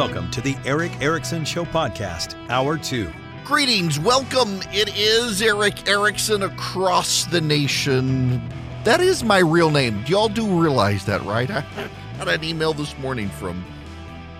Welcome 0.00 0.30
to 0.30 0.40
the 0.40 0.56
Erick 0.64 0.92
Erickson 1.02 1.44
Show 1.44 1.66
Podcast, 1.66 2.34
Hour 2.48 2.78
2. 2.78 3.12
Greetings, 3.44 4.00
welcome. 4.00 4.62
It 4.72 4.96
is 4.96 5.42
Erick 5.42 5.86
Erickson 5.86 6.42
across 6.42 7.26
the 7.26 7.38
nation. 7.38 8.42
That 8.84 9.02
is 9.02 9.22
my 9.22 9.40
real 9.40 9.70
name. 9.70 10.02
Y'all 10.06 10.30
do 10.30 10.58
realize 10.58 11.04
that, 11.04 11.22
right? 11.24 11.50
I 11.50 11.64
got 12.16 12.28
an 12.28 12.42
email 12.42 12.72
this 12.72 12.96
morning 12.96 13.28
from 13.28 13.62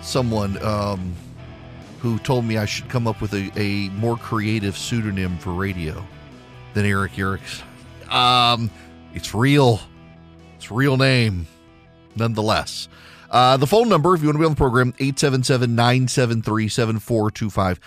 someone 0.00 0.56
um, 0.64 1.14
who 1.98 2.18
told 2.20 2.46
me 2.46 2.56
I 2.56 2.64
should 2.64 2.88
come 2.88 3.06
up 3.06 3.20
with 3.20 3.34
a, 3.34 3.50
a 3.54 3.90
more 3.90 4.16
creative 4.16 4.78
pseudonym 4.78 5.36
for 5.36 5.52
radio 5.52 6.02
than 6.72 6.86
Erick 6.86 7.18
Erickson. 7.18 7.66
Um, 8.08 8.70
it's 9.12 9.34
real. 9.34 9.78
It's 10.56 10.70
real 10.70 10.96
name, 10.96 11.46
nonetheless. 12.16 12.88
Uh, 13.30 13.56
the 13.56 13.66
phone 13.66 13.88
number, 13.88 14.14
if 14.14 14.22
you 14.22 14.28
want 14.28 14.34
to 14.34 14.40
be 14.40 14.44
on 14.44 14.52
the 14.52 14.56
program, 14.56 14.88
877 14.98 15.74
973 15.74 16.68
7425. 16.68 17.80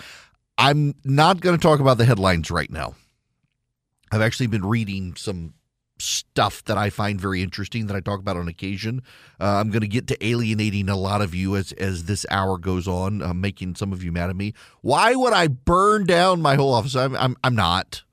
I'm 0.58 0.96
not 1.04 1.42
going 1.42 1.58
to 1.58 1.62
talk 1.62 1.80
about 1.80 1.98
the 1.98 2.06
headlines 2.06 2.50
right 2.50 2.72
now. 2.72 2.96
I've 4.12 4.22
actually 4.22 4.48
been 4.48 4.66
reading 4.66 5.16
some 5.16 5.54
stuff 6.00 6.64
that 6.66 6.78
I 6.78 6.90
find 6.90 7.20
very 7.20 7.42
interesting 7.42 7.88
that 7.88 7.96
I 7.96 8.00
talk 8.00 8.20
about 8.20 8.38
on 8.38 8.48
occasion. 8.48 9.02
Uh, 9.40 9.56
I'm 9.60 9.70
going 9.70 9.82
to 9.82 9.88
get 9.88 10.08
to 10.08 10.26
alienating 10.26 10.90
a 10.90 10.96
lot 10.96 11.22
of 11.22 11.34
you 11.34 11.56
as 11.56 11.72
as 11.74 12.06
this 12.06 12.26
hour 12.30 12.58
goes 12.58 12.88
on, 12.88 13.22
uh, 13.22 13.34
making 13.34 13.76
some 13.76 13.92
of 13.92 14.04
you 14.04 14.12
mad 14.12 14.30
at 14.30 14.36
me. 14.36 14.54
Why 14.82 15.16
would 15.16 15.34
I 15.34 15.48
burn 15.48 16.06
down 16.06 16.42
my 16.42 16.56
whole 16.56 16.74
office? 16.74 16.96
I'm 16.96 17.16
I'm, 17.16 17.36
I'm 17.44 17.56
not. 17.56 18.04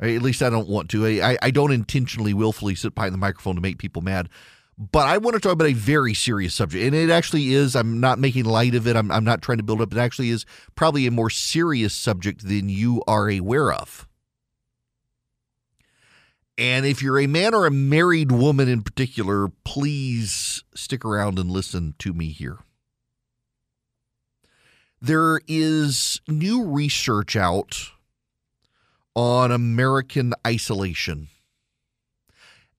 At 0.00 0.22
least 0.22 0.42
I 0.42 0.50
don't 0.50 0.68
want 0.68 0.88
to. 0.90 1.20
I, 1.20 1.36
I 1.42 1.50
don't 1.50 1.72
intentionally, 1.72 2.32
willfully 2.32 2.76
sit 2.76 2.94
behind 2.94 3.12
the 3.12 3.18
microphone 3.18 3.56
to 3.56 3.60
make 3.60 3.78
people 3.78 4.00
mad. 4.00 4.28
But 4.78 5.08
I 5.08 5.18
want 5.18 5.34
to 5.34 5.40
talk 5.40 5.54
about 5.54 5.68
a 5.68 5.72
very 5.72 6.14
serious 6.14 6.54
subject. 6.54 6.84
And 6.84 6.94
it 6.94 7.10
actually 7.10 7.52
is, 7.52 7.74
I'm 7.74 7.98
not 7.98 8.20
making 8.20 8.44
light 8.44 8.76
of 8.76 8.86
it. 8.86 8.94
I'm, 8.94 9.10
I'm 9.10 9.24
not 9.24 9.42
trying 9.42 9.58
to 9.58 9.64
build 9.64 9.80
up. 9.80 9.92
It 9.92 9.98
actually 9.98 10.30
is 10.30 10.46
probably 10.76 11.06
a 11.08 11.10
more 11.10 11.30
serious 11.30 11.92
subject 11.92 12.46
than 12.46 12.68
you 12.68 13.02
are 13.08 13.28
aware 13.28 13.72
of. 13.72 14.06
And 16.56 16.86
if 16.86 17.02
you're 17.02 17.18
a 17.18 17.26
man 17.26 17.54
or 17.54 17.66
a 17.66 17.72
married 17.72 18.30
woman 18.30 18.68
in 18.68 18.82
particular, 18.82 19.48
please 19.64 20.62
stick 20.74 21.04
around 21.04 21.40
and 21.40 21.50
listen 21.50 21.94
to 21.98 22.12
me 22.12 22.28
here. 22.28 22.58
There 25.00 25.40
is 25.48 26.20
new 26.28 26.64
research 26.64 27.34
out 27.34 27.90
on 29.14 29.50
American 29.50 30.34
isolation. 30.46 31.28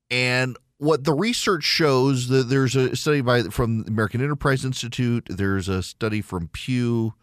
And 0.10 0.58
what 0.80 1.04
the 1.04 1.14
research 1.14 1.66
shows 1.66 2.30
that 2.30 2.50
there's 2.50 2.76
a 2.76 2.96
study 2.96 3.22
by 3.22 3.44
from 3.44 3.84
the 3.84 3.90
American 3.90 4.22
Enterprise 4.22 4.66
Institute, 4.66 5.28
there's 5.30 5.68
a 5.68 5.84
study 5.84 6.22
from 6.22 6.48
Pew, 6.48 7.14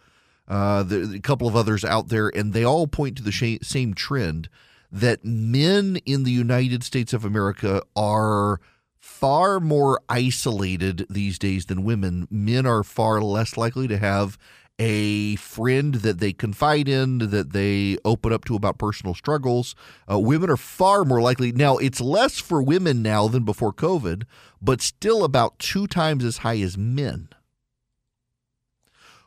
uh, 0.47 0.85
a 0.91 1.19
couple 1.21 1.49
of 1.49 1.57
others 1.57 1.84
out 1.84 2.09
there, 2.09 2.29
and 2.29 2.53
they 2.53 2.62
all 2.62 2.87
point 2.87 3.17
to 3.17 3.23
the 3.23 3.33
sh- 3.33 3.59
same 3.62 3.95
trend 3.95 4.49
that 4.93 5.25
men 5.25 5.97
in 6.05 6.23
the 6.23 6.31
United 6.31 6.84
States 6.84 7.12
of 7.15 7.25
America 7.25 7.83
are 7.97 8.61
far 8.99 9.59
more 9.59 10.01
isolated 10.09 11.07
these 11.09 11.39
days 11.39 11.67
than 11.67 11.83
women. 11.83 12.29
Men 12.31 12.67
are 12.67 12.84
far 12.84 13.23
less 13.23 13.57
likely 13.57 13.89
to 13.89 13.97
have 13.97 14.37
a 14.78 15.36
friend 15.36 15.96
that 15.96 16.19
they 16.19 16.32
confide 16.32 16.88
in, 16.88 17.19
that 17.19 17.52
they 17.52 17.96
open 18.05 18.32
up 18.32 18.44
to 18.44 18.56
about 18.56 18.78
personal 18.78 19.14
struggles. 19.14 19.74
Uh, 20.10 20.19
women 20.19 20.50
are 20.50 20.56
far 20.56 21.05
more 21.05 21.22
likely. 21.22 21.52
Now, 21.52 21.78
it's 21.78 22.00
less 22.00 22.38
for 22.38 22.62
women 22.62 23.02
now 23.02 23.28
than 23.28 23.44
before 23.44 23.72
COVID, 23.72 24.24
but 24.60 24.82
still 24.82 25.24
about 25.24 25.58
two 25.58 25.86
times 25.86 26.24
as 26.24 26.38
high 26.38 26.58
as 26.60 26.77
men. 26.77 27.28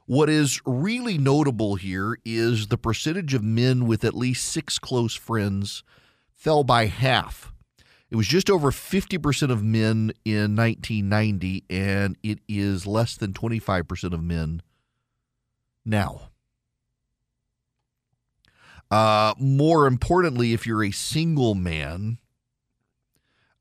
What 0.05 0.29
is 0.29 0.59
really 0.65 1.17
notable 1.17 1.75
here 1.75 2.17
is 2.25 2.67
the 2.67 2.77
percentage 2.77 3.33
of 3.33 3.43
men 3.43 3.85
with 3.85 4.03
at 4.03 4.15
least 4.15 4.45
six 4.45 4.79
close 4.79 5.15
friends 5.15 5.83
fell 6.31 6.63
by 6.63 6.87
half. 6.87 7.53
It 8.09 8.15
was 8.15 8.25
just 8.25 8.49
over 8.49 8.71
50% 8.71 9.51
of 9.51 9.63
men 9.63 10.11
in 10.25 10.55
1990, 10.55 11.63
and 11.69 12.17
it 12.23 12.39
is 12.47 12.87
less 12.87 13.15
than 13.15 13.33
25% 13.33 14.13
of 14.13 14.23
men 14.23 14.63
now. 15.89 16.29
Uh, 18.91 19.33
more 19.37 19.85
importantly, 19.85 20.53
if 20.53 20.65
you're 20.65 20.83
a 20.83 20.91
single 20.91 21.53
man, 21.53 22.17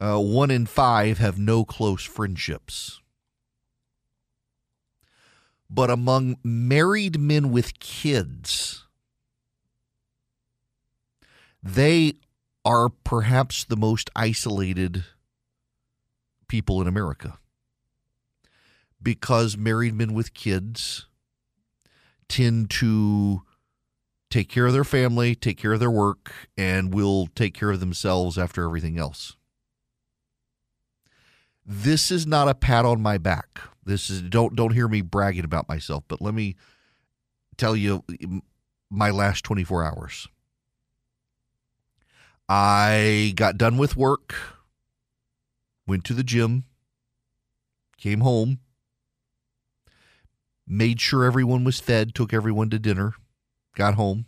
uh, 0.01 0.19
one 0.19 0.51
in 0.51 0.65
five 0.65 1.19
have 1.19 1.39
no 1.39 1.65
close 1.65 2.05
friendships. 2.05 3.01
But 5.69 5.91
among 5.91 6.39
married 6.43 7.21
men 7.21 7.51
with 7.51 7.79
kids, 7.79 8.87
they 11.63 12.15
are 12.65 12.89
perhaps 12.89 13.65
the 13.65 13.77
most 13.77 14.09
isolated 14.17 15.05
people 16.49 16.81
in 16.81 16.89
America. 16.89 17.39
Because 19.03 19.57
married 19.57 19.95
men 19.95 20.15
with 20.15 20.33
kids 20.33 21.07
tend 22.29 22.71
to 22.71 23.43
take 24.31 24.49
care 24.49 24.67
of 24.67 24.73
their 24.73 24.85
family, 24.85 25.35
take 25.35 25.59
care 25.59 25.73
of 25.73 25.81
their 25.81 25.91
work, 25.91 26.33
and 26.57 26.93
will 26.93 27.29
take 27.35 27.55
care 27.55 27.71
of 27.71 27.81
themselves 27.81 28.37
after 28.37 28.65
everything 28.65 28.99
else. 28.99 29.37
This 31.65 32.11
is 32.11 32.27
not 32.27 32.49
a 32.49 32.55
pat 32.55 32.85
on 32.85 33.01
my 33.01 33.19
back. 33.19 33.61
This 33.85 34.11
is 34.11 34.23
don't 34.23 34.55
don't 34.55 34.73
hear 34.73 34.89
me 34.89 35.01
bragging 35.01 35.45
about 35.45 35.69
myself, 35.69 36.05
but 36.09 36.21
let 36.21 36.35
me 36.35 36.57
tell 37.57 37.77
you 37.77 38.05
my 38.91 39.11
last 39.11 39.45
24 39.45 39.85
hours. 39.85 40.29
I 42.49 43.35
got 43.37 43.59
done 43.59 43.77
with 43.77 43.97
work, 43.97 44.35
went 45.87 46.05
to 46.05 46.15
the 46.15 46.25
gym, 46.25 46.65
came 47.99 48.21
home, 48.21 48.61
made 50.69 51.01
sure 51.01 51.25
everyone 51.25 51.65
was 51.65 51.81
fed, 51.81 52.15
took 52.15 52.33
everyone 52.33 52.71
to 52.71 52.79
dinner, 52.79 53.15
got 53.75 53.95
home. 53.95 54.27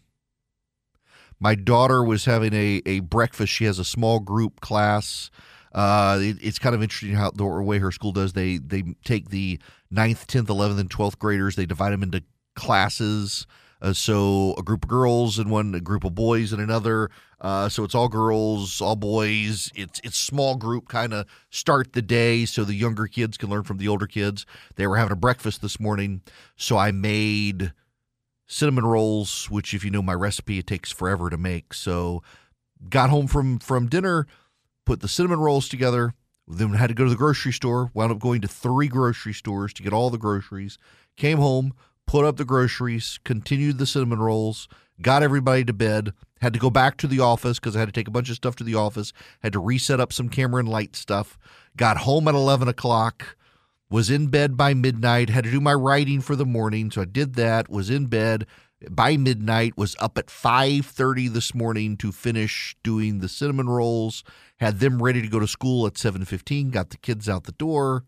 My 1.39 1.55
daughter 1.55 2.05
was 2.05 2.27
having 2.27 2.53
a, 2.53 2.83
a 2.85 3.01
breakfast. 3.01 3.53
She 3.53 3.65
has 3.65 3.79
a 3.79 3.85
small 3.85 4.21
group 4.21 4.61
class. 4.61 5.31
Uh, 5.73 6.19
it, 6.21 6.37
it's 6.43 6.59
kind 6.59 6.75
of 6.75 6.83
interesting 6.83 7.15
how 7.15 7.31
the 7.31 7.45
way 7.45 7.79
her 7.79 7.93
school 7.93 8.13
does. 8.13 8.35
They 8.35 8.59
they 8.59 8.83
take 9.05 9.31
the 9.31 9.59
9th, 9.93 10.27
10th, 10.27 10.47
11th, 10.47 10.81
and 10.81 10.91
12th 10.91 11.19
graders. 11.19 11.57
They 11.57 11.67
divide 11.67 11.91
them 11.91 12.03
into 12.03 12.23
classes. 12.57 13.47
Uh, 13.83 13.93
so 13.93 14.55
a 14.59 14.63
group 14.63 14.85
of 14.85 14.89
girls 14.89 15.39
and 15.39 15.51
one, 15.51 15.73
group 15.81 16.05
of 16.05 16.15
boys 16.15 16.53
and 16.53 16.61
another. 16.61 17.11
Uh, 17.41 17.69
so 17.69 17.85
it's 17.85 17.95
all 17.95 18.09
girls, 18.09 18.81
all 18.81 18.97
boys. 18.97 19.71
It's 19.75 20.01
it's 20.05 20.19
small 20.19 20.57
group 20.57 20.89
kind 20.89 21.15
of 21.15 21.27
start 21.49 21.95
the 21.95 22.03
day 22.03 22.45
so 22.45 22.65
the 22.65 22.75
younger 22.75 23.07
kids 23.07 23.39
can 23.39 23.49
learn 23.49 23.63
from 23.63 23.79
the 23.79 23.89
older 23.89 24.07
kids. 24.07 24.45
They 24.77 24.87
were 24.87 24.97
having 24.97 25.13
a 25.13 25.17
breakfast 25.17 25.63
this 25.63 25.81
morning, 25.81 26.21
so 26.57 26.77
I 26.77 26.93
made 26.93 27.73
cinnamon 28.47 28.85
rolls, 28.85 29.49
which 29.49 29.73
if 29.73 29.85
you 29.85 29.91
know 29.91 30.03
my 30.03 30.13
recipe, 30.15 30.59
it 30.59 30.67
takes 30.67 30.93
forever 30.93 31.31
to 31.31 31.39
make. 31.39 31.73
So 31.73 32.23
got 32.89 33.09
home 33.09 33.27
from 33.27 33.59
from 33.59 33.89
dinner, 33.89 34.27
put 34.85 35.01
the 35.01 35.09
cinnamon 35.09 35.41
rolls 35.41 35.69
together. 35.69 36.15
Then 36.47 36.75
had 36.75 36.89
to 36.89 36.95
go 36.95 37.05
to 37.05 37.11
the 37.11 37.17
grocery 37.17 37.53
store. 37.53 37.93
Wound 37.95 38.11
up 38.11 38.19
going 38.19 38.41
to 38.41 38.49
three 38.49 38.89
grocery 38.89 39.33
stores 39.33 39.73
to 39.75 39.85
get 39.85 39.93
all 39.93 40.11
the 40.11 40.19
groceries. 40.19 40.79
Came 41.17 41.39
home, 41.39 41.75
put 42.11 42.25
up 42.25 42.39
the 42.39 42.45
groceries, 42.45 43.21
continued 43.23 43.79
the 43.79 43.87
cinnamon 43.87 44.19
rolls, 44.19 44.67
got 45.01 45.23
everybody 45.23 45.65
to 45.65 45.73
bed, 45.73 46.13
had 46.41 46.53
to 46.53 46.59
go 46.59 46.69
back 46.69 46.97
to 46.97 47.07
the 47.07 47.21
office 47.21 47.61
because 47.61 47.77
I 47.77 47.79
had 47.79 47.87
to 47.87 47.93
take 47.93 48.09
a 48.09 48.11
bunch 48.11 48.29
of 48.29 48.35
stuff 48.35 48.57
to 48.57 48.65
the 48.65 48.75
office, 48.75 49.13
had 49.45 49.53
to 49.53 49.61
reset 49.61 50.01
up 50.01 50.13
some 50.13 50.29
camera 50.29 50.59
and 50.59 50.69
light 50.69 50.97
stuff, 50.97 51.39
got 51.77 51.99
home 51.99 52.27
at 52.27 52.35
11 52.35 52.67
o'clock, 52.67 53.37
was 53.89 54.11
in 54.11 54.27
bed 54.27 54.57
by 54.57 54.75
midnight, 54.75 55.31
had 55.31 55.45
to 55.45 55.53
do 55.53 55.61
my 55.61 55.73
writing 55.73 56.21
for 56.21 56.35
the 56.35 56.45
morning. 56.45 56.91
So 56.91 57.03
I 57.03 57.05
did 57.05 57.35
that, 57.35 57.69
was 57.69 57.91
in 57.91 58.07
bed 58.07 58.45
by 58.91 59.17
midnight, 59.17 59.77
was 59.77 59.95
up 60.01 60.19
at 60.19 60.27
5.30 60.27 61.33
this 61.33 61.55
morning 61.55 61.97
to 61.99 62.11
finish 62.11 62.75
doing 62.83 63.21
the 63.21 63.29
cinnamon 63.29 63.69
rolls, 63.69 64.25
had 64.57 64.81
them 64.81 65.01
ready 65.01 65.23
to 65.23 65.29
go 65.29 65.39
to 65.39 65.47
school 65.47 65.87
at 65.87 65.95
7.15, 65.95 66.73
got 66.73 66.91
the 66.91 66.97
kids 66.97 67.29
out 67.29 67.45
the 67.45 67.53
door, 67.53 68.03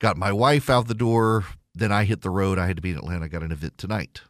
got 0.00 0.16
my 0.16 0.32
wife 0.32 0.68
out 0.68 0.88
the 0.88 0.92
door, 0.92 1.44
then 1.74 1.92
I 1.92 2.04
hit 2.04 2.22
the 2.22 2.30
road. 2.30 2.58
I 2.58 2.66
had 2.66 2.76
to 2.76 2.82
be 2.82 2.90
in 2.90 2.96
Atlanta. 2.96 3.24
I 3.24 3.28
got 3.28 3.42
an 3.42 3.52
event 3.52 3.78
tonight. 3.78 4.22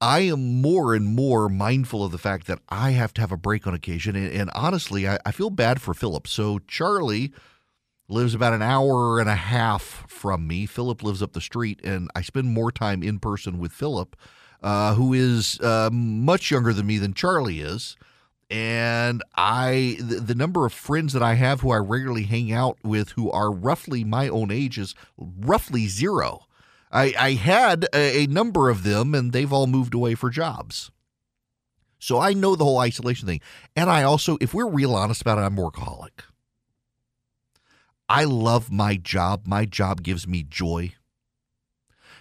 I 0.00 0.20
am 0.20 0.62
more 0.62 0.94
and 0.94 1.06
more 1.06 1.48
mindful 1.48 2.04
of 2.04 2.12
the 2.12 2.18
fact 2.18 2.46
that 2.46 2.60
I 2.68 2.90
have 2.90 3.12
to 3.14 3.20
have 3.20 3.32
a 3.32 3.36
break 3.36 3.66
on 3.66 3.74
occasion. 3.74 4.14
And, 4.14 4.32
and 4.32 4.50
honestly, 4.54 5.08
I, 5.08 5.18
I, 5.26 5.32
feel 5.32 5.50
bad 5.50 5.80
for 5.80 5.92
Philip. 5.92 6.28
So 6.28 6.60
Charlie 6.68 7.32
lives 8.08 8.32
about 8.32 8.52
an 8.52 8.62
hour 8.62 9.18
and 9.18 9.28
a 9.28 9.34
half 9.34 10.04
from 10.08 10.46
me. 10.46 10.66
Philip 10.66 11.02
lives 11.02 11.20
up 11.20 11.32
the 11.32 11.40
street, 11.40 11.80
and 11.82 12.08
I 12.14 12.22
spend 12.22 12.52
more 12.52 12.70
time 12.70 13.02
in 13.02 13.18
person 13.18 13.58
with 13.58 13.72
Philip, 13.72 14.16
uh, 14.62 14.94
who 14.94 15.12
is 15.12 15.58
uh, 15.60 15.90
much 15.92 16.50
younger 16.50 16.72
than 16.72 16.86
me 16.86 16.98
than 16.98 17.12
Charlie 17.12 17.60
is. 17.60 17.96
And 18.50 19.22
I 19.36 19.96
the, 20.00 20.16
the, 20.16 20.34
number 20.34 20.64
of 20.64 20.72
friends 20.72 21.12
that 21.12 21.22
I 21.22 21.34
have 21.34 21.60
who 21.60 21.70
I 21.70 21.76
regularly 21.76 22.22
hang 22.22 22.50
out 22.50 22.78
with 22.82 23.10
who 23.10 23.30
are 23.30 23.50
roughly 23.50 24.04
my 24.04 24.28
own 24.28 24.50
age 24.50 24.78
is 24.78 24.94
roughly 25.16 25.86
zero. 25.86 26.46
I, 26.90 27.14
I 27.18 27.32
had 27.32 27.86
a, 27.94 28.24
a 28.24 28.26
number 28.26 28.70
of 28.70 28.82
them, 28.82 29.14
and 29.14 29.32
they've 29.32 29.52
all 29.52 29.66
moved 29.66 29.92
away 29.92 30.14
for 30.14 30.30
jobs. 30.30 30.90
So 31.98 32.18
I 32.18 32.32
know 32.32 32.56
the 32.56 32.64
whole 32.64 32.78
isolation 32.78 33.26
thing, 33.26 33.42
and 33.76 33.90
I 33.90 34.04
also, 34.04 34.38
if 34.40 34.54
we're 34.54 34.68
real 34.68 34.94
honest 34.94 35.20
about 35.20 35.36
it, 35.36 35.42
I'm 35.42 35.56
workaholic. 35.56 36.22
I 38.08 38.24
love 38.24 38.72
my 38.72 38.96
job. 38.96 39.46
My 39.46 39.66
job 39.66 40.02
gives 40.02 40.26
me 40.26 40.42
joy. 40.42 40.94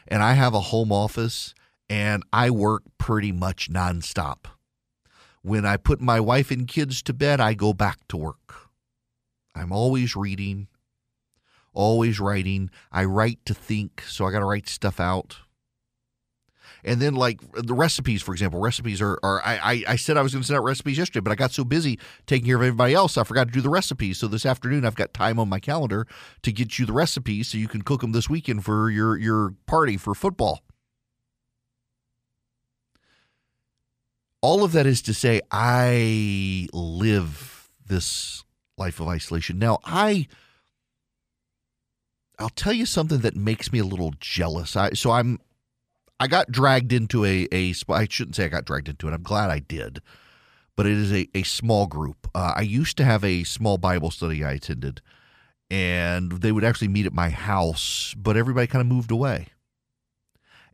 And 0.07 0.21
I 0.21 0.33
have 0.33 0.53
a 0.53 0.59
home 0.59 0.91
office 0.91 1.53
and 1.89 2.23
I 2.33 2.49
work 2.49 2.83
pretty 2.97 3.31
much 3.31 3.69
nonstop. 3.69 4.45
When 5.47 5.65
I 5.65 5.77
put 5.77 6.01
my 6.01 6.19
wife 6.19 6.51
and 6.51 6.67
kids 6.67 7.01
to 7.03 7.13
bed, 7.13 7.39
I 7.39 7.53
go 7.53 7.71
back 7.71 8.05
to 8.09 8.17
work. 8.17 8.67
I'm 9.55 9.71
always 9.71 10.13
reading, 10.13 10.67
always 11.73 12.19
writing. 12.19 12.69
I 12.91 13.05
write 13.05 13.39
to 13.45 13.53
think, 13.53 14.03
so 14.05 14.25
I 14.25 14.31
got 14.31 14.39
to 14.39 14.45
write 14.45 14.67
stuff 14.67 14.99
out. 14.99 15.37
And 16.83 17.01
then, 17.01 17.15
like 17.15 17.39
the 17.53 17.73
recipes, 17.73 18.21
for 18.21 18.33
example, 18.33 18.59
recipes 18.59 19.01
are, 19.01 19.17
are 19.23 19.41
I, 19.41 19.85
I 19.87 19.95
said 19.95 20.17
I 20.17 20.21
was 20.21 20.33
going 20.33 20.41
to 20.41 20.47
send 20.47 20.57
out 20.57 20.65
recipes 20.65 20.97
yesterday, 20.97 21.21
but 21.21 21.31
I 21.31 21.35
got 21.35 21.53
so 21.53 21.63
busy 21.63 21.97
taking 22.25 22.47
care 22.47 22.57
of 22.57 22.63
everybody 22.63 22.93
else, 22.93 23.17
I 23.17 23.23
forgot 23.23 23.47
to 23.47 23.53
do 23.53 23.61
the 23.61 23.69
recipes. 23.69 24.17
So 24.17 24.27
this 24.27 24.45
afternoon, 24.45 24.83
I've 24.83 24.95
got 24.95 25.13
time 25.13 25.39
on 25.39 25.47
my 25.47 25.61
calendar 25.61 26.07
to 26.43 26.51
get 26.51 26.77
you 26.77 26.85
the 26.85 26.91
recipes 26.91 27.47
so 27.47 27.57
you 27.57 27.69
can 27.69 27.83
cook 27.83 28.01
them 28.01 28.11
this 28.11 28.29
weekend 28.29 28.65
for 28.65 28.89
your, 28.89 29.17
your 29.17 29.53
party 29.65 29.95
for 29.95 30.13
football. 30.13 30.61
All 34.41 34.63
of 34.63 34.71
that 34.73 34.85
is 34.85 35.01
to 35.03 35.13
say, 35.13 35.41
I 35.51 36.67
live 36.73 37.69
this 37.85 38.43
life 38.77 38.99
of 38.99 39.07
isolation. 39.07 39.59
Now, 39.59 39.79
I. 39.83 40.27
I'll 42.39 42.49
tell 42.49 42.73
you 42.73 42.85
something 42.85 43.19
that 43.21 43.35
makes 43.35 43.71
me 43.71 43.79
a 43.79 43.83
little 43.83 44.13
jealous. 44.19 44.75
I 44.75 44.91
so 44.91 45.09
I'm 45.09 45.39
I 46.19 46.27
got 46.27 46.51
dragged 46.51 46.93
into 46.93 47.25
a, 47.25 47.47
a 47.51 47.73
I 47.89 48.07
shouldn't 48.07 48.35
say 48.35 48.45
I 48.45 48.49
got 48.49 48.65
dragged 48.65 48.89
into 48.89 49.07
it. 49.07 49.13
I'm 49.13 49.23
glad 49.23 49.49
I 49.49 49.59
did, 49.59 50.01
but 50.75 50.85
it 50.85 50.93
is 50.93 51.11
a, 51.11 51.27
a 51.33 51.41
small 51.43 51.87
group. 51.87 52.29
Uh, 52.35 52.53
I 52.55 52.61
used 52.61 52.95
to 52.97 53.03
have 53.03 53.23
a 53.23 53.43
small 53.43 53.79
Bible 53.79 54.11
study 54.11 54.43
I 54.43 54.53
attended, 54.53 55.01
and 55.71 56.31
they 56.31 56.51
would 56.51 56.63
actually 56.63 56.89
meet 56.89 57.07
at 57.07 57.13
my 57.13 57.29
house, 57.29 58.13
but 58.15 58.37
everybody 58.37 58.67
kind 58.67 58.81
of 58.81 58.87
moved 58.87 59.09
away. 59.11 59.47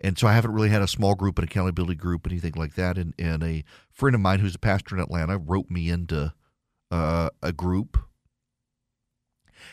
And 0.04 0.20
so 0.20 0.28
I 0.28 0.34
haven't 0.34 0.52
really 0.52 0.70
had 0.70 0.82
a 0.82 0.88
small 0.88 1.16
group, 1.16 1.38
an 1.38 1.46
accountability 1.46 1.96
group, 1.96 2.28
anything 2.28 2.54
like 2.56 2.76
that. 2.76 2.98
And, 2.98 3.14
and 3.18 3.42
a 3.42 3.64
friend 3.90 4.14
of 4.14 4.22
mine 4.22 4.40
who's 4.40 4.56
a 4.56 4.60
pastor 4.60 4.96
in 4.96 5.02
Atlanta 5.02 5.38
wrote 5.38 5.70
me 5.70 5.90
into 5.90 6.34
uh, 6.92 7.30
a 7.42 7.54
group 7.54 7.98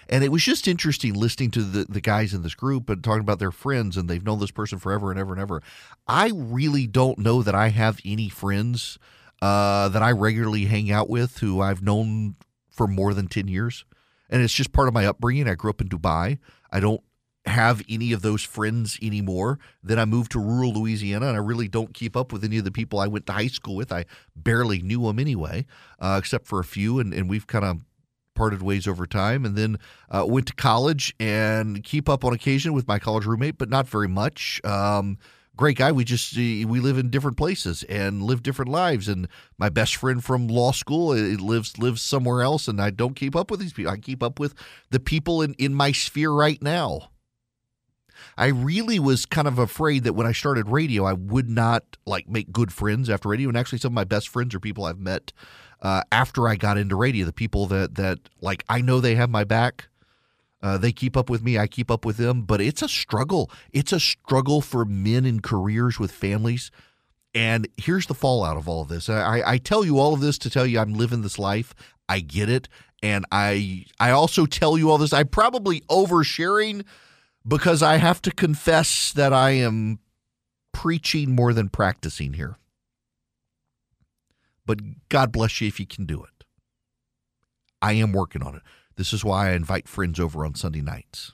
and 0.09 0.25
it 0.25 0.33
was 0.33 0.43
just 0.43 0.69
interesting 0.69 1.15
listening 1.15 1.51
to 1.53 1.63
the, 1.63 1.85
the 1.89 2.01
guys 2.01 2.35
in 2.35 2.43
this 2.43 2.55
group 2.55 2.89
and 2.91 3.03
talking 3.03 3.21
about 3.21 3.39
their 3.39 3.51
friends 3.51 3.97
and 3.97 4.09
they've 4.09 4.25
known 4.25 4.41
this 4.41 4.51
person 4.51 4.79
forever 4.79 5.11
and 5.11 5.19
ever 5.19 5.33
and 5.33 5.41
ever. 5.41 5.63
I 6.07 6.33
really 6.35 6.87
don't 6.87 7.19
know 7.19 7.43
that 7.43 7.55
I 7.55 7.69
have 7.69 8.01
any 8.05 8.29
friends 8.29 8.99
uh, 9.43 9.89
that 9.89 10.03
I 10.03 10.11
regularly 10.11 10.67
hang 10.67 10.91
out 10.91 11.09
with 11.09 11.39
who 11.39 11.61
I've 11.61 11.83
known 11.83 12.37
for 12.69 12.87
more 12.87 13.15
than 13.15 13.29
10 13.29 13.49
years. 13.49 13.85
And 14.29 14.43
it's 14.43 14.55
just 14.55 14.73
part 14.73 14.89
of 14.89 14.95
my 14.95 15.07
upbringing. 15.07 15.49
I 15.49 15.55
grew 15.55 15.71
up 15.71 15.81
in 15.81 15.89
Dubai. 15.89 16.39
I 16.71 16.81
don't 16.81 17.03
have 17.47 17.83
any 17.89 18.13
of 18.13 18.23
those 18.23 18.43
friends 18.43 18.99
anymore. 19.03 19.59
Then 19.83 19.99
I 19.99 20.05
moved 20.05 20.33
to 20.33 20.39
rural 20.39 20.73
Louisiana, 20.73 21.29
and 21.29 21.37
I 21.37 21.41
really 21.41 21.69
don't 21.69 21.95
keep 21.95 22.17
up 22.17 22.33
with 22.33 22.45
any 22.45 22.59
of 22.59 22.65
the 22.65 22.71
people 22.71 22.99
I 22.99 23.07
went 23.07 23.27
to 23.27 23.33
high 23.33 23.47
school 23.47 23.77
with. 23.77 23.93
I 23.93 24.05
barely 24.37 24.83
knew 24.83 25.03
them 25.03 25.19
anyway, 25.19 25.67
uh, 25.99 26.17
except 26.19 26.47
for 26.47 26.61
a 26.61 26.65
few, 26.65 26.99
and, 26.99 27.15
and 27.15 27.29
we've 27.31 27.47
kind 27.47 27.65
of 27.65 27.85
parted 28.35 28.63
ways 28.63 28.87
over 28.87 29.07
time, 29.07 29.45
and 29.45 29.57
then 29.57 29.79
uh, 30.11 30.25
went 30.27 30.47
to 30.47 30.55
college 30.55 31.15
and 31.19 31.83
keep 31.83 32.09
up 32.09 32.25
on 32.25 32.33
occasion 32.33 32.73
with 32.73 32.87
my 32.87 32.99
college 32.99 33.27
roommate, 33.27 33.59
but 33.59 33.69
not 33.69 33.89
very 33.89 34.09
much. 34.09 34.61
Um, 34.65 35.19
great 35.57 35.77
guy. 35.77 35.93
We 35.93 36.05
just 36.05 36.37
we 36.37 36.65
live 36.65 36.97
in 36.97 37.11
different 37.11 37.37
places 37.37 37.83
and 37.85 38.23
live 38.23 38.43
different 38.43 38.71
lives. 38.71 39.09
And 39.09 39.29
my 39.59 39.69
best 39.69 39.97
friend 39.97 40.25
from 40.25 40.49
law 40.49 40.73
school 40.73 41.09
lives 41.09 41.77
lives 41.79 42.03
somewhere 42.03 42.43
else, 42.43 42.67
and 42.67 42.81
I 42.81 42.91
don't 42.91 43.15
keep 43.15 43.37
up 43.37 43.51
with 43.51 43.61
these 43.61 43.73
people. 43.73 43.93
I 43.93 43.99
keep 43.99 44.23
up 44.23 44.41
with 44.41 44.55
the 44.91 45.01
people 45.01 45.43
in 45.43 45.55
in 45.55 45.75
my 45.75 45.93
sphere 45.93 46.33
right 46.33 46.61
now. 46.63 47.11
I 48.37 48.47
really 48.47 48.99
was 48.99 49.27
kind 49.27 49.49
of 49.49 49.59
afraid 49.59 50.05
that 50.05 50.15
when 50.15 50.27
I 50.27 50.33
started 50.33 50.69
radio, 50.69 51.05
I 51.05 51.13
would 51.13 51.49
not 51.49 51.97
like 52.07 52.29
make 52.29 52.53
good 52.53 52.73
friends 52.73 53.11
after 53.11 53.29
radio. 53.29 53.49
And 53.49 53.57
actually, 53.57 53.79
some 53.79 53.93
of 53.93 53.95
my 53.95 54.05
best 54.05 54.29
friends 54.29 54.55
are 54.55 54.61
people 54.61 54.85
I've 54.85 54.99
met 54.99 55.33
uh, 55.83 56.03
after 56.13 56.49
I 56.49 56.57
got 56.57 56.79
into 56.79 56.97
radio. 56.97 57.27
The 57.27 57.33
people 57.33 57.67
that 57.67 57.95
that 57.97 58.19
like 58.41 58.65
I 58.69 58.81
know 58.81 59.01
they 59.01 59.15
have 59.15 59.31
my 59.31 59.45
back. 59.45 59.89
Uh, 60.63 60.77
they 60.77 60.93
keep 60.93 61.17
up 61.17 61.31
with 61.31 61.43
me. 61.43 61.59
I 61.59 61.67
keep 61.67 61.91
up 61.91 62.05
with 62.05 62.19
them. 62.19 62.43
But 62.43 62.61
it's 62.61 62.83
a 62.83 62.89
struggle. 62.89 63.51
It's 63.73 63.93
a 63.93 64.01
struggle 64.01 64.61
for 64.61 64.85
men 64.85 65.25
in 65.25 65.41
careers 65.41 65.99
with 65.99 66.13
families. 66.13 66.71
And 67.35 67.69
here's 67.77 68.07
the 68.07 68.15
fallout 68.15 68.57
of 68.57 68.69
all 68.69 68.83
of 68.83 68.89
this. 68.89 69.09
I, 69.09 69.43
I 69.47 69.59
tell 69.59 69.85
you 69.85 69.99
all 69.99 70.13
of 70.13 70.21
this 70.21 70.37
to 70.39 70.51
tell 70.51 70.67
you 70.67 70.79
I'm 70.79 70.95
living 70.95 71.23
this 71.23 71.39
life. 71.39 71.75
I 72.09 72.21
get 72.21 72.49
it. 72.49 72.69
And 73.03 73.25
I 73.33 73.87
I 73.99 74.11
also 74.11 74.47
tell 74.47 74.77
you 74.77 74.91
all 74.91 74.99
this. 74.99 75.13
I'm 75.13 75.29
probably 75.29 75.81
oversharing 75.83 76.85
because 77.47 77.83
I 77.83 77.97
have 77.97 78.23
to 78.23 78.31
confess 78.31 79.13
that 79.13 79.33
I 79.33 79.51
am 79.51 79.99
preaching 80.73 81.35
more 81.35 81.53
than 81.53 81.69
practicing 81.69 82.35
here 82.35 82.57
but 84.71 85.09
God 85.09 85.33
bless 85.33 85.61
you 85.61 85.67
if 85.67 85.81
you 85.81 85.87
can 85.87 86.07
do 86.07 86.23
it. 86.23 86.45
I 87.83 87.95
am 87.95 88.13
working 88.13 88.41
on 88.41 88.55
it. 88.55 88.63
This 88.95 89.13
is 89.13 89.25
why 89.25 89.49
I 89.49 89.55
invite 89.55 89.89
friends 89.89 90.21
over 90.21 90.45
on 90.45 90.55
Sunday 90.55 90.81
nights. 90.81 91.33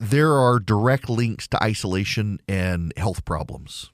There 0.00 0.32
are 0.32 0.58
direct 0.58 1.10
links 1.10 1.46
to 1.48 1.62
isolation 1.62 2.38
and 2.48 2.94
health 2.96 3.26
problems. 3.26 3.90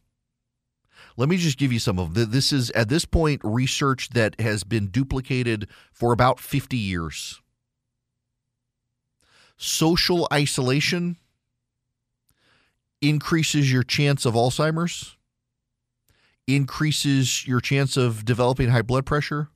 Let 1.16 1.28
me 1.28 1.36
just 1.36 1.58
give 1.58 1.72
you 1.72 1.80
some 1.80 1.98
of 1.98 2.14
them. 2.14 2.30
This 2.30 2.52
is 2.52 2.70
at 2.70 2.88
this 2.88 3.04
point 3.04 3.40
research 3.42 4.10
that 4.10 4.40
has 4.40 4.62
been 4.62 4.86
duplicated 4.86 5.66
for 5.92 6.12
about 6.12 6.38
50 6.38 6.76
years. 6.76 7.40
Social 9.56 10.28
isolation 10.32 11.16
increases 13.00 13.72
your 13.72 13.82
chance 13.82 14.24
of 14.24 14.34
Alzheimer's 14.34 15.16
increases 16.46 17.46
your 17.46 17.60
chance 17.60 17.96
of 17.96 18.24
developing 18.24 18.68
high 18.68 18.82
blood 18.82 19.06
pressure, 19.06 19.48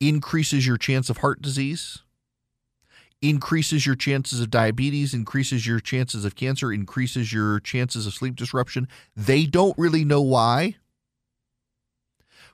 increases 0.00 0.66
your 0.66 0.76
chance 0.76 1.10
of 1.10 1.18
heart 1.18 1.42
disease, 1.42 1.98
increases 3.20 3.86
your 3.86 3.94
chances 3.94 4.40
of 4.40 4.50
diabetes, 4.50 5.14
increases 5.14 5.66
your 5.66 5.80
chances 5.80 6.24
of 6.24 6.34
cancer, 6.34 6.72
increases 6.72 7.32
your 7.32 7.60
chances 7.60 8.06
of 8.06 8.14
sleep 8.14 8.36
disruption. 8.36 8.88
They 9.16 9.46
don't 9.46 9.76
really 9.78 10.04
know 10.04 10.22
why. 10.22 10.76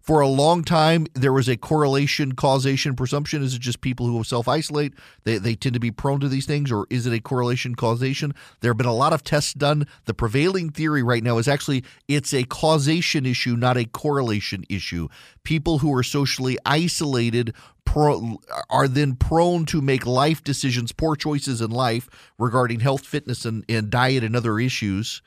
For 0.00 0.20
a 0.20 0.28
long 0.28 0.64
time, 0.64 1.06
there 1.14 1.32
was 1.32 1.48
a 1.48 1.56
correlation, 1.56 2.32
causation, 2.32 2.96
presumption. 2.96 3.42
Is 3.42 3.54
it 3.54 3.60
just 3.60 3.80
people 3.80 4.06
who 4.06 4.24
self 4.24 4.48
isolate? 4.48 4.94
They, 5.24 5.38
they 5.38 5.54
tend 5.54 5.74
to 5.74 5.80
be 5.80 5.90
prone 5.90 6.20
to 6.20 6.28
these 6.28 6.46
things, 6.46 6.72
or 6.72 6.86
is 6.88 7.06
it 7.06 7.12
a 7.12 7.20
correlation, 7.20 7.74
causation? 7.74 8.34
There 8.60 8.70
have 8.70 8.78
been 8.78 8.86
a 8.86 8.94
lot 8.94 9.12
of 9.12 9.22
tests 9.22 9.52
done. 9.52 9.86
The 10.06 10.14
prevailing 10.14 10.70
theory 10.70 11.02
right 11.02 11.22
now 11.22 11.38
is 11.38 11.48
actually 11.48 11.84
it's 12.06 12.32
a 12.32 12.44
causation 12.44 13.26
issue, 13.26 13.54
not 13.56 13.76
a 13.76 13.84
correlation 13.84 14.64
issue. 14.68 15.08
People 15.42 15.78
who 15.78 15.94
are 15.94 16.02
socially 16.02 16.56
isolated 16.64 17.54
Pro, 17.84 18.38
are 18.68 18.86
then 18.86 19.16
prone 19.16 19.64
to 19.66 19.80
make 19.80 20.04
life 20.04 20.44
decisions, 20.44 20.92
poor 20.92 21.16
choices 21.16 21.62
in 21.62 21.70
life 21.70 22.06
regarding 22.38 22.80
health, 22.80 23.06
fitness, 23.06 23.46
and, 23.46 23.64
and 23.66 23.88
diet 23.88 24.22
and 24.22 24.36
other 24.36 24.60
issues. 24.60 25.22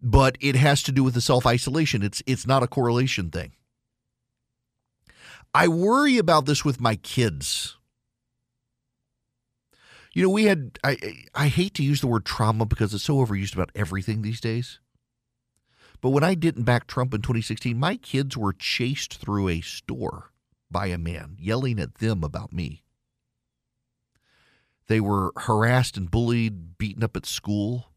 But 0.00 0.38
it 0.40 0.56
has 0.56 0.82
to 0.84 0.92
do 0.92 1.04
with 1.04 1.12
the 1.12 1.20
self 1.20 1.44
isolation. 1.44 2.02
It's 2.02 2.22
it's 2.26 2.46
not 2.46 2.62
a 2.62 2.66
correlation 2.66 3.28
thing. 3.28 3.52
I 5.52 5.68
worry 5.68 6.18
about 6.18 6.46
this 6.46 6.64
with 6.64 6.80
my 6.80 6.96
kids. 6.96 7.76
You 10.12 10.24
know, 10.24 10.30
we 10.30 10.44
had 10.44 10.78
I 10.84 11.24
I 11.34 11.48
hate 11.48 11.74
to 11.74 11.84
use 11.84 12.00
the 12.00 12.06
word 12.06 12.24
trauma 12.24 12.66
because 12.66 12.94
it's 12.94 13.04
so 13.04 13.16
overused 13.16 13.54
about 13.54 13.70
everything 13.74 14.22
these 14.22 14.40
days. 14.40 14.80
But 16.00 16.10
when 16.10 16.24
I 16.24 16.34
didn't 16.34 16.64
back 16.64 16.86
Trump 16.86 17.12
in 17.14 17.20
2016, 17.20 17.78
my 17.78 17.96
kids 17.96 18.36
were 18.36 18.52
chased 18.52 19.14
through 19.14 19.48
a 19.48 19.60
store 19.60 20.32
by 20.70 20.86
a 20.86 20.98
man 20.98 21.36
yelling 21.38 21.78
at 21.78 21.96
them 21.96 22.24
about 22.24 22.52
me. 22.52 22.82
They 24.86 25.00
were 25.00 25.32
harassed 25.36 25.96
and 25.96 26.10
bullied, 26.10 26.78
beaten 26.78 27.04
up 27.04 27.16
at 27.16 27.26
school. 27.26 27.92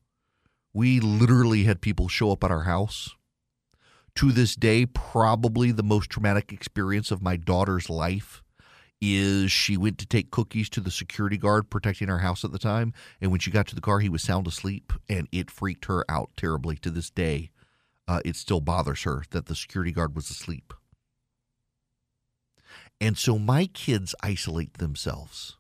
We 0.74 1.00
literally 1.00 1.64
had 1.64 1.82
people 1.82 2.08
show 2.08 2.32
up 2.32 2.44
at 2.44 2.52
our 2.52 2.64
house 2.64 3.16
to 4.16 4.32
this 4.32 4.56
day, 4.56 4.86
probably 4.86 5.72
the 5.72 5.84
most 5.84 6.10
traumatic 6.10 6.52
experience 6.52 7.12
of 7.12 7.22
my 7.22 7.36
daughter's 7.36 7.90
life 7.90 8.44
is 9.02 9.52
she 9.52 9.76
went 9.76 9.98
to 9.98 10.06
take 10.06 10.32
cookies 10.32 10.70
to 10.70 10.80
the 10.80 10.92
security 10.92 11.38
guard 11.38 11.70
protecting 11.70 12.10
our 12.10 12.20
house 12.20 12.46
at 12.46 12.54
the 12.54 12.60
time. 12.60 12.94
And 13.20 13.32
when 13.32 13.40
she 13.42 13.52
got 13.52 13.68
to 13.68 13.76
the 13.76 13.82
car, 13.82 14.00
he 14.00 14.08
was 14.08 14.24
sound 14.24 14.48
asleep, 14.48 14.94
and 15.10 15.28
it 15.32 15.52
freaked 15.52 15.86
her 15.86 16.06
out 16.10 16.30
terribly. 16.38 16.78
To 16.78 16.90
this 16.90 17.10
day, 17.10 17.52
uh, 18.08 18.22
it 18.24 18.38
still 18.38 18.62
bothers 18.62 19.04
her 19.04 19.24
that 19.32 19.48
the 19.48 19.56
security 19.56 19.92
guard 19.92 20.16
was 20.16 20.30
asleep. 20.30 20.74
And 23.02 23.18
so 23.18 23.38
my 23.38 23.66
kids 23.66 24.16
isolate 24.24 24.76
themselves. 24.76 25.58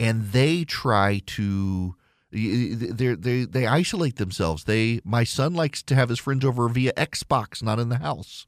And 0.00 0.32
they 0.32 0.64
try 0.64 1.20
to 1.26 1.94
they 2.30 3.14
they 3.14 3.44
they 3.44 3.66
isolate 3.66 4.16
themselves. 4.16 4.64
They 4.64 5.00
my 5.04 5.24
son 5.24 5.54
likes 5.54 5.82
to 5.84 5.94
have 5.94 6.08
his 6.08 6.18
friends 6.18 6.44
over 6.44 6.68
via 6.68 6.92
Xbox, 6.92 7.62
not 7.62 7.78
in 7.78 7.88
the 7.88 7.98
house. 7.98 8.46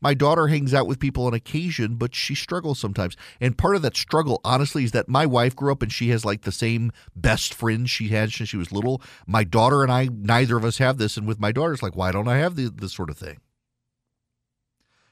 My 0.00 0.14
daughter 0.14 0.46
hangs 0.46 0.72
out 0.72 0.86
with 0.86 1.00
people 1.00 1.26
on 1.26 1.34
occasion, 1.34 1.96
but 1.96 2.14
she 2.14 2.34
struggles 2.34 2.78
sometimes. 2.78 3.16
And 3.40 3.58
part 3.58 3.74
of 3.74 3.82
that 3.82 3.96
struggle, 3.96 4.40
honestly, 4.44 4.84
is 4.84 4.92
that 4.92 5.08
my 5.08 5.26
wife 5.26 5.56
grew 5.56 5.72
up 5.72 5.82
and 5.82 5.92
she 5.92 6.10
has 6.10 6.24
like 6.24 6.42
the 6.42 6.52
same 6.52 6.92
best 7.16 7.52
friends 7.52 7.90
she 7.90 8.08
had 8.08 8.30
since 8.30 8.48
she 8.48 8.56
was 8.56 8.70
little. 8.70 9.02
My 9.26 9.42
daughter 9.42 9.82
and 9.82 9.90
I, 9.90 10.08
neither 10.12 10.56
of 10.56 10.64
us 10.64 10.78
have 10.78 10.98
this. 10.98 11.16
And 11.16 11.26
with 11.26 11.40
my 11.40 11.50
daughter, 11.50 11.72
it's 11.72 11.82
like, 11.82 11.96
why 11.96 12.12
don't 12.12 12.28
I 12.28 12.38
have 12.38 12.54
the, 12.54 12.70
this 12.70 12.92
sort 12.92 13.10
of 13.10 13.18
thing? 13.18 13.38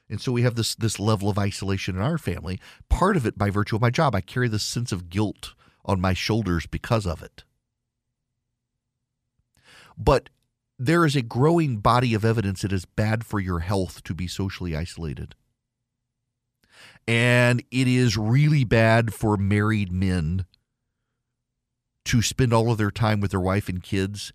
And 0.09 0.21
so 0.21 0.31
we 0.31 0.43
have 0.43 0.55
this 0.55 0.73
this 0.73 0.99
level 0.99 1.29
of 1.29 1.37
isolation 1.37 1.97
in 1.97 2.01
our 2.01 2.17
family. 2.17 2.61
Part 2.87 3.17
of 3.17 3.25
it 3.25 3.37
by 3.37 3.49
virtue 3.49 3.75
of 3.75 3.81
my 3.81 3.89
job. 3.89 4.15
I 4.15 4.21
carry 4.21 4.47
this 4.47 4.63
sense 4.63 4.93
of 4.93 5.09
guilt 5.09 5.53
on 5.83 5.99
my 5.99 6.13
shoulders 6.13 6.65
because 6.65 7.05
of 7.05 7.21
it. 7.21 7.43
But 9.97 10.29
there 10.79 11.05
is 11.05 11.15
a 11.15 11.21
growing 11.21 11.77
body 11.77 12.13
of 12.13 12.23
evidence 12.23 12.63
it 12.63 12.71
is 12.71 12.85
bad 12.85 13.25
for 13.25 13.39
your 13.39 13.59
health 13.59 14.03
to 14.03 14.13
be 14.13 14.27
socially 14.27 14.75
isolated. 14.75 15.35
And 17.07 17.63
it 17.71 17.87
is 17.87 18.17
really 18.17 18.63
bad 18.63 19.13
for 19.13 19.37
married 19.37 19.91
men 19.91 20.45
to 22.05 22.21
spend 22.21 22.53
all 22.53 22.71
of 22.71 22.77
their 22.77 22.91
time 22.91 23.19
with 23.19 23.31
their 23.31 23.39
wife 23.39 23.69
and 23.69 23.81
kids. 23.81 24.31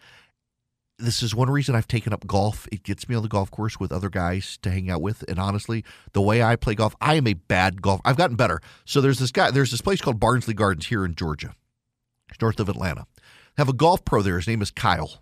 This 0.99 1.23
is 1.23 1.35
one 1.35 1.51
reason 1.51 1.75
I've 1.75 1.89
taken 1.89 2.13
up 2.13 2.27
golf. 2.27 2.67
It 2.73 2.83
gets 2.83 3.09
me 3.09 3.15
on 3.15 3.23
the 3.23 3.29
golf 3.29 3.51
course 3.51 3.79
with 3.79 3.93
other 3.93 4.09
guys 4.09 4.59
to 4.63 4.71
hang 4.71 4.91
out 4.91 5.03
with. 5.03 5.25
And 5.29 5.39
honestly, 5.39 5.85
the 6.13 6.21
way 6.21 6.43
I 6.43 6.57
play 6.57 6.75
golf, 6.75 6.95
I 7.01 7.15
am 7.15 7.27
a 7.27 7.35
bad 7.35 7.83
golf. 7.83 8.01
I've 8.05 8.17
gotten 8.17 8.37
better. 8.37 8.61
So 8.85 9.01
there's 9.01 9.19
this 9.19 9.33
guy, 9.33 9.51
there's 9.51 9.71
this 9.71 9.81
place 9.81 10.01
called 10.01 10.21
Barnsley 10.21 10.55
Gardens 10.55 10.87
here 10.87 11.05
in 11.05 11.15
Georgia, 11.15 11.55
north 12.41 12.61
of 12.61 12.69
Atlanta. 12.69 13.07
I 13.19 13.23
have 13.61 13.69
a 13.69 13.75
golf 13.75 14.05
pro 14.05 14.23
there. 14.23 14.37
His 14.37 14.49
name 14.49 14.63
is 14.63 14.71
Kyle. 14.71 15.22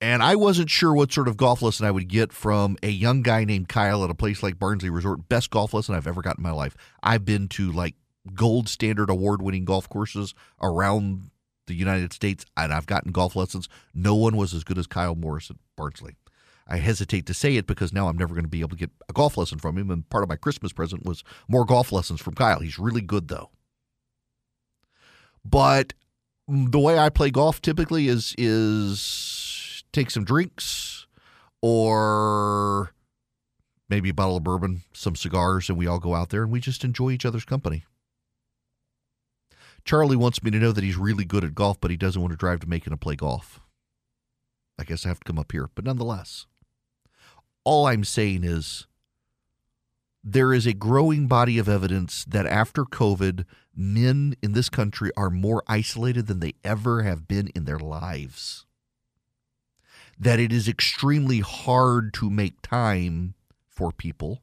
And 0.00 0.22
I 0.22 0.36
wasn't 0.36 0.70
sure 0.70 0.94
what 0.94 1.12
sort 1.12 1.26
of 1.26 1.36
golf 1.36 1.60
lesson 1.60 1.84
I 1.84 1.90
would 1.90 2.08
get 2.08 2.32
from 2.32 2.76
a 2.82 2.88
young 2.88 3.22
guy 3.22 3.44
named 3.44 3.68
Kyle 3.68 4.04
at 4.04 4.10
a 4.10 4.14
place 4.14 4.42
like 4.42 4.58
Barnsley 4.58 4.90
Resort. 4.90 5.28
Best 5.28 5.50
golf 5.50 5.74
lesson 5.74 5.94
I've 5.94 6.06
ever 6.06 6.22
gotten 6.22 6.44
in 6.44 6.48
my 6.48 6.54
life. 6.54 6.76
I've 7.02 7.24
been 7.24 7.48
to 7.48 7.72
like 7.72 7.96
gold 8.34 8.68
standard 8.68 9.10
award 9.10 9.42
winning 9.42 9.64
golf 9.64 9.88
courses 9.88 10.34
around 10.62 11.30
the 11.66 11.74
United 11.74 12.12
States, 12.12 12.46
and 12.56 12.72
I've 12.72 12.86
gotten 12.86 13.10
golf 13.10 13.34
lessons. 13.34 13.68
No 13.92 14.14
one 14.14 14.36
was 14.36 14.54
as 14.54 14.64
good 14.64 14.78
as 14.78 14.86
Kyle 14.86 15.16
Morris 15.16 15.50
at 15.50 15.56
Barnsley. 15.76 16.16
I 16.68 16.76
hesitate 16.76 17.26
to 17.26 17.34
say 17.34 17.56
it 17.56 17.66
because 17.66 17.92
now 17.92 18.08
I'm 18.08 18.16
never 18.18 18.34
going 18.34 18.44
to 18.44 18.48
be 18.48 18.60
able 18.60 18.70
to 18.70 18.76
get 18.76 18.90
a 19.08 19.12
golf 19.12 19.36
lesson 19.36 19.58
from 19.58 19.78
him. 19.78 19.90
And 19.90 20.08
part 20.10 20.22
of 20.22 20.28
my 20.28 20.36
Christmas 20.36 20.72
present 20.72 21.04
was 21.04 21.24
more 21.48 21.64
golf 21.64 21.90
lessons 21.90 22.20
from 22.20 22.34
Kyle. 22.34 22.60
He's 22.60 22.78
really 22.78 23.00
good, 23.00 23.28
though. 23.28 23.50
But 25.44 25.94
the 26.46 26.78
way 26.78 26.98
I 26.98 27.08
play 27.08 27.30
golf 27.30 27.62
typically 27.62 28.08
is 28.08 28.34
is 28.36 29.37
take 29.92 30.10
some 30.10 30.24
drinks 30.24 31.06
or 31.60 32.92
maybe 33.88 34.10
a 34.10 34.14
bottle 34.14 34.36
of 34.36 34.44
bourbon, 34.44 34.82
some 34.92 35.16
cigars, 35.16 35.68
and 35.68 35.78
we 35.78 35.86
all 35.86 35.98
go 35.98 36.14
out 36.14 36.30
there 36.30 36.42
and 36.42 36.52
we 36.52 36.60
just 36.60 36.84
enjoy 36.84 37.10
each 37.10 37.24
other's 37.24 37.44
company. 37.44 37.84
Charlie 39.84 40.16
wants 40.16 40.42
me 40.42 40.50
to 40.50 40.58
know 40.58 40.72
that 40.72 40.84
he's 40.84 40.96
really 40.96 41.24
good 41.24 41.44
at 41.44 41.54
golf, 41.54 41.80
but 41.80 41.90
he 41.90 41.96
doesn't 41.96 42.20
want 42.20 42.32
to 42.32 42.36
drive 42.36 42.60
to 42.60 42.68
Macon 42.68 42.90
to 42.90 42.96
play 42.96 43.16
golf. 43.16 43.60
I 44.78 44.84
guess 44.84 45.04
I 45.04 45.08
have 45.08 45.20
to 45.20 45.24
come 45.24 45.38
up 45.38 45.52
here. 45.52 45.70
But 45.74 45.84
nonetheless, 45.84 46.46
all 47.64 47.86
I'm 47.86 48.04
saying 48.04 48.44
is 48.44 48.86
there 50.22 50.52
is 50.52 50.66
a 50.66 50.74
growing 50.74 51.26
body 51.26 51.58
of 51.58 51.68
evidence 51.68 52.24
that 52.26 52.46
after 52.46 52.84
COVID, 52.84 53.46
men 53.74 54.34
in 54.42 54.52
this 54.52 54.68
country 54.68 55.10
are 55.16 55.30
more 55.30 55.62
isolated 55.66 56.26
than 56.26 56.40
they 56.40 56.54
ever 56.62 57.02
have 57.02 57.26
been 57.26 57.48
in 57.54 57.64
their 57.64 57.78
lives 57.78 58.66
that 60.18 60.40
it 60.40 60.52
is 60.52 60.68
extremely 60.68 61.40
hard 61.40 62.12
to 62.14 62.28
make 62.28 62.60
time 62.62 63.34
for 63.68 63.92
people. 63.92 64.42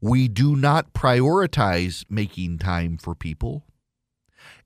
We 0.00 0.28
do 0.28 0.56
not 0.56 0.92
prioritize 0.92 2.04
making 2.08 2.58
time 2.58 2.96
for 2.96 3.14
people. 3.14 3.64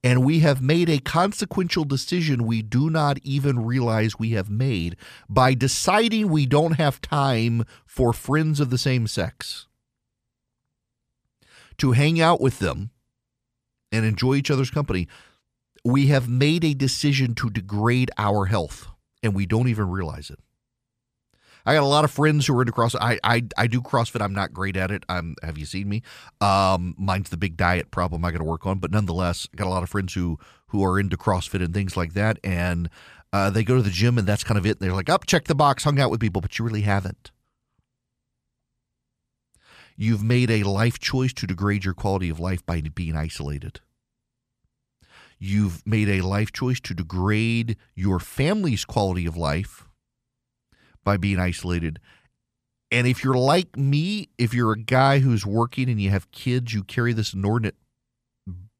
And 0.02 0.24
we 0.24 0.40
have 0.40 0.62
made 0.62 0.88
a 0.88 0.98
consequential 0.98 1.84
decision 1.84 2.46
we 2.46 2.62
do 2.62 2.88
not 2.88 3.18
even 3.22 3.64
realize 3.64 4.18
we 4.18 4.30
have 4.30 4.50
made 4.50 4.96
by 5.28 5.54
deciding 5.54 6.28
we 6.28 6.46
don't 6.46 6.72
have 6.72 7.00
time 7.00 7.64
for 7.84 8.12
friends 8.12 8.60
of 8.60 8.70
the 8.70 8.78
same 8.78 9.06
sex. 9.06 9.66
To 11.78 11.92
hang 11.92 12.20
out 12.20 12.40
with 12.40 12.58
them 12.58 12.90
and 13.92 14.04
enjoy 14.04 14.34
each 14.34 14.50
other's 14.50 14.70
company, 14.70 15.08
we 15.84 16.08
have 16.08 16.28
made 16.28 16.64
a 16.64 16.74
decision 16.74 17.34
to 17.36 17.50
degrade 17.50 18.10
our 18.18 18.46
health 18.46 18.88
and 19.22 19.34
we 19.34 19.46
don't 19.46 19.68
even 19.68 19.88
realize 19.88 20.30
it. 20.30 20.38
I 21.66 21.74
got 21.74 21.82
a 21.82 21.86
lot 21.86 22.04
of 22.04 22.10
friends 22.10 22.46
who 22.46 22.56
are 22.56 22.62
into 22.62 22.72
CrossFit. 22.72 23.02
I, 23.02 23.18
I 23.22 23.42
I 23.58 23.66
do 23.66 23.82
CrossFit. 23.82 24.22
I'm 24.22 24.32
not 24.32 24.52
great 24.52 24.76
at 24.76 24.90
it. 24.90 25.04
I'm 25.08 25.36
have 25.42 25.58
you 25.58 25.66
seen 25.66 25.88
me? 25.88 26.02
Um, 26.40 26.94
mine's 26.96 27.28
the 27.28 27.36
big 27.36 27.56
diet 27.56 27.90
problem 27.90 28.24
I 28.24 28.30
got 28.30 28.38
to 28.38 28.44
work 28.44 28.66
on. 28.66 28.78
But 28.78 28.90
nonetheless, 28.90 29.46
I 29.52 29.56
got 29.56 29.66
a 29.66 29.70
lot 29.70 29.82
of 29.82 29.90
friends 29.90 30.14
who 30.14 30.38
who 30.68 30.84
are 30.84 30.98
into 30.98 31.16
CrossFit 31.16 31.62
and 31.62 31.74
things 31.74 31.96
like 31.96 32.14
that. 32.14 32.38
And 32.42 32.88
uh, 33.32 33.50
they 33.50 33.62
go 33.62 33.76
to 33.76 33.82
the 33.82 33.90
gym 33.90 34.18
and 34.18 34.26
that's 34.26 34.44
kind 34.44 34.58
of 34.58 34.66
it. 34.66 34.80
They're 34.80 34.92
like, 34.92 35.08
up, 35.08 35.22
oh, 35.22 35.26
check 35.26 35.44
the 35.44 35.54
box, 35.54 35.84
hung 35.84 36.00
out 36.00 36.10
with 36.10 36.20
people, 36.20 36.40
but 36.40 36.58
you 36.58 36.64
really 36.64 36.82
haven't. 36.82 37.30
You've 39.96 40.22
made 40.22 40.50
a 40.50 40.62
life 40.62 40.98
choice 40.98 41.32
to 41.34 41.46
degrade 41.46 41.84
your 41.84 41.94
quality 41.94 42.30
of 42.30 42.40
life 42.40 42.64
by 42.64 42.80
being 42.80 43.16
isolated. 43.16 43.80
You've 45.40 45.84
made 45.86 46.08
a 46.08 46.20
life 46.20 46.52
choice 46.52 46.80
to 46.80 46.94
degrade 46.94 47.76
your 47.94 48.20
family's 48.20 48.84
quality 48.84 49.24
of 49.24 49.38
life 49.38 49.88
by 51.02 51.16
being 51.16 51.40
isolated. 51.40 51.98
And 52.90 53.06
if 53.06 53.24
you're 53.24 53.34
like 53.34 53.76
me, 53.76 54.28
if 54.36 54.52
you're 54.52 54.72
a 54.72 54.78
guy 54.78 55.20
who's 55.20 55.46
working 55.46 55.88
and 55.88 55.98
you 56.00 56.10
have 56.10 56.30
kids, 56.30 56.74
you 56.74 56.84
carry 56.84 57.14
this 57.14 57.32
inordinate 57.32 57.76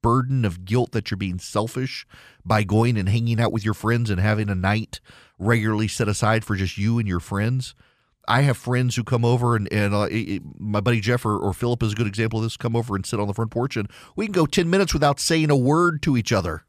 burden 0.02 0.44
of 0.44 0.64
guilt 0.64 0.92
that 0.92 1.10
you're 1.10 1.18
being 1.18 1.38
selfish 1.38 2.06
by 2.44 2.62
going 2.62 2.98
and 2.98 3.08
hanging 3.08 3.40
out 3.40 3.52
with 3.52 3.64
your 3.64 3.74
friends 3.74 4.10
and 4.10 4.20
having 4.20 4.48
a 4.50 4.54
night 4.54 5.00
regularly 5.38 5.88
set 5.88 6.08
aside 6.08 6.44
for 6.44 6.56
just 6.56 6.76
you 6.76 6.98
and 6.98 7.08
your 7.08 7.20
friends. 7.20 7.74
I 8.28 8.42
have 8.42 8.56
friends 8.56 8.96
who 8.96 9.04
come 9.04 9.24
over 9.24 9.56
and, 9.56 9.70
and 9.72 9.94
uh, 9.94 10.08
my 10.58 10.80
buddy 10.80 11.00
Jeff 11.00 11.24
or, 11.24 11.36
or 11.38 11.52
Philip 11.52 11.82
is 11.82 11.92
a 11.92 11.96
good 11.96 12.06
example 12.06 12.38
of 12.38 12.44
this. 12.44 12.56
Come 12.56 12.76
over 12.76 12.94
and 12.94 13.04
sit 13.04 13.18
on 13.18 13.26
the 13.26 13.34
front 13.34 13.50
porch 13.50 13.76
and 13.76 13.90
we 14.14 14.26
can 14.26 14.32
go 14.32 14.46
10 14.46 14.68
minutes 14.68 14.92
without 14.92 15.18
saying 15.18 15.50
a 15.50 15.56
word 15.56 16.02
to 16.02 16.16
each 16.16 16.32
other. 16.32 16.64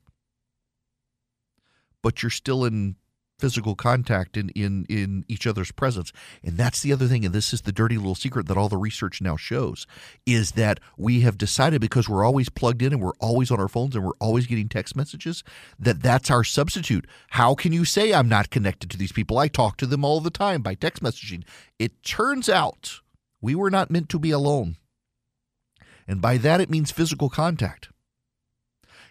But 2.02 2.24
you're 2.24 2.30
still 2.30 2.66
in 2.66 2.96
physical 3.42 3.76
contact 3.76 4.38
in, 4.38 4.50
in, 4.50 4.86
in 4.88 5.26
each 5.28 5.48
other's 5.48 5.72
presence. 5.72 6.14
And 6.44 6.58
that's 6.58 6.82
the 6.82 6.94
other 6.94 7.08
thing, 7.08 7.26
and 7.26 7.34
this 7.34 7.52
is 7.52 7.62
the 7.62 7.72
dirty 7.72 7.98
little 7.98 8.16
secret 8.16 8.48
that 8.48 8.58
all 8.58 8.70
the 8.70 8.78
research 8.78 9.20
now 9.22 9.36
shows, 9.36 9.88
is 10.26 10.52
that 10.52 10.80
we 10.96 11.22
have 11.22 11.38
decided 11.38 11.82
because 11.82 12.08
we're 12.08 12.24
always 12.24 12.50
plugged 12.50 12.82
in 12.82 12.94
and 12.94 13.02
we're 13.02 13.18
always 13.20 13.50
on 13.50 13.60
our 13.60 13.68
phones 13.68 13.96
and 13.96 14.06
we're 14.06 14.12
always 14.20 14.46
getting 14.46 14.70
text 14.70 14.96
messages, 14.96 15.44
that 15.80 16.02
that's 16.02 16.30
our 16.30 16.44
substitute. 16.44 17.08
How 17.32 17.56
can 17.56 17.74
you 17.74 17.84
say 17.84 18.14
I'm 18.14 18.30
not 18.30 18.52
connected 18.52 18.92
to 18.92 18.98
these 18.98 19.12
people? 19.12 19.40
I 19.40 19.48
talk 19.48 19.78
to 19.78 19.88
them 19.88 20.06
all 20.06 20.22
the 20.22 20.30
time 20.30 20.62
by 20.62 20.76
text 20.76 21.02
messaging. 21.02 21.44
It 21.80 22.04
turns 22.04 22.48
out 22.48 23.02
we 23.42 23.56
were 23.56 23.72
not 23.72 23.90
meant 23.90 24.08
to 24.10 24.20
be 24.20 24.32
alone. 24.32 24.78
And 26.08 26.22
by 26.22 26.38
that, 26.38 26.62
it 26.62 26.70
means 26.70 26.92
physical 26.92 27.30
contact 27.30 27.90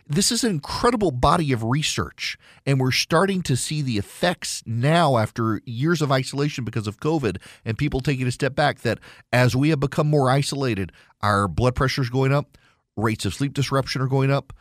this 0.06 0.32
is 0.32 0.44
an 0.44 0.50
incredible 0.50 1.10
body 1.10 1.52
of 1.52 1.62
research, 1.62 2.36
and 2.66 2.80
we're 2.80 2.90
starting 2.90 3.42
to 3.42 3.56
see 3.56 3.82
the 3.82 3.98
effects 3.98 4.62
now 4.66 5.18
after 5.18 5.60
years 5.64 6.02
of 6.02 6.10
isolation 6.10 6.64
because 6.64 6.86
of 6.86 7.00
COVID 7.00 7.38
and 7.64 7.78
people 7.78 8.00
taking 8.00 8.26
a 8.26 8.32
step 8.32 8.54
back. 8.54 8.80
That 8.80 8.98
as 9.32 9.54
we 9.54 9.70
have 9.70 9.80
become 9.80 10.08
more 10.08 10.30
isolated, 10.30 10.92
our 11.20 11.46
blood 11.48 11.74
pressure 11.74 12.02
is 12.02 12.10
going 12.10 12.32
up, 12.32 12.58
rates 12.96 13.24
of 13.24 13.34
sleep 13.34 13.54
disruption 13.54 14.02
are 14.02 14.08
going 14.08 14.30
up, 14.30 14.52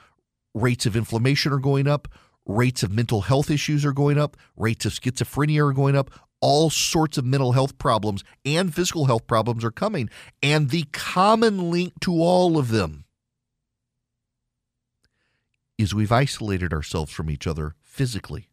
rates 0.54 0.86
of 0.86 0.96
inflammation 0.96 1.52
are 1.52 1.60
going 1.60 1.88
up, 1.88 2.08
rates 2.46 2.84
of 2.84 2.92
mental 2.92 3.22
health 3.22 3.50
issues 3.50 3.86
are 3.86 3.94
going 3.94 4.18
up, 4.18 4.38
rates 4.58 4.86
of 4.86 4.94
schizophrenia 4.94 5.70
are 5.70 5.74
going 5.74 5.96
up. 5.96 6.12
All 6.42 6.70
sorts 6.70 7.18
of 7.18 7.26
mental 7.26 7.52
health 7.52 7.78
problems 7.78 8.24
and 8.46 8.74
physical 8.74 9.06
health 9.06 9.28
problems 9.28 9.66
are 9.66 9.72
coming. 9.72 10.10
And 10.42 10.70
the 10.70 10.84
common 10.94 11.70
link 11.70 11.94
to 12.02 12.14
all 12.14 12.58
of 12.58 12.70
them 12.70 13.04
is 15.80 15.96
we've 15.96 16.12
isolated 16.12 16.74
ourselves 16.74 17.12
from 17.12 17.30
each 17.30 17.48
other 17.48 17.74
physically. 17.82 18.50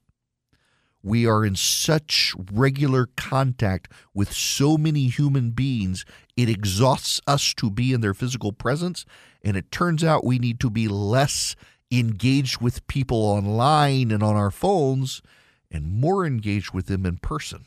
We 1.02 1.26
are 1.26 1.44
in 1.44 1.56
such 1.56 2.34
regular 2.52 3.08
contact 3.16 3.92
with 4.14 4.32
so 4.32 4.78
many 4.78 5.08
human 5.08 5.50
beings, 5.50 6.04
it 6.36 6.48
exhausts 6.48 7.20
us 7.26 7.52
to 7.54 7.70
be 7.70 7.92
in 7.92 8.00
their 8.00 8.14
physical 8.14 8.52
presence. 8.52 9.04
And 9.42 9.56
it 9.56 9.70
turns 9.70 10.02
out 10.02 10.24
we 10.24 10.38
need 10.38 10.60
to 10.60 10.70
be 10.70 10.88
less 10.88 11.54
engaged 11.90 12.60
with 12.60 12.86
people 12.86 13.18
online 13.18 14.10
and 14.10 14.22
on 14.22 14.36
our 14.36 14.50
phones 14.50 15.22
and 15.70 15.86
more 15.86 16.26
engaged 16.26 16.72
with 16.72 16.86
them 16.86 17.04
in 17.06 17.18
person. 17.18 17.66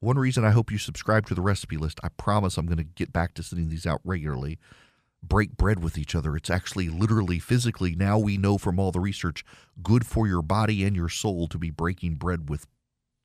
one 0.00 0.18
reason 0.18 0.44
I 0.44 0.50
hope 0.50 0.70
you 0.70 0.78
subscribe 0.78 1.26
to 1.26 1.34
the 1.34 1.40
recipe 1.40 1.76
list. 1.76 1.98
I 2.04 2.08
promise 2.10 2.58
I'm 2.58 2.66
going 2.66 2.78
to 2.78 2.84
get 2.84 3.12
back 3.12 3.34
to 3.34 3.42
sending 3.42 3.68
these 3.68 3.86
out 3.86 4.00
regularly. 4.04 4.58
Break 5.26 5.56
bread 5.56 5.82
with 5.82 5.96
each 5.96 6.14
other. 6.14 6.36
It's 6.36 6.50
actually 6.50 6.90
literally 6.90 7.38
physically, 7.38 7.94
now 7.94 8.18
we 8.18 8.36
know 8.36 8.58
from 8.58 8.78
all 8.78 8.92
the 8.92 9.00
research, 9.00 9.44
good 9.82 10.06
for 10.06 10.26
your 10.26 10.42
body 10.42 10.84
and 10.84 10.94
your 10.94 11.08
soul 11.08 11.48
to 11.48 11.58
be 11.58 11.70
breaking 11.70 12.16
bread 12.16 12.50
with 12.50 12.66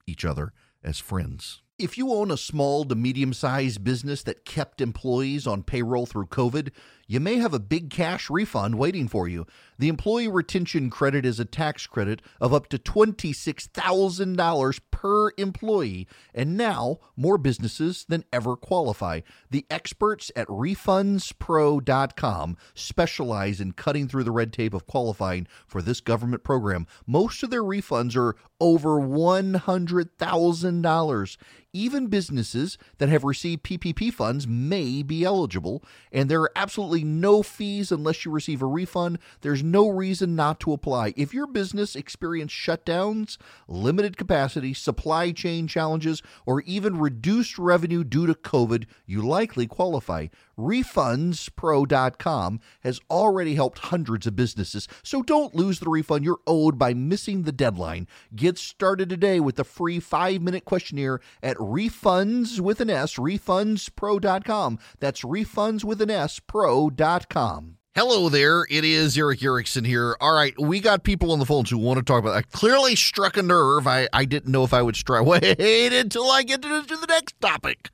each 0.08 0.24
other 0.24 0.54
as 0.82 1.00
friends. 1.00 1.62
If 1.80 1.98
you 1.98 2.12
own 2.12 2.30
a 2.30 2.36
small 2.36 2.84
to 2.84 2.94
medium 2.94 3.32
sized 3.32 3.86
business 3.86 4.22
that 4.24 4.44
kept 4.44 4.82
employees 4.82 5.48
on 5.48 5.64
payroll 5.64 6.06
through 6.06 6.26
COVID, 6.26 6.72
you 7.08 7.22
may 7.22 7.38
have 7.38 7.54
a 7.56 7.60
big 7.60 7.90
cash 7.90 8.30
refund 8.30 8.78
waiting 8.78 9.08
for 9.08 9.30
you. 9.30 9.48
The 9.80 9.88
Employee 9.88 10.28
Retention 10.28 10.92
Credit 10.92 11.26
is 11.26 11.40
a 11.40 11.46
tax 11.46 11.88
credit 11.88 12.22
of 12.40 12.54
up 12.54 12.68
to 12.68 12.78
$26,000 12.78 14.80
per 14.92 15.32
employee, 15.38 16.08
and 16.36 16.56
now 16.56 17.00
more 17.16 17.40
businesses 17.40 18.06
than 18.08 18.26
ever 18.32 18.56
qualify. 18.56 19.22
The 19.50 19.66
experts 19.72 20.32
at 20.36 20.48
RefundsPro.com 20.50 22.58
specialize 22.76 23.60
in 23.60 23.72
cutting 23.72 24.08
through 24.08 24.26
the 24.26 24.32
red 24.32 24.54
tape 24.54 24.76
of 24.76 24.86
qualifying 24.86 25.48
for 25.66 25.82
this 25.82 26.02
government 26.02 26.44
program. 26.44 26.86
Most 27.08 27.42
of 27.42 27.50
their 27.50 27.64
refunds 27.64 28.16
are 28.16 28.36
over 28.60 29.00
$100,000. 29.00 31.38
Even 31.72 32.08
businesses 32.08 32.80
that 32.98 33.10
have 33.10 33.24
received 33.24 33.62
PPP 33.62 34.12
funds 34.12 34.48
may 34.48 35.04
be 35.04 35.24
eligible, 35.24 35.84
and 36.12 36.28
there 36.28 36.42
are 36.42 36.52
absolutely 36.56 37.04
no 37.04 37.44
fees 37.44 37.92
unless 37.92 38.26
you 38.26 38.32
receive 38.32 38.64
a 38.64 38.66
refund. 38.66 39.20
There's 39.42 39.62
no 39.62 39.88
reason 39.88 40.36
not 40.36 40.60
to 40.62 40.74
apply. 40.74 41.14
If 41.16 41.32
your 41.32 41.46
business 41.46 41.96
experienced 41.96 42.56
shutdowns, 42.56 43.38
limited 43.68 44.18
capacity, 44.18 44.74
supply 44.74 45.32
chain 45.32 45.68
challenges, 45.68 46.24
or 46.44 46.62
even 46.62 46.98
reduced 46.98 47.60
revenue 47.60 48.04
due 48.04 48.26
to 48.26 48.34
COVID, 48.34 48.86
you 49.06 49.22
likely 49.22 49.68
qualify. 49.68 50.28
RefundsPro.com 50.60 52.60
has 52.82 53.00
already 53.10 53.56
helped 53.56 53.80
hundreds 53.80 54.28
of 54.28 54.36
businesses, 54.36 54.88
so 55.04 55.24
don't 55.24 55.56
lose 55.56 55.80
the 55.80 55.90
refund 55.90 56.26
you're 56.26 56.40
owed 56.46 56.78
by 56.78 56.94
missing 56.94 57.44
the 57.44 57.52
deadline. 57.52 58.08
Get 58.36 58.58
started 58.58 59.10
today 59.10 59.40
with 59.40 59.56
the 59.56 59.64
free 59.64 60.00
five 60.00 60.42
minute 60.42 60.66
questionnaire 60.66 61.22
at 61.42 61.58
refunds 61.58 62.60
with 62.60 62.82
an 62.82 62.90
S, 62.90 63.16
refundspro.com. 63.16 64.80
That's 65.00 65.22
refunds 65.22 65.84
with 65.84 66.02
an 66.02 66.12
S, 66.12 66.40
pro.com. 66.40 67.78
Hello 67.96 68.30
there. 68.30 68.66
It 68.70 68.86
is 68.86 69.18
Erick 69.18 69.44
Erickson 69.44 69.84
here. 69.84 70.16
All 70.22 70.34
right, 70.34 70.54
we 70.60 70.80
got 70.80 71.04
people 71.04 71.32
on 71.32 71.40
the 71.40 71.46
phones 71.46 71.70
who 71.70 71.78
want 71.78 71.98
to 71.98 72.04
talk 72.04 72.20
about. 72.20 72.36
I 72.36 72.44
clearly 72.44 72.96
struck 72.96 73.36
a 73.36 73.42
nerve. 73.42 73.88
I, 73.88 74.08
I 74.14 74.26
didn't 74.26 74.52
know 74.52 74.64
if 74.64 74.74
I 74.74 74.82
would 74.82 74.96
strike. 74.96 75.26
Wait 75.26 75.92
until 75.92 76.30
I 76.30 76.44
get 76.44 76.62
to, 76.62 76.84
to 76.84 76.98
the 76.98 77.08
next 77.08 77.40
topic. 77.42 77.90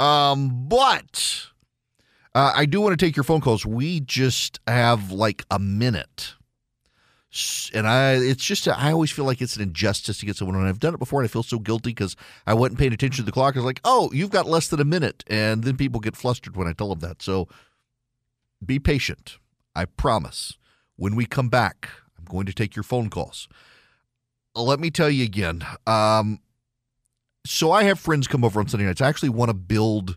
Um, 0.00 0.68
but 0.68 1.48
uh, 2.36 2.52
I 2.54 2.66
do 2.66 2.80
want 2.80 2.98
to 2.98 3.04
take 3.04 3.16
your 3.16 3.24
phone 3.24 3.40
calls. 3.40 3.64
We 3.64 4.00
just 4.00 4.60
have 4.66 5.10
like 5.10 5.44
a 5.50 5.58
minute 5.58 6.34
and 7.74 7.86
I 7.86 8.12
it's 8.12 8.44
just 8.44 8.66
I 8.68 8.92
always 8.92 9.10
feel 9.10 9.24
like 9.24 9.42
it's 9.42 9.56
an 9.56 9.62
injustice 9.62 10.18
to 10.18 10.26
get 10.26 10.36
someone 10.36 10.56
on. 10.56 10.66
I've 10.66 10.78
done 10.78 10.94
it 10.94 10.98
before 10.98 11.20
and 11.20 11.28
I 11.28 11.32
feel 11.32 11.42
so 11.42 11.58
guilty 11.58 11.90
because 11.90 12.16
I 12.46 12.54
wasn't 12.54 12.78
paying 12.78 12.92
attention 12.92 13.24
to 13.24 13.26
the 13.26 13.32
clock. 13.32 13.56
I 13.56 13.58
was 13.58 13.64
like, 13.64 13.80
oh, 13.84 14.10
you've 14.12 14.30
got 14.30 14.46
less 14.46 14.68
than 14.68 14.80
a 14.80 14.84
minute, 14.84 15.24
and 15.26 15.64
then 15.64 15.76
people 15.76 16.00
get 16.00 16.16
flustered 16.16 16.56
when 16.56 16.66
I 16.66 16.72
tell 16.72 16.88
them 16.88 17.00
that. 17.00 17.22
So 17.22 17.48
be 18.64 18.78
patient. 18.78 19.38
I 19.74 19.84
promise. 19.84 20.56
When 20.96 21.14
we 21.14 21.26
come 21.26 21.50
back, 21.50 21.90
I'm 22.16 22.24
going 22.24 22.46
to 22.46 22.54
take 22.54 22.74
your 22.74 22.82
phone 22.82 23.10
calls. 23.10 23.48
Let 24.54 24.80
me 24.80 24.90
tell 24.90 25.10
you 25.10 25.24
again. 25.24 25.62
Um, 25.86 26.40
so 27.44 27.70
I 27.70 27.82
have 27.82 28.00
friends 28.00 28.26
come 28.26 28.44
over 28.44 28.58
on 28.58 28.68
Sunday 28.68 28.86
nights. 28.86 29.02
I 29.02 29.08
actually 29.08 29.28
want 29.28 29.50
to 29.50 29.54
build 29.54 30.16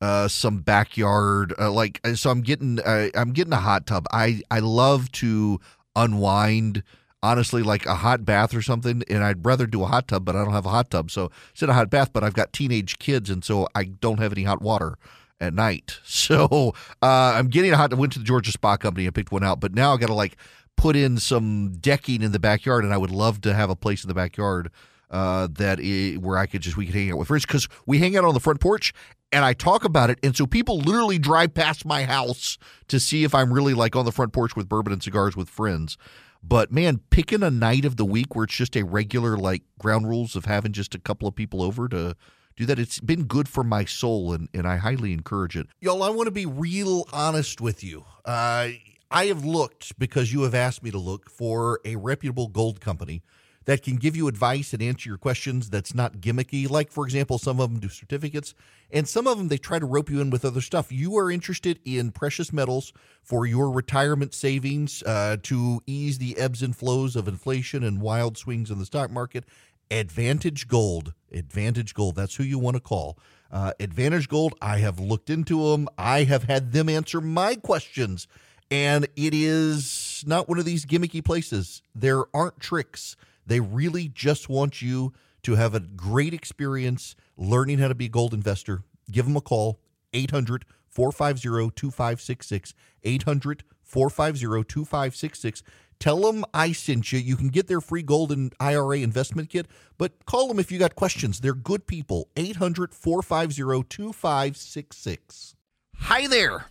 uh, 0.00 0.28
some 0.28 0.58
backyard 0.58 1.52
uh, 1.58 1.70
like 1.70 2.00
so 2.14 2.30
i'm 2.30 2.40
getting 2.40 2.78
uh, 2.80 3.08
i'm 3.14 3.32
getting 3.32 3.52
a 3.52 3.56
hot 3.56 3.86
tub. 3.86 4.06
I 4.12 4.42
i 4.50 4.60
love 4.60 5.10
to 5.12 5.60
unwind 5.96 6.82
honestly 7.22 7.62
like 7.62 7.84
a 7.86 7.96
hot 7.96 8.24
bath 8.24 8.54
or 8.54 8.62
something 8.62 9.02
and 9.10 9.24
i'd 9.24 9.44
rather 9.44 9.66
do 9.66 9.82
a 9.82 9.86
hot 9.86 10.06
tub 10.06 10.24
but 10.24 10.36
i 10.36 10.44
don't 10.44 10.52
have 10.52 10.66
a 10.66 10.70
hot 10.70 10.90
tub. 10.90 11.10
So 11.10 11.30
instead 11.50 11.68
of 11.68 11.70
a 11.70 11.74
hot 11.74 11.90
bath 11.90 12.12
but 12.12 12.22
i've 12.22 12.34
got 12.34 12.52
teenage 12.52 12.98
kids 12.98 13.28
and 13.28 13.44
so 13.44 13.66
i 13.74 13.84
don't 13.84 14.20
have 14.20 14.32
any 14.32 14.44
hot 14.44 14.62
water 14.62 14.96
at 15.40 15.54
night. 15.54 15.98
So 16.04 16.74
uh, 17.02 17.32
i'm 17.36 17.48
getting 17.48 17.72
a 17.72 17.76
hot 17.76 17.92
I 17.92 17.96
went 17.96 18.12
to 18.12 18.20
the 18.20 18.24
georgia 18.24 18.52
spa 18.52 18.76
company 18.76 19.06
and 19.06 19.14
picked 19.14 19.32
one 19.32 19.44
out 19.44 19.58
but 19.60 19.74
now 19.74 19.94
i 19.94 19.96
gotta 19.96 20.14
like 20.14 20.36
put 20.76 20.94
in 20.94 21.18
some 21.18 21.72
decking 21.80 22.22
in 22.22 22.30
the 22.30 22.38
backyard 22.38 22.84
and 22.84 22.94
i 22.94 22.96
would 22.96 23.10
love 23.10 23.40
to 23.40 23.52
have 23.52 23.68
a 23.68 23.76
place 23.76 24.04
in 24.04 24.08
the 24.08 24.14
backyard 24.14 24.70
uh, 25.10 25.48
that 25.52 25.80
is, 25.80 26.18
where 26.18 26.38
I 26.38 26.46
could 26.46 26.60
just 26.60 26.76
we 26.76 26.86
could 26.86 26.94
hang 26.94 27.10
out 27.10 27.18
with 27.18 27.28
friends 27.28 27.46
because 27.46 27.68
we 27.86 27.98
hang 27.98 28.16
out 28.16 28.24
on 28.24 28.34
the 28.34 28.40
front 28.40 28.60
porch 28.60 28.92
and 29.32 29.44
I 29.44 29.52
talk 29.52 29.84
about 29.84 30.10
it. 30.10 30.18
And 30.22 30.36
so 30.36 30.46
people 30.46 30.78
literally 30.78 31.18
drive 31.18 31.54
past 31.54 31.84
my 31.84 32.04
house 32.04 32.58
to 32.88 32.98
see 32.98 33.24
if 33.24 33.34
I'm 33.34 33.52
really 33.52 33.74
like 33.74 33.96
on 33.96 34.04
the 34.04 34.12
front 34.12 34.32
porch 34.32 34.56
with 34.56 34.68
bourbon 34.68 34.92
and 34.92 35.02
cigars 35.02 35.36
with 35.36 35.48
friends. 35.48 35.96
But 36.42 36.72
man, 36.72 37.00
picking 37.10 37.42
a 37.42 37.50
night 37.50 37.84
of 37.84 37.96
the 37.96 38.04
week 38.04 38.34
where 38.34 38.44
it's 38.44 38.54
just 38.54 38.76
a 38.76 38.84
regular 38.84 39.36
like 39.36 39.62
ground 39.78 40.08
rules 40.08 40.36
of 40.36 40.44
having 40.44 40.72
just 40.72 40.94
a 40.94 40.98
couple 40.98 41.28
of 41.28 41.34
people 41.34 41.62
over 41.62 41.88
to 41.88 42.14
do 42.56 42.66
that, 42.66 42.78
it's 42.78 43.00
been 43.00 43.24
good 43.24 43.48
for 43.48 43.62
my 43.62 43.84
soul 43.84 44.32
and, 44.32 44.48
and 44.54 44.66
I 44.66 44.76
highly 44.76 45.12
encourage 45.12 45.56
it. 45.56 45.66
Y'all, 45.80 46.02
I 46.02 46.10
want 46.10 46.26
to 46.26 46.32
be 46.32 46.46
real 46.46 47.06
honest 47.12 47.60
with 47.60 47.84
you. 47.84 48.04
Uh, 48.24 48.70
I 49.10 49.26
have 49.26 49.44
looked 49.44 49.98
because 49.98 50.32
you 50.32 50.42
have 50.42 50.54
asked 50.54 50.82
me 50.82 50.90
to 50.90 50.98
look 50.98 51.30
for 51.30 51.80
a 51.84 51.96
reputable 51.96 52.48
gold 52.48 52.80
company 52.80 53.22
that 53.68 53.82
can 53.82 53.96
give 53.96 54.16
you 54.16 54.28
advice 54.28 54.72
and 54.72 54.82
answer 54.82 55.10
your 55.10 55.18
questions 55.18 55.68
that's 55.68 55.94
not 55.94 56.22
gimmicky. 56.22 56.68
Like, 56.70 56.90
for 56.90 57.04
example, 57.04 57.36
some 57.36 57.60
of 57.60 57.70
them 57.70 57.80
do 57.80 57.90
certificates, 57.90 58.54
and 58.90 59.06
some 59.06 59.26
of 59.26 59.36
them 59.36 59.48
they 59.48 59.58
try 59.58 59.78
to 59.78 59.84
rope 59.84 60.08
you 60.08 60.22
in 60.22 60.30
with 60.30 60.46
other 60.46 60.62
stuff. 60.62 60.90
You 60.90 61.18
are 61.18 61.30
interested 61.30 61.78
in 61.84 62.12
precious 62.12 62.50
metals 62.50 62.94
for 63.22 63.44
your 63.44 63.70
retirement 63.70 64.32
savings 64.32 65.02
uh, 65.02 65.36
to 65.42 65.82
ease 65.86 66.16
the 66.16 66.38
ebbs 66.38 66.62
and 66.62 66.74
flows 66.74 67.14
of 67.14 67.28
inflation 67.28 67.84
and 67.84 68.00
wild 68.00 68.38
swings 68.38 68.70
in 68.70 68.78
the 68.78 68.86
stock 68.86 69.10
market. 69.10 69.44
Advantage 69.90 70.66
Gold. 70.66 71.12
Advantage 71.30 71.92
Gold. 71.92 72.16
That's 72.16 72.36
who 72.36 72.44
you 72.44 72.58
want 72.58 72.76
to 72.76 72.80
call. 72.80 73.18
Uh, 73.52 73.74
Advantage 73.78 74.30
Gold, 74.30 74.54
I 74.62 74.78
have 74.78 74.98
looked 74.98 75.28
into 75.28 75.72
them. 75.72 75.88
I 75.98 76.24
have 76.24 76.44
had 76.44 76.72
them 76.72 76.88
answer 76.88 77.20
my 77.20 77.54
questions. 77.54 78.28
And 78.70 79.04
it 79.14 79.34
is 79.34 80.24
not 80.26 80.48
one 80.48 80.58
of 80.58 80.64
these 80.64 80.86
gimmicky 80.86 81.22
places. 81.22 81.82
There 81.94 82.24
aren't 82.32 82.60
tricks. 82.60 83.14
They 83.48 83.60
really 83.60 84.08
just 84.08 84.48
want 84.48 84.82
you 84.82 85.12
to 85.42 85.54
have 85.54 85.74
a 85.74 85.80
great 85.80 86.34
experience 86.34 87.16
learning 87.36 87.78
how 87.78 87.88
to 87.88 87.94
be 87.94 88.06
a 88.06 88.10
gold 88.10 88.34
investor. 88.34 88.82
Give 89.10 89.24
them 89.24 89.36
a 89.36 89.40
call, 89.40 89.80
800 90.12 90.64
450 90.88 91.74
2566. 91.74 92.74
800 93.04 93.64
450 93.82 94.64
2566. 94.64 95.62
Tell 95.98 96.20
them 96.20 96.44
I 96.52 96.72
sent 96.72 97.10
you. 97.10 97.18
You 97.18 97.36
can 97.36 97.48
get 97.48 97.68
their 97.68 97.80
free 97.80 98.02
gold 98.02 98.30
and 98.30 98.54
IRA 98.60 98.98
investment 98.98 99.48
kit, 99.48 99.66
but 99.96 100.26
call 100.26 100.48
them 100.48 100.58
if 100.58 100.70
you 100.70 100.78
got 100.78 100.94
questions. 100.94 101.40
They're 101.40 101.54
good 101.54 101.86
people. 101.86 102.28
800 102.36 102.94
450 102.94 103.84
2566. 103.88 105.54
Hi 105.96 106.26
there. 106.26 106.66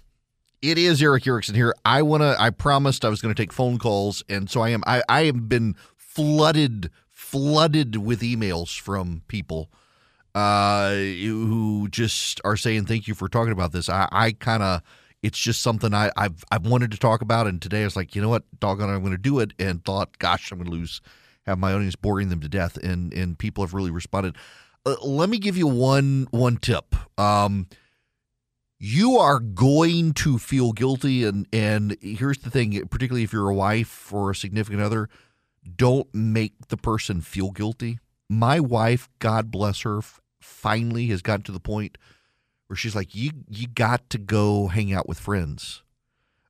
It 0.61 0.77
is 0.79 1.03
Erick 1.03 1.27
Erickson 1.27 1.53
here. 1.53 1.75
I 1.85 2.01
want 2.01 2.23
to, 2.23 2.35
I 2.39 2.49
promised 2.49 3.05
I 3.05 3.09
was 3.09 3.21
going 3.21 3.33
to 3.33 3.39
take 3.39 3.53
phone 3.53 3.77
calls, 3.77 4.23
and 4.27 4.49
so 4.49 4.61
I 4.61 4.69
am. 4.69 4.83
I, 4.87 5.03
I 5.07 5.25
have 5.25 5.47
been 5.47 5.75
flooded 6.17 6.89
flooded 7.09 7.95
with 7.97 8.21
emails 8.21 8.79
from 8.79 9.21
people 9.27 9.69
uh, 10.33 10.91
who 10.93 11.87
just 11.91 12.41
are 12.43 12.57
saying 12.57 12.85
thank 12.85 13.07
you 13.07 13.13
for 13.13 13.29
talking 13.29 13.51
about 13.51 13.71
this. 13.71 13.87
I, 13.87 14.07
I 14.11 14.31
kind 14.31 14.63
of 14.63 14.81
it's 15.21 15.37
just 15.37 15.61
something 15.61 15.93
I, 15.93 16.11
I've 16.17 16.43
I've 16.51 16.65
wanted 16.65 16.89
to 16.91 16.97
talk 16.97 17.21
about, 17.21 17.45
and 17.45 17.61
today 17.61 17.81
I 17.81 17.85
was 17.85 17.95
like, 17.95 18.15
you 18.15 18.21
know 18.21 18.29
what, 18.29 18.43
doggone, 18.59 18.89
I'm 18.89 19.01
going 19.01 19.11
to 19.11 19.17
do 19.19 19.39
it, 19.39 19.53
and 19.59 19.83
thought, 19.85 20.17
gosh, 20.17 20.51
I'm 20.51 20.57
going 20.57 20.71
to 20.71 20.75
lose 20.75 21.01
have 21.45 21.59
my 21.59 21.71
audience 21.71 21.95
boring 21.95 22.29
them 22.29 22.39
to 22.41 22.49
death, 22.49 22.77
and 22.77 23.13
and 23.13 23.37
people 23.37 23.63
have 23.63 23.75
really 23.75 23.91
responded. 23.91 24.35
Uh, 24.85 24.95
let 25.03 25.29
me 25.29 25.37
give 25.37 25.55
you 25.55 25.67
one 25.67 26.27
one 26.31 26.57
tip. 26.57 26.95
Um, 27.19 27.67
you 28.79 29.17
are 29.17 29.39
going 29.39 30.13
to 30.13 30.39
feel 30.39 30.71
guilty, 30.71 31.25
and 31.25 31.47
and 31.53 31.95
here's 32.01 32.39
the 32.39 32.49
thing, 32.49 32.87
particularly 32.87 33.23
if 33.23 33.31
you're 33.31 33.49
a 33.49 33.55
wife 33.55 34.11
or 34.11 34.31
a 34.31 34.35
significant 34.35 34.81
other 34.81 35.09
don't 35.75 36.07
make 36.13 36.67
the 36.69 36.77
person 36.77 37.21
feel 37.21 37.51
guilty. 37.51 37.99
My 38.29 38.59
wife, 38.59 39.09
God 39.19 39.51
bless 39.51 39.81
her, 39.81 40.01
finally 40.41 41.07
has 41.07 41.21
gotten 41.21 41.43
to 41.43 41.51
the 41.51 41.59
point 41.59 41.97
where 42.67 42.77
she's 42.77 42.95
like, 42.95 43.15
"You 43.15 43.31
you 43.49 43.67
got 43.67 44.09
to 44.11 44.17
go 44.17 44.67
hang 44.67 44.93
out 44.93 45.07
with 45.07 45.19
friends." 45.19 45.83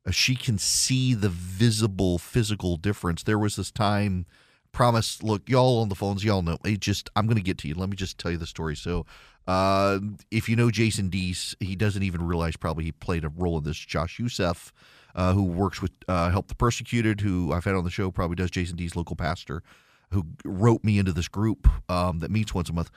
Uh, 0.06 0.12
she 0.12 0.36
can 0.36 0.58
see 0.58 1.14
the 1.14 1.30
visible 1.30 2.18
physical 2.18 2.78
difference. 2.78 3.24
There 3.24 3.40
was 3.40 3.56
this 3.56 3.72
time. 3.72 4.26
Promise, 4.72 5.24
look, 5.24 5.50
y'all 5.50 5.80
on 5.80 5.90
the 5.90 5.96
phones, 5.96 6.24
y'all 6.24 6.44
know. 6.44 6.60
It 6.64 6.82
just, 6.82 7.10
I'm 7.16 7.26
going 7.26 7.38
to 7.38 7.42
get 7.44 7.58
to 7.60 7.68
you. 7.68 7.74
Let 7.74 7.90
me 7.90 7.96
just 7.96 8.20
tell 8.20 8.30
you 8.30 8.38
the 8.38 8.46
story. 8.46 8.76
So, 8.76 9.08
uh, 9.48 10.00
if 10.30 10.48
you 10.48 10.56
know 10.56 10.70
Jason 10.70 11.10
Dees, 11.10 11.56
he 11.60 11.76
doesn't 11.76 12.04
even 12.04 12.22
realize 12.22 12.58
probably 12.58 12.84
he 12.84 12.92
played 12.92 13.24
a 13.24 13.30
role 13.30 13.58
in 13.58 13.64
this. 13.64 13.78
Josh 13.78 14.20
Youssef 14.20 14.72
uh, 15.16 15.34
who 15.34 15.44
works 15.44 15.82
with 15.82 15.92
uh, 16.08 16.30
Help 16.30 16.48
the 16.48 16.56
Persecuted, 16.56 17.22
who 17.22 17.52
I've 17.52 17.66
had 17.66 17.76
on 17.76 17.84
the 17.84 17.90
show, 17.90 18.12
probably 18.12 18.36
does 18.36 18.52
Jason 18.52 18.76
Dees 18.76 18.96
local 18.96 19.16
pastor, 19.16 19.64
who 20.12 20.26
wrote 20.46 20.84
me 20.84 21.00
into 21.00 21.12
this 21.12 21.28
group 21.28 21.68
um, 21.90 22.20
that 22.20 22.32
meets 22.32 22.54
once 22.54 22.70
a 22.70 22.74
month. 22.74 22.92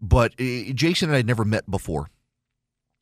but 0.00 0.32
uh, 0.40 0.72
Jason 0.74 1.08
and 1.08 1.14
I 1.14 1.18
had 1.18 1.26
never 1.26 1.44
met 1.44 1.70
before. 1.70 2.08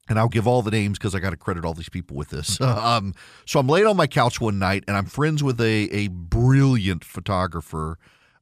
And 0.09 0.19
I'll 0.19 0.29
give 0.29 0.49
all 0.49 0.63
the 0.63 0.73
names 0.73 0.99
because 0.99 1.15
I 1.15 1.21
got 1.21 1.31
to 1.31 1.37
credit 1.37 1.65
all 1.65 1.75
these 1.75 1.89
people 1.89 2.17
with 2.17 2.31
this. 2.31 2.61
um, 2.61 3.15
so 3.47 3.61
I'm 3.61 3.69
laying 3.69 3.87
on 3.87 3.97
my 3.97 4.09
couch 4.09 4.41
one 4.41 4.59
night, 4.59 4.83
and 4.89 4.97
I'm 4.97 5.07
friends 5.07 5.45
with 5.45 5.61
a 5.61 5.89
a 5.93 6.09
brilliant 6.09 7.05
photographer 7.05 7.99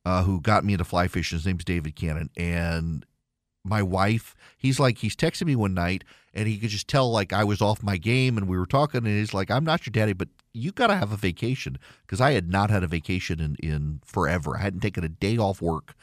uh, 0.07 0.23
who 0.23 0.41
got 0.41 0.65
me 0.65 0.73
into 0.73 0.85
fly 0.85 1.07
fishing. 1.07 1.37
His 1.37 1.45
name's 1.45 1.65
David 1.65 1.97
Cannon, 1.97 2.31
and 2.37 3.05
my 3.65 3.83
wife. 3.83 4.35
He's 4.57 4.81
like 4.81 4.99
he's 4.99 5.17
texting 5.17 5.47
me 5.47 5.57
one 5.57 5.75
night, 5.75 6.05
and 6.35 6.49
he 6.49 6.59
could 6.59 6.71
just 6.71 6.89
tell 6.89 7.11
like 7.11 7.33
I 7.33 7.45
was 7.45 7.61
off 7.61 7.83
my 7.83 7.97
game, 7.97 8.37
and 8.37 8.49
we 8.49 8.59
were 8.59 8.67
talking, 8.67 8.99
and 8.99 9.19
he's 9.19 9.35
like, 9.35 9.51
"I'm 9.51 9.65
not 9.65 9.87
your 9.87 9.93
daddy, 9.93 10.13
but 10.13 10.29
you 10.53 10.73
got 10.73 10.89
to 10.89 10.97
have 10.97 11.13
a 11.13 11.17
vacation," 11.17 11.79
because 12.03 12.21
I 12.21 12.33
had 12.33 12.49
not 12.49 12.71
had 12.71 12.83
a 12.83 12.89
vacation 12.89 13.41
in 13.41 13.57
in 13.57 14.01
forever. 14.05 14.57
I 14.57 14.63
hadn't 14.63 14.81
taken 14.81 15.05
a 15.05 15.09
day 15.09 15.37
off 15.37 15.61
work 15.63 15.95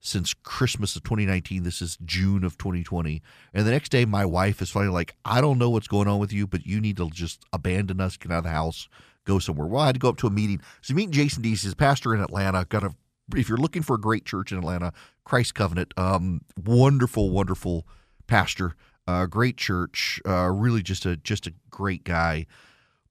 since 0.00 0.34
Christmas 0.34 0.94
of 0.94 1.02
2019. 1.02 1.62
This 1.64 1.82
is 1.82 1.98
June 2.04 2.44
of 2.44 2.56
2020. 2.58 3.22
And 3.52 3.66
the 3.66 3.70
next 3.70 3.90
day, 3.90 4.04
my 4.04 4.24
wife 4.24 4.62
is 4.62 4.70
finally 4.70 4.92
like, 4.92 5.16
I 5.24 5.40
don't 5.40 5.58
know 5.58 5.70
what's 5.70 5.88
going 5.88 6.06
on 6.06 6.20
with 6.20 6.32
you, 6.32 6.46
but 6.46 6.64
you 6.64 6.80
need 6.80 6.98
to 6.98 7.10
just 7.10 7.42
abandon 7.52 8.00
us, 8.00 8.16
get 8.16 8.30
out 8.30 8.38
of 8.38 8.44
the 8.44 8.50
house, 8.50 8.88
go 9.24 9.38
somewhere. 9.38 9.66
Well, 9.66 9.82
I 9.82 9.86
had 9.86 9.96
to 9.96 9.98
go 9.98 10.08
up 10.08 10.18
to 10.18 10.26
a 10.26 10.30
meeting. 10.30 10.60
So 10.80 10.94
meeting 10.94 11.12
Jason 11.12 11.42
Dees, 11.42 11.62
his 11.62 11.74
pastor 11.74 12.14
in 12.14 12.20
Atlanta. 12.20 12.64
Got 12.68 12.84
a 12.84 12.94
if 13.34 13.48
you're 13.48 13.58
looking 13.58 13.82
for 13.82 13.94
a 13.94 14.00
great 14.00 14.24
church 14.24 14.52
in 14.52 14.58
Atlanta, 14.58 14.92
Christ 15.24 15.54
Covenant, 15.54 15.92
um, 15.96 16.42
wonderful, 16.62 17.30
wonderful 17.30 17.86
pastor, 18.26 18.74
uh, 19.06 19.26
great 19.26 19.56
church, 19.56 20.20
uh, 20.26 20.50
really 20.50 20.82
just 20.82 21.06
a 21.06 21.16
just 21.16 21.46
a 21.46 21.54
great 21.70 22.04
guy. 22.04 22.46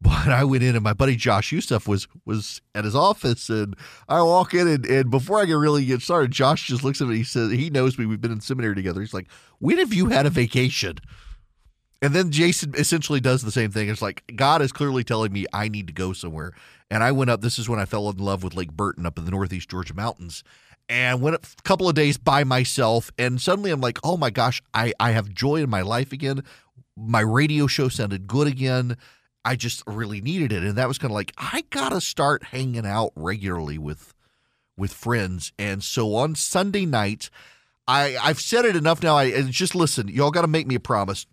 But 0.02 0.28
I 0.28 0.44
went 0.44 0.62
in 0.62 0.76
and 0.76 0.84
my 0.84 0.94
buddy 0.94 1.16
Josh 1.16 1.54
Youssef 1.54 1.88
was 1.88 2.08
was 2.26 2.62
at 2.76 2.84
his 2.84 2.96
office 2.96 3.50
and 3.50 3.76
I 4.10 4.22
walk 4.22 4.54
in 4.54 4.68
and, 4.68 4.86
and 4.86 5.10
before 5.10 5.40
I 5.40 5.46
can 5.46 5.56
really 5.56 5.86
get 5.86 6.02
started, 6.02 6.32
Josh 6.32 6.68
just 6.68 6.84
looks 6.84 7.02
at 7.02 7.08
me. 7.08 7.16
He 7.16 7.24
says 7.24 7.50
he 7.52 7.70
knows 7.70 7.98
me. 7.98 8.06
We've 8.06 8.22
been 8.22 8.34
in 8.34 8.42
seminary 8.42 8.76
together. 8.76 9.00
He's 9.00 9.14
like, 9.14 9.28
"When 9.60 9.78
have 9.78 9.94
you 9.94 10.08
had 10.08 10.26
a 10.26 10.30
vacation?" 10.30 10.98
And 12.02 12.14
then 12.14 12.32
Jason 12.32 12.74
essentially 12.76 13.20
does 13.20 13.42
the 13.42 13.52
same 13.52 13.72
thing. 13.72 13.90
It's 13.90 14.02
like 14.02 14.24
God 14.36 14.62
is 14.62 14.72
clearly 14.72 15.04
telling 15.04 15.32
me 15.32 15.46
I 15.54 15.68
need 15.70 15.88
to 15.88 15.94
go 15.94 16.14
somewhere. 16.14 16.54
And 16.92 17.04
I 17.04 17.12
went 17.12 17.32
up. 17.32 17.42
This 17.42 17.58
is 17.58 17.68
when 17.68 17.80
I 17.80 17.86
fell 17.86 18.10
in 18.10 18.18
love 18.18 18.44
with 18.44 18.54
Lake 18.54 18.72
Burton 18.74 19.06
up 19.06 19.18
in 19.18 19.26
the 19.26 19.32
Northeast 19.32 19.70
Georgia 19.70 19.94
mountains, 19.96 20.44
and 20.88 21.22
went 21.22 21.36
a 21.36 21.64
couple 21.64 21.90
of 21.90 21.96
days 21.96 22.18
by 22.18 22.44
myself. 22.44 23.12
And 23.18 23.42
suddenly 23.42 23.72
I'm 23.72 23.82
like, 23.82 23.98
oh 24.04 24.18
my 24.18 24.30
gosh, 24.30 24.62
I 24.74 24.94
I 25.00 25.12
have 25.12 25.34
joy 25.34 25.58
in 25.58 25.70
my 25.70 25.82
life 25.82 26.12
again. 26.12 26.44
My 26.96 27.22
radio 27.22 27.68
show 27.68 27.90
sounded 27.90 28.28
good 28.28 28.48
again. 28.48 28.98
I 29.44 29.56
just 29.56 29.84
really 29.86 30.22
needed 30.22 30.52
it, 30.52 30.64
and 30.64 30.76
that 30.76 30.88
was 30.88 30.98
kind 30.98 31.12
of 31.12 31.16
like 31.16 31.32
I 31.38 31.64
gotta 31.70 32.02
start 32.02 32.46
hanging 32.46 32.86
out 32.86 33.12
regularly 33.16 33.78
with 33.78 34.14
with 34.78 34.94
friends. 34.94 35.54
And 35.58 35.84
so 35.84 36.16
on 36.16 36.36
Sunday 36.36 36.86
nights, 36.86 37.30
I 37.88 38.18
I've 38.22 38.42
said 38.42 38.66
it 38.66 38.76
enough 38.76 39.02
now. 39.04 39.18
I 39.18 39.42
just 39.44 39.76
listen, 39.76 40.08
y'all 40.08 40.32
got 40.32 40.42
to 40.42 40.48
make 40.48 40.68
me 40.68 40.76
a 40.76 40.80
promise. 40.80 41.26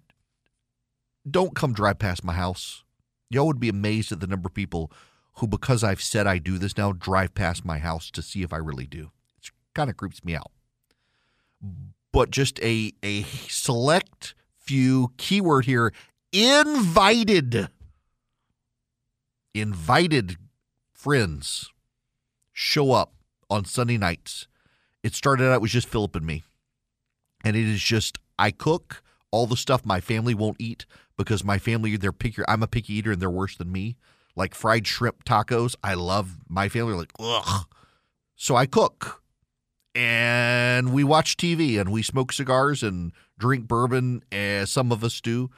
Don't 1.29 1.55
come 1.55 1.73
drive 1.73 1.99
past 1.99 2.25
my 2.25 2.33
house. 2.33 2.85
Y'all 3.31 3.47
would 3.47 3.61
be 3.61 3.69
amazed 3.69 4.13
at 4.13 4.21
the 4.21 4.27
number 4.27 4.49
of 4.49 4.55
people 4.55 4.93
who, 5.37 5.47
because 5.47 5.83
I've 5.83 6.03
said 6.03 6.27
I 6.27 6.39
do 6.39 6.59
this 6.59 6.77
now, 6.77 6.93
drive 6.93 7.35
past 7.35 7.65
my 7.65 7.79
house 7.79 8.11
to 8.11 8.23
see 8.23 8.43
if 8.43 8.53
I 8.53 8.59
really 8.59 8.87
do. 8.87 9.11
It 9.39 9.51
kind 9.75 9.89
of 9.89 9.97
creeps 9.97 10.25
me 10.25 10.35
out. 10.35 10.51
But 12.13 12.31
just 12.31 12.61
a 12.61 12.93
a 13.03 13.23
select 13.23 14.35
few 14.59 15.13
keyword 15.17 15.65
here 15.65 15.93
invited 16.33 17.69
invited 19.55 20.37
friends 20.93 21.71
show 22.53 22.93
up 22.93 23.15
on 23.49 23.65
Sunday 23.65 23.97
nights. 23.97 24.47
It 25.03 25.15
started 25.15 25.51
out 25.51 25.61
with 25.61 25.71
just 25.71 25.89
Philip 25.89 26.15
and 26.17 26.27
me. 26.27 26.45
And 27.45 27.57
it 27.57 27.67
is 27.67 27.83
just 27.83 28.19
I 28.39 28.51
cook 28.51 29.03
all 29.31 29.47
the 29.47 29.57
stuff 29.57 29.87
my 29.87 30.01
family 30.01 30.35
won't 30.35 30.61
eat 30.61 30.85
because 31.25 31.45
my 31.45 31.59
family 31.59 31.97
they're 31.97 32.13
picky. 32.13 32.43
I'm 32.49 32.63
a 32.63 32.67
picky 32.67 32.95
eater 32.95 33.13
and 33.13 33.21
they're 33.21 33.31
worse 33.31 33.57
than 33.57 33.73
me. 33.73 33.97
Like 34.35 34.55
fried 34.55 34.87
shrimp 34.87 35.25
tacos, 35.25 35.75
I 35.83 35.95
love 35.95 36.39
my 36.49 36.69
family 36.69 36.95
like 36.95 37.13
ugh. 37.19 37.67
So 38.37 38.57
I 38.57 38.67
cook. 38.67 39.23
And 39.95 40.95
we 40.95 41.05
watch 41.05 41.37
TV 41.37 41.79
and 41.79 41.93
we 41.93 42.03
smoke 42.03 42.33
cigars 42.33 42.83
and 42.83 43.13
drink 43.39 43.69
bourbon 43.69 44.23
as 44.33 44.71
some 44.71 44.91
of 44.91 45.05
us 45.05 45.21
do 45.21 45.51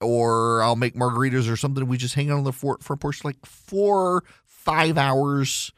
or 0.00 0.62
I'll 0.62 0.76
make 0.76 0.94
margaritas 0.94 1.50
or 1.50 1.56
something. 1.56 1.86
We 1.86 1.98
just 1.98 2.14
hang 2.14 2.30
out 2.30 2.38
on 2.38 2.44
the 2.44 2.52
front 2.52 3.00
porch 3.00 3.24
like 3.24 3.44
four, 3.44 4.24
five 4.44 4.96
hours. 4.96 5.72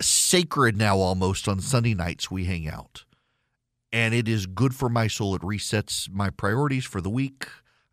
Sacred 0.00 0.76
now 0.76 0.98
almost 0.98 1.48
on 1.48 1.60
Sunday 1.60 1.94
nights 1.94 2.30
we 2.30 2.44
hang 2.44 2.68
out. 2.68 3.04
And 3.92 4.14
it 4.14 4.28
is 4.28 4.46
good 4.46 4.74
for 4.74 4.88
my 4.88 5.06
soul. 5.06 5.34
It 5.34 5.42
resets 5.42 6.10
my 6.10 6.28
priorities 6.28 6.84
for 6.84 7.00
the 7.00 7.08
week. 7.08 7.46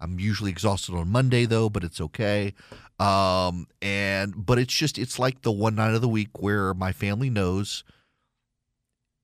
I'm 0.04 0.20
usually 0.20 0.52
exhausted 0.52 0.94
on 0.96 1.08
Monday 1.08 1.46
though, 1.46 1.70
but 1.70 1.84
it's 1.84 2.02
okay. 2.02 2.54
Um, 3.00 3.68
and 3.82 4.46
but 4.46 4.60
it's 4.60 4.74
just 4.74 5.00
it's 5.00 5.18
like 5.18 5.42
the 5.42 5.52
one 5.52 5.76
night 5.76 5.94
of 5.94 6.02
the 6.02 6.10
week 6.10 6.42
where 6.42 6.74
my 6.74 6.92
family 6.92 7.30
knows 7.30 7.84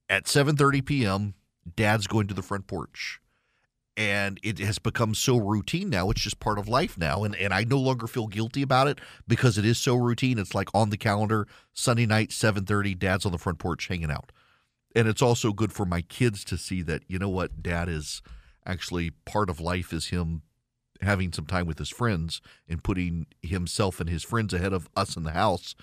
at 0.07 0.25
7:30 0.25 0.85
p.m. 0.85 1.33
Dad's 1.75 2.07
going 2.07 2.27
to 2.27 2.33
the 2.33 2.41
front 2.41 2.65
porch 2.65 3.19
and 3.99 4.39
it 4.41 4.59
has 4.59 4.79
become 4.79 5.13
so 5.13 5.35
routine 5.35 5.89
now 5.89 6.09
it's 6.09 6.21
just 6.21 6.39
part 6.39 6.57
of 6.57 6.69
life 6.69 6.97
now 6.97 7.25
and, 7.25 7.35
and 7.35 7.53
i 7.53 7.65
no 7.65 7.77
longer 7.77 8.07
feel 8.07 8.27
guilty 8.27 8.61
about 8.61 8.87
it 8.87 8.99
because 9.27 9.57
it 9.57 9.65
is 9.65 9.77
so 9.77 9.93
routine 9.93 10.39
it's 10.39 10.55
like 10.55 10.69
on 10.73 10.89
the 10.89 10.97
calendar 10.97 11.45
sunday 11.73 12.05
night 12.05 12.29
7.30 12.29 12.97
dad's 12.97 13.25
on 13.25 13.33
the 13.33 13.37
front 13.37 13.59
porch 13.59 13.87
hanging 13.87 14.09
out 14.09 14.31
and 14.95 15.07
it's 15.07 15.21
also 15.21 15.51
good 15.51 15.73
for 15.73 15.85
my 15.85 16.01
kids 16.01 16.45
to 16.45 16.57
see 16.57 16.81
that 16.81 17.03
you 17.07 17.19
know 17.19 17.29
what 17.29 17.61
dad 17.61 17.89
is 17.89 18.21
actually 18.65 19.09
part 19.25 19.49
of 19.49 19.59
life 19.59 19.91
is 19.91 20.07
him 20.07 20.43
having 21.01 21.31
some 21.31 21.45
time 21.45 21.65
with 21.65 21.79
his 21.79 21.89
friends 21.89 22.41
and 22.67 22.83
putting 22.83 23.25
himself 23.41 23.99
and 23.99 24.09
his 24.09 24.23
friends 24.23 24.53
ahead 24.53 24.73
of 24.73 24.89
us 24.95 25.15
in 25.15 25.23
the 25.23 25.31
house 25.31 25.75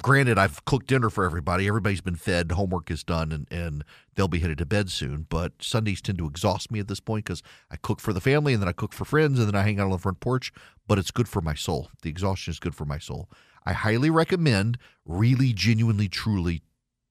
granted, 0.00 0.38
I've 0.38 0.64
cooked 0.64 0.86
dinner 0.86 1.10
for 1.10 1.24
everybody. 1.24 1.66
Everybody's 1.66 2.00
been 2.00 2.16
fed. 2.16 2.52
Homework 2.52 2.90
is 2.90 3.02
done, 3.02 3.32
and, 3.32 3.46
and 3.50 3.84
they'll 4.14 4.28
be 4.28 4.38
headed 4.38 4.58
to 4.58 4.66
bed 4.66 4.90
soon. 4.90 5.26
But 5.28 5.54
Sundays 5.60 6.00
tend 6.00 6.18
to 6.18 6.26
exhaust 6.26 6.70
me 6.70 6.80
at 6.80 6.88
this 6.88 7.00
point 7.00 7.24
because 7.24 7.42
I 7.70 7.76
cook 7.76 8.00
for 8.00 8.12
the 8.12 8.20
family, 8.20 8.52
and 8.52 8.62
then 8.62 8.68
I 8.68 8.72
cook 8.72 8.92
for 8.92 9.04
friends, 9.04 9.38
and 9.38 9.48
then 9.48 9.54
I 9.54 9.62
hang 9.62 9.80
out 9.80 9.86
on 9.86 9.92
the 9.92 9.98
front 9.98 10.20
porch. 10.20 10.52
But 10.86 10.98
it's 10.98 11.10
good 11.10 11.28
for 11.28 11.40
my 11.40 11.54
soul. 11.54 11.90
The 12.02 12.10
exhaustion 12.10 12.52
is 12.52 12.58
good 12.58 12.74
for 12.74 12.84
my 12.84 12.98
soul. 12.98 13.28
I 13.64 13.72
highly 13.72 14.10
recommend, 14.10 14.78
really, 15.04 15.52
genuinely, 15.52 16.08
truly 16.08 16.62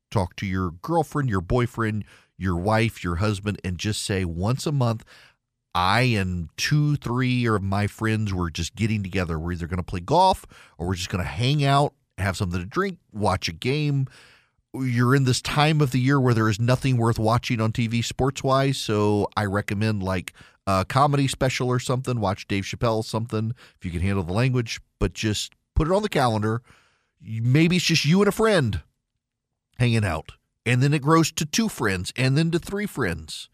talk 0.10 0.36
to 0.38 0.46
your 0.46 0.72
girlfriend, 0.72 1.30
your 1.30 1.42
boyfriend, 1.42 2.04
your 2.38 2.58
wife, 2.58 3.04
your 3.04 3.18
husband, 3.18 3.60
and 3.64 3.78
just 3.78 4.02
say 4.02 4.26
once 4.26 4.66
a 4.66 4.72
month, 4.72 5.06
I 5.74 6.02
and 6.02 6.50
two, 6.58 6.98
three 6.98 7.46
of 7.46 7.64
my 7.64 7.88
friends 7.88 8.34
were 8.34 8.50
just 8.50 8.76
getting 8.76 9.04
together. 9.04 9.40
We're 9.40 9.54
either 9.54 9.68
going 9.68 9.78
to 9.78 9.84
play 9.84 10.02
golf 10.02 10.46
or 10.78 10.88
we're 10.88 10.96
just 10.96 11.10
going 11.10 11.24
to 11.24 11.30
hang 11.30 11.64
out 11.64 11.94
have 12.22 12.38
something 12.38 12.60
to 12.60 12.66
drink, 12.66 13.00
watch 13.12 13.48
a 13.48 13.54
game. 13.54 14.08
You're 14.74 15.16
in 15.16 15.26
this 15.26 15.42
time 15.42 15.82
of 15.82 15.92
the 15.92 16.00
year 16.00 16.20
where 16.20 16.34
there 16.34 16.48
is 16.48 16.60
nothing 16.60 16.96
worth 16.98 17.20
watching 17.20 17.60
on 17.60 17.74
TV 17.74 18.04
sports 18.04 18.44
wise. 18.44 18.78
So 18.78 19.28
I 19.36 19.46
recommend 19.46 20.02
like 20.02 20.34
a 20.66 20.86
comedy 20.88 21.28
special 21.28 21.68
or 21.68 21.80
something. 21.80 22.22
Watch 22.22 22.48
Dave 22.48 22.64
Chappelle 22.64 23.04
something 23.04 23.54
if 23.76 23.86
you 23.86 23.92
can 23.92 24.02
handle 24.02 24.24
the 24.24 24.34
language, 24.34 24.80
but 25.00 25.14
just 25.14 25.54
put 25.76 25.88
it 25.88 25.94
on 25.94 26.04
the 26.04 26.10
calendar. 26.10 26.62
Maybe 27.22 27.76
it's 27.76 27.86
just 27.86 28.06
you 28.06 28.22
and 28.22 28.30
a 28.30 28.32
friend 28.32 28.82
hanging 29.78 30.06
out. 30.06 30.34
And 30.66 30.82
then 30.82 30.94
it 30.94 31.02
grows 31.02 31.32
to 31.34 31.46
two 31.46 31.68
friends 31.68 32.14
and 32.16 32.38
then 32.38 32.52
to 32.52 32.60
three 32.60 32.86
friends. 32.86 33.50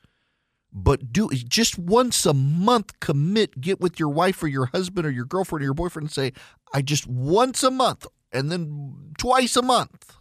But 0.80 1.12
do 1.12 1.28
just 1.32 1.80
once 1.80 2.24
a 2.28 2.36
month 2.36 3.00
commit, 3.00 3.60
get 3.60 3.82
with 3.82 4.00
your 4.00 4.10
wife 4.10 4.44
or 4.44 4.48
your 4.48 4.68
husband 4.68 5.08
or 5.08 5.10
your 5.10 5.26
girlfriend 5.26 5.64
or 5.64 5.66
your 5.66 5.74
boyfriend 5.74 6.06
and 6.06 6.14
say, 6.14 6.34
I 6.72 6.84
just 6.84 7.08
once 7.08 7.64
a 7.64 7.72
month 7.72 8.06
and 8.32 8.52
then 8.52 9.14
twice 9.18 9.56
a 9.56 9.64
month. 9.64 10.16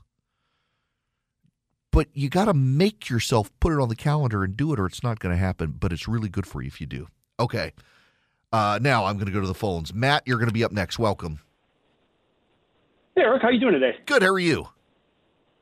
But 1.90 2.08
you 2.14 2.30
got 2.30 2.46
to 2.46 2.54
make 2.54 3.10
yourself 3.10 3.50
put 3.60 3.74
it 3.74 3.78
on 3.78 3.90
the 3.90 3.94
calendar 3.96 4.44
and 4.44 4.56
do 4.56 4.72
it, 4.72 4.80
or 4.80 4.86
it's 4.86 5.02
not 5.02 5.18
going 5.18 5.34
to 5.34 5.38
happen. 5.38 5.74
But 5.78 5.92
it's 5.92 6.08
really 6.08 6.30
good 6.30 6.46
for 6.46 6.62
you 6.62 6.68
if 6.68 6.80
you 6.80 6.86
do. 6.86 7.08
Okay. 7.38 7.74
Uh, 8.50 8.78
now 8.80 9.04
I'm 9.04 9.16
going 9.16 9.26
to 9.26 9.32
go 9.32 9.42
to 9.42 9.46
the 9.46 9.54
phones. 9.54 9.92
Matt, 9.92 10.22
you're 10.24 10.38
going 10.38 10.48
to 10.48 10.54
be 10.54 10.64
up 10.64 10.72
next. 10.72 10.98
Welcome. 10.98 11.40
Hey, 13.14 13.22
Erick. 13.22 13.42
How 13.42 13.50
you 13.50 13.60
doing 13.60 13.74
today? 13.74 13.98
Good. 14.06 14.22
How 14.22 14.30
are 14.30 14.38
you? 14.38 14.68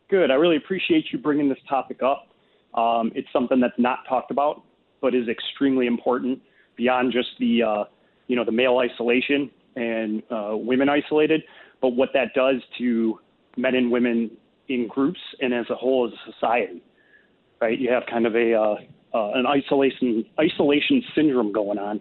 Good. 0.08 0.30
I 0.30 0.34
really 0.34 0.56
appreciate 0.56 1.06
you 1.12 1.18
bringing 1.18 1.48
this 1.48 1.58
topic 1.68 2.00
up. 2.00 2.28
Um, 2.74 3.10
it's 3.16 3.28
something 3.32 3.58
that's 3.58 3.78
not 3.78 4.00
talked 4.08 4.30
about, 4.30 4.62
but 5.04 5.14
is 5.14 5.28
extremely 5.28 5.86
important 5.86 6.40
beyond 6.76 7.12
just 7.12 7.28
the 7.38 7.62
uh, 7.62 7.84
you 8.26 8.34
know 8.36 8.44
the 8.44 8.50
male 8.50 8.78
isolation 8.78 9.50
and 9.76 10.22
uh, 10.30 10.56
women 10.56 10.88
isolated 10.88 11.42
but 11.82 11.90
what 11.90 12.08
that 12.14 12.32
does 12.34 12.62
to 12.78 13.20
men 13.58 13.74
and 13.74 13.90
women 13.90 14.30
in 14.68 14.88
groups 14.88 15.20
and 15.42 15.52
as 15.52 15.66
a 15.68 15.74
whole 15.74 16.06
as 16.06 16.14
a 16.14 16.32
society, 16.32 16.82
right? 17.60 17.78
You 17.78 17.92
have 17.92 18.04
kind 18.10 18.24
of 18.24 18.34
a 18.34 18.54
uh, 18.54 18.76
uh, 19.12 19.32
an 19.34 19.46
isolation 19.46 20.24
isolation 20.40 21.02
syndrome 21.14 21.52
going 21.52 21.78
on, 21.78 22.00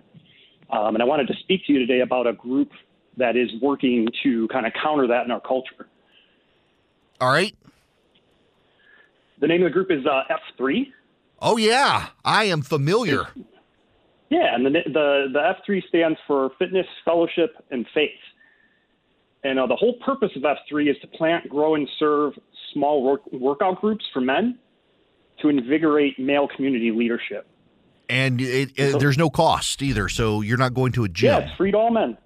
um, 0.71 0.95
and 0.95 1.01
I 1.01 1.05
wanted 1.05 1.27
to 1.27 1.33
speak 1.41 1.65
to 1.67 1.73
you 1.73 1.79
today 1.79 1.99
about 1.99 2.27
a 2.27 2.31
group 2.31 2.71
that 3.17 3.35
is 3.35 3.49
working 3.61 4.07
to 4.23 4.47
kind 4.47 4.65
of 4.65 4.71
counter 4.81 5.05
that 5.07 5.25
in 5.25 5.31
our 5.31 5.41
culture. 5.41 5.87
All 7.19 7.29
right. 7.29 7.53
The 9.41 9.47
name 9.47 9.63
of 9.63 9.65
the 9.65 9.73
group 9.73 9.91
is 9.91 10.05
uh, 10.05 10.23
F3. 10.57 10.85
Oh 11.45 11.57
yeah, 11.57 12.07
I 12.23 12.45
am 12.45 12.61
familiar. 12.61 13.27
Yeah, 14.29 14.55
and 14.55 14.65
the 14.65 14.69
the 14.85 15.25
the 15.33 15.39
F3 15.69 15.85
stands 15.89 16.17
for 16.25 16.51
Fitness, 16.57 16.87
Fellowship, 17.03 17.53
and 17.69 17.85
Faith. 17.93 18.09
And 19.43 19.59
uh, 19.59 19.67
the 19.67 19.75
whole 19.75 19.95
purpose 20.05 20.31
of 20.37 20.43
F3 20.43 20.89
is 20.89 20.95
to 21.01 21.07
plant, 21.07 21.49
grow, 21.49 21.75
and 21.75 21.87
serve 21.99 22.33
small 22.73 23.03
work, 23.03 23.21
workout 23.33 23.81
groups 23.81 24.05
for 24.13 24.21
men 24.21 24.57
to 25.41 25.49
invigorate 25.49 26.17
male 26.17 26.47
community 26.47 26.91
leadership. 26.91 27.45
And 28.07 28.39
it, 28.39 28.71
it, 28.77 28.99
there's 28.99 29.17
no 29.17 29.29
cost 29.29 29.81
either, 29.81 30.07
so 30.07 30.39
you're 30.39 30.57
not 30.57 30.73
going 30.73 30.93
to 30.93 31.03
a 31.03 31.09
gym. 31.09 31.29
Yeah, 31.29 31.39
it's 31.39 31.57
free 31.57 31.71
to 31.71 31.77
all 31.77 31.91
men. 31.91 32.17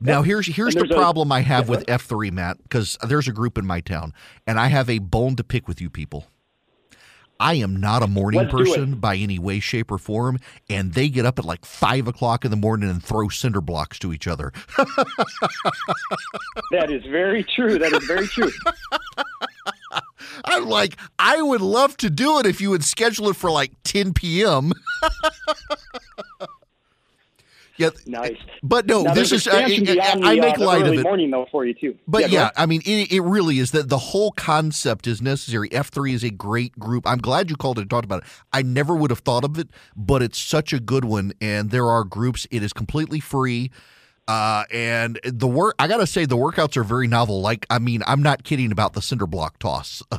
Now 0.00 0.22
here's 0.22 0.46
here's 0.46 0.76
the 0.76 0.86
problem 0.86 1.32
I 1.32 1.40
have 1.40 1.68
with 1.68 1.84
F3, 1.86 2.30
Matt, 2.30 2.62
because 2.62 2.96
there's 3.06 3.26
a 3.26 3.32
group 3.32 3.58
in 3.58 3.66
my 3.66 3.80
town, 3.80 4.14
and 4.46 4.60
I 4.60 4.68
have 4.68 4.88
a 4.88 5.00
bone 5.00 5.34
to 5.36 5.44
pick 5.44 5.66
with 5.66 5.80
you 5.80 5.90
people. 5.90 6.26
I 7.40 7.54
am 7.54 7.74
not 7.76 8.02
a 8.02 8.06
morning 8.06 8.42
Let's 8.42 8.52
person 8.52 8.96
by 8.96 9.16
any 9.16 9.38
way, 9.38 9.60
shape, 9.60 9.90
or 9.90 9.96
form, 9.96 10.38
and 10.68 10.92
they 10.92 11.08
get 11.08 11.24
up 11.24 11.38
at 11.38 11.46
like 11.46 11.64
five 11.64 12.06
o'clock 12.06 12.44
in 12.44 12.50
the 12.50 12.56
morning 12.56 12.90
and 12.90 13.02
throw 13.02 13.30
cinder 13.30 13.62
blocks 13.62 13.98
to 14.00 14.12
each 14.12 14.28
other. 14.28 14.52
That 16.72 16.90
is 16.90 17.02
very 17.04 17.42
true. 17.42 17.78
That 17.78 17.92
is 17.92 18.04
very 18.04 18.26
true. 18.26 18.50
I'm 20.44 20.66
like, 20.66 20.96
I 21.18 21.42
would 21.42 21.60
love 21.60 21.96
to 21.98 22.10
do 22.10 22.38
it 22.38 22.46
if 22.46 22.60
you 22.60 22.70
would 22.70 22.84
schedule 22.84 23.28
it 23.28 23.36
for 23.36 23.50
like 23.50 23.72
10 23.84 24.14
p.m. 24.14 24.72
yeah, 27.80 27.90
Nice. 28.06 28.36
but 28.62 28.86
no, 28.86 29.02
Now, 29.02 29.14
this 29.14 29.32
is 29.32 29.48
I, 29.48 29.62
I- 29.62 29.66
beyond 29.80 30.24
I 30.24 30.34
the, 30.36 30.40
make 30.40 30.54
uh, 30.54 30.58
the 30.58 30.64
light 30.66 30.86
of 30.86 30.92
it. 30.94 31.02
morning 31.02 31.30
though 31.30 31.46
for 31.50 31.64
you 31.64 31.74
too. 31.74 31.96
But 32.06 32.22
go 32.22 32.26
yeah. 32.28 32.50
I 32.56 32.66
mean, 32.66 32.82
it, 32.84 33.10
it 33.12 33.20
really 33.20 33.58
is 33.58 33.70
that 33.72 33.88
the 33.88 33.98
whole 33.98 34.32
concept 34.32 35.06
is 35.06 35.20
necessary. 35.22 35.68
F3 35.70 36.12
is 36.12 36.22
a 36.24 36.30
great 36.30 36.78
group. 36.78 37.06
I'm 37.06 37.18
glad 37.18 37.50
you 37.50 37.56
called 37.56 37.78
it 37.78 37.82
and 37.82 37.90
talked 37.90 38.04
about 38.04 38.22
it. 38.22 38.28
I 38.52 38.62
never 38.62 38.94
would 38.94 39.10
have 39.10 39.20
thought 39.20 39.44
of 39.44 39.58
it, 39.58 39.68
but 39.96 40.22
it's 40.22 40.38
such 40.38 40.72
a 40.72 40.80
good 40.80 41.04
one. 41.04 41.32
And 41.40 41.70
there 41.70 41.88
are 41.88 42.04
groups, 42.04 42.46
it 42.50 42.62
is 42.62 42.72
completely 42.72 43.20
free. 43.20 43.70
Uh, 44.28 44.64
and 44.70 45.18
the 45.24 45.48
work, 45.48 45.74
I 45.80 45.88
got 45.88 45.96
to 45.96 46.06
say, 46.06 46.24
the 46.24 46.36
workouts 46.36 46.76
are 46.76 46.84
very 46.84 47.08
novel. 47.08 47.40
Like, 47.40 47.66
I 47.68 47.80
mean, 47.80 48.02
I'm 48.06 48.22
not 48.22 48.44
kidding 48.44 48.70
about 48.70 48.92
the 48.92 49.02
cinder 49.02 49.26
block 49.26 49.58
toss. 49.58 50.02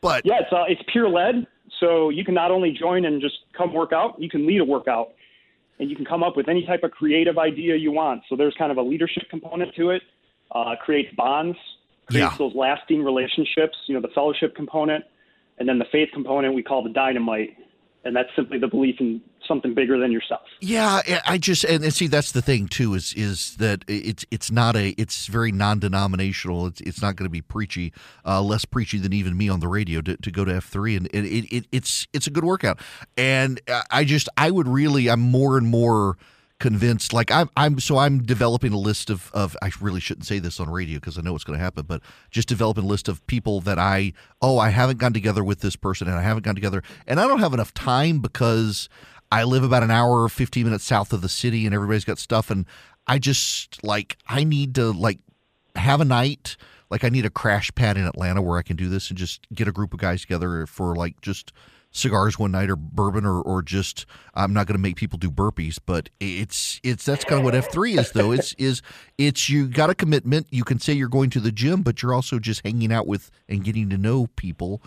but 0.00 0.24
Yeah, 0.24 0.34
it's 0.40 0.52
uh, 0.52 0.64
it's 0.68 0.82
pure 0.92 1.08
lead. 1.08 1.46
So 1.80 2.10
you 2.10 2.24
can 2.24 2.34
not 2.34 2.50
only 2.52 2.70
join 2.72 3.04
and 3.04 3.20
just 3.20 3.34
come 3.56 3.72
work 3.74 3.92
out, 3.92 4.20
you 4.20 4.28
can 4.28 4.46
lead 4.46 4.60
a 4.60 4.64
workout, 4.64 5.12
and 5.82 5.90
you 5.90 5.96
can 5.96 6.04
come 6.04 6.22
up 6.22 6.36
with 6.36 6.48
any 6.48 6.64
type 6.64 6.84
of 6.84 6.92
creative 6.92 7.38
idea 7.38 7.74
you 7.74 7.90
want. 7.90 8.22
So 8.28 8.36
there's 8.36 8.54
kind 8.56 8.70
of 8.70 8.78
a 8.78 8.82
leadership 8.82 9.24
component 9.28 9.74
to 9.74 9.90
it. 9.90 10.02
Uh, 10.52 10.76
creates 10.80 11.12
bonds, 11.16 11.58
creates 12.06 12.30
Yeah. 12.30 12.38
those 12.38 12.54
lasting 12.54 13.02
relationships. 13.02 13.76
You 13.86 13.96
know, 13.96 14.00
the 14.00 14.14
fellowship 14.14 14.54
component, 14.54 15.04
and 15.58 15.68
then 15.68 15.80
the 15.80 15.84
faith 15.86 16.10
component 16.12 16.54
we 16.54 16.62
call 16.62 16.84
the 16.84 16.90
dynamite, 16.90 17.56
and 18.04 18.14
that's 18.16 18.28
simply 18.34 18.58
the 18.58 18.68
belief 18.68 18.96
in 19.00 19.20
something 19.46 19.74
bigger 19.74 19.98
than 19.98 20.12
yourself. 20.12 20.42
Yeah, 20.60 21.02
I- 21.26 21.38
just 21.38 21.64
and, 21.64 21.82
and 21.82 21.92
see 21.92 22.06
that's 22.06 22.32
the 22.32 22.42
thing 22.42 22.68
too 22.68 22.94
is 22.94 23.12
is 23.14 23.56
that 23.56 23.84
it's 23.88 24.24
it's 24.30 24.50
not 24.50 24.76
a 24.76 24.90
it's 24.90 25.26
very 25.26 25.52
non-denominational. 25.52 26.66
It's 26.66 26.80
it's 26.82 27.02
not 27.02 27.16
going 27.16 27.26
to 27.26 27.30
be 27.30 27.42
preachy, 27.42 27.92
uh, 28.24 28.40
less 28.42 28.64
preachy 28.64 28.98
than 28.98 29.12
even 29.12 29.36
me 29.36 29.48
on 29.48 29.60
the 29.60 29.68
radio 29.68 30.00
to, 30.02 30.16
to 30.16 30.30
go 30.30 30.44
to 30.44 30.54
F 30.56 30.64
three, 30.66 30.96
and 30.96 31.06
it, 31.08 31.24
it, 31.24 31.52
it 31.52 31.66
it's 31.72 32.06
it's 32.12 32.26
a 32.26 32.30
good 32.30 32.44
workout. 32.44 32.78
And 33.16 33.60
uh, 33.68 33.82
I 33.90 34.04
just 34.04 34.28
I 34.36 34.50
would 34.50 34.68
really 34.68 35.08
I'm 35.08 35.20
more 35.20 35.58
and 35.58 35.66
more 35.66 36.16
convinced 36.62 37.12
like 37.12 37.28
I'm 37.32 37.50
I'm 37.56 37.80
so 37.80 37.98
I'm 37.98 38.22
developing 38.22 38.72
a 38.72 38.78
list 38.78 39.10
of 39.10 39.32
of 39.34 39.56
I 39.60 39.72
really 39.80 39.98
shouldn't 39.98 40.26
say 40.26 40.38
this 40.38 40.60
on 40.60 40.70
radio 40.70 41.00
because 41.00 41.18
I 41.18 41.20
know 41.20 41.32
what's 41.32 41.42
going 41.42 41.58
to 41.58 41.64
happen 41.64 41.86
but 41.88 42.00
just 42.30 42.46
developing 42.46 42.84
a 42.84 42.86
list 42.86 43.08
of 43.08 43.26
people 43.26 43.60
that 43.62 43.80
I 43.80 44.12
oh 44.40 44.60
I 44.60 44.68
haven't 44.68 44.98
gone 44.98 45.12
together 45.12 45.42
with 45.42 45.58
this 45.58 45.74
person 45.74 46.06
and 46.06 46.16
I 46.16 46.22
haven't 46.22 46.44
gone 46.44 46.54
together 46.54 46.84
and 47.08 47.18
I 47.18 47.26
don't 47.26 47.40
have 47.40 47.52
enough 47.52 47.74
time 47.74 48.20
because 48.20 48.88
I 49.32 49.42
live 49.42 49.64
about 49.64 49.82
an 49.82 49.90
hour 49.90 50.22
or 50.22 50.28
15 50.28 50.62
minutes 50.62 50.84
south 50.84 51.12
of 51.12 51.20
the 51.20 51.28
city 51.28 51.66
and 51.66 51.74
everybody's 51.74 52.04
got 52.04 52.20
stuff 52.20 52.48
and 52.48 52.64
I 53.08 53.18
just 53.18 53.82
like 53.82 54.16
I 54.28 54.44
need 54.44 54.76
to 54.76 54.92
like 54.92 55.18
have 55.74 56.00
a 56.00 56.04
night. 56.04 56.56
Like 56.90 57.02
I 57.02 57.08
need 57.08 57.26
a 57.26 57.30
crash 57.30 57.74
pad 57.74 57.96
in 57.96 58.04
Atlanta 58.04 58.40
where 58.40 58.58
I 58.58 58.62
can 58.62 58.76
do 58.76 58.88
this 58.88 59.08
and 59.08 59.18
just 59.18 59.48
get 59.52 59.66
a 59.66 59.72
group 59.72 59.92
of 59.94 59.98
guys 59.98 60.20
together 60.20 60.64
for 60.66 60.94
like 60.94 61.20
just 61.22 61.52
cigars 61.92 62.38
one 62.38 62.50
night 62.50 62.70
or 62.70 62.76
bourbon 62.76 63.24
or 63.24 63.40
or 63.40 63.62
just 63.62 64.06
I'm 64.34 64.52
not 64.52 64.66
going 64.66 64.76
to 64.76 64.82
make 64.82 64.96
people 64.96 65.18
do 65.18 65.30
burpees 65.30 65.78
but 65.84 66.08
it's 66.18 66.80
it's 66.82 67.04
that's 67.04 67.24
kind 67.24 67.38
of 67.38 67.44
what 67.44 67.54
F3 67.54 67.98
is 67.98 68.12
though. 68.12 68.32
It's 68.32 68.54
is 68.54 68.82
it's 69.18 69.48
you 69.48 69.68
got 69.68 69.90
a 69.90 69.94
commitment. 69.94 70.46
You 70.50 70.64
can 70.64 70.80
say 70.80 70.94
you're 70.94 71.08
going 71.08 71.30
to 71.30 71.40
the 71.40 71.52
gym 71.52 71.82
but 71.82 72.02
you're 72.02 72.14
also 72.14 72.38
just 72.38 72.64
hanging 72.64 72.92
out 72.92 73.06
with 73.06 73.30
and 73.48 73.62
getting 73.62 73.90
to 73.90 73.98
know 73.98 74.26
people 74.36 74.82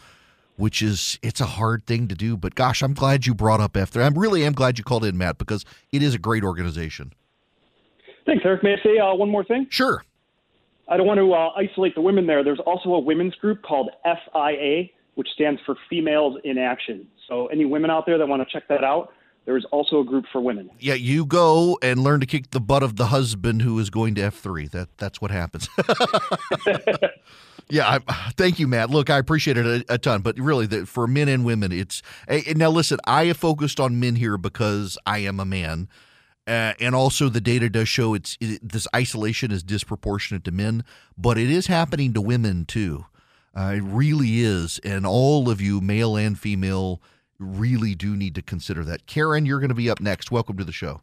which 0.58 0.82
is 0.82 1.20
it's 1.22 1.42
a 1.42 1.46
hard 1.46 1.86
thing 1.86 2.08
to 2.08 2.16
do. 2.16 2.36
But 2.36 2.56
gosh 2.56 2.82
I'm 2.82 2.94
glad 2.94 3.26
you 3.26 3.34
brought 3.34 3.62
up 3.62 3.74
F3 3.74 4.04
I 4.04 4.08
really 4.20 4.44
am 4.44 4.54
glad 4.54 4.78
you 4.78 4.84
called 4.84 5.06
in 5.06 5.18
Matt 5.18 5.38
because 5.38 5.64
it 5.92 6.02
is 6.02 6.16
a 6.16 6.20
great 6.20 6.44
organization. 6.44 7.14
Thanks, 8.26 8.44
Erick. 8.44 8.64
May 8.64 8.74
I 8.74 8.84
say 8.84 8.98
uh, 8.98 9.14
one 9.14 9.30
more 9.30 9.44
thing? 9.44 9.68
sure. 9.70 10.04
I 10.88 10.98
don't 10.98 11.08
want 11.08 11.20
to 11.20 11.34
uh, 11.34 11.50
isolate 11.56 11.96
the 11.96 12.02
women 12.02 12.28
there. 12.28 12.44
There's 12.44 12.60
also 12.60 12.90
a 12.90 13.00
women's 13.00 13.34
group 13.36 13.64
called 13.64 13.90
FIA, 14.04 14.90
which 15.16 15.30
stands 15.30 15.60
for 15.66 15.76
Females 15.90 16.40
in 16.44 16.58
Action. 16.58 17.08
So, 17.28 17.48
any 17.48 17.66
women 17.66 17.90
out 17.90 18.06
there 18.06 18.18
that 18.18 18.28
want 18.28 18.48
to 18.48 18.54
check 18.54 18.68
that 18.70 18.84
out, 18.84 19.12
there 19.46 19.58
is 19.58 19.66
also 19.72 20.00
a 20.00 20.04
group 20.04 20.26
for 20.32 20.42
women. 20.42 20.70
Yeah, 20.80 20.96
you 20.96 21.26
go 21.26 21.78
and 21.82 22.00
learn 22.02 22.20
to 22.20 22.26
kick 22.26 22.52
the 22.52 22.60
butt 22.60 22.84
of 22.84 22.96
the 22.96 23.08
husband 23.08 23.62
who 23.62 23.78
is 23.80 23.90
going 23.90 24.16
to 24.16 24.22
F 24.24 24.36
three. 24.36 24.68
That 24.68 24.90
that's 24.98 25.22
what 25.22 25.32
happens. 25.32 25.70
yeah, 27.70 28.00
I, 28.08 28.32
thank 28.38 28.60
you, 28.60 28.68
Matt. 28.68 28.90
Look, 28.90 29.10
I 29.10 29.18
appreciate 29.18 29.58
it 29.58 29.66
a, 29.66 29.94
a 29.94 29.98
ton, 29.98 30.22
but 30.22 30.38
really, 30.40 30.66
the, 30.66 30.86
for 30.86 31.08
men 31.08 31.30
and 31.30 31.46
women, 31.46 31.72
it's 31.72 32.02
now. 32.56 32.70
Listen, 32.70 33.00
I 33.06 33.26
have 33.26 33.38
focused 33.38 33.80
on 33.80 34.00
men 34.00 34.16
here 34.16 34.38
because 34.38 34.98
I 35.06 35.20
am 35.20 35.40
a 35.40 35.46
man, 35.46 35.90
uh, 36.48 36.74
and 36.80 36.96
also 36.96 37.30
the 37.30 37.42
data 37.42 37.70
does 37.70 37.88
show 37.88 38.16
it's 38.16 38.38
it, 38.42 38.68
this 38.68 38.88
isolation 38.96 39.52
is 39.52 39.62
disproportionate 39.62 40.44
to 40.46 40.52
men, 40.52 40.84
but 41.18 41.38
it 41.38 41.52
is 41.52 41.68
happening 41.68 42.14
to 42.14 42.22
women 42.22 42.66
too. 42.66 43.06
Uh, 43.56 43.76
it 43.78 43.84
really 43.84 44.42
is, 44.42 44.80
and 44.84 45.06
all 45.06 45.50
of 45.50 45.62
you, 45.62 45.80
male 45.80 46.18
and 46.18 46.38
female, 46.38 47.02
really 47.40 47.96
do 47.96 48.16
need 48.16 48.36
to 48.36 48.42
consider 48.42 48.84
that. 48.84 49.06
Karen, 49.06 49.46
you're 49.46 49.60
going 49.60 49.70
to 49.70 49.76
be 49.76 49.90
up 49.90 50.02
next. 50.02 50.30
Welcome 50.30 50.58
to 50.58 50.66
the 50.66 50.74
show. 50.74 51.02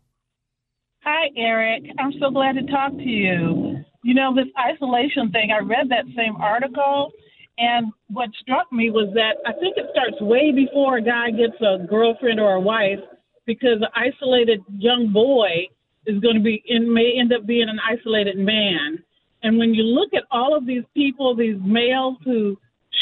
Hi, 1.04 1.30
Erick. 1.36 1.84
I'm 1.98 2.12
so 2.20 2.30
glad 2.30 2.54
to 2.56 2.66
talk 2.66 2.92
to 2.92 3.02
you. 3.02 3.82
You 4.04 4.14
know, 4.14 4.34
this 4.34 4.46
isolation 4.58 5.30
thing, 5.30 5.50
I 5.50 5.64
read 5.64 5.88
that 5.88 6.04
same 6.14 6.36
article, 6.36 7.10
and 7.56 7.92
what 8.08 8.28
struck 8.40 8.70
me 8.70 8.90
was 8.90 9.08
that 9.14 9.36
I 9.46 9.52
think 9.58 9.76
it 9.76 9.86
starts 9.92 10.20
way 10.20 10.52
before 10.52 10.98
a 10.98 11.02
guy 11.02 11.30
gets 11.30 11.60
a 11.60 11.86
girlfriend 11.86 12.38
or 12.38 12.54
a 12.54 12.60
wife 12.60 13.00
because 13.46 13.80
an 13.80 13.88
isolated 13.94 14.60
young 14.76 15.10
boy 15.12 15.68
is 16.06 16.20
going 16.20 16.36
to 16.36 16.42
be 16.42 16.62
and 16.68 16.92
may 16.92 17.16
end 17.18 17.32
up 17.32 17.46
being 17.46 17.68
an 17.68 17.78
isolated 17.88 18.36
man. 18.36 19.02
And 19.42 19.58
when 19.58 19.74
you 19.74 19.82
look 19.82 20.14
at 20.14 20.24
all 20.30 20.56
of 20.56 20.66
these 20.66 20.84
people, 20.94 21.34
these 21.34 21.58
males 21.62 22.16
who 22.24 22.56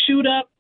shoot 0.06 0.26
up 0.26 0.50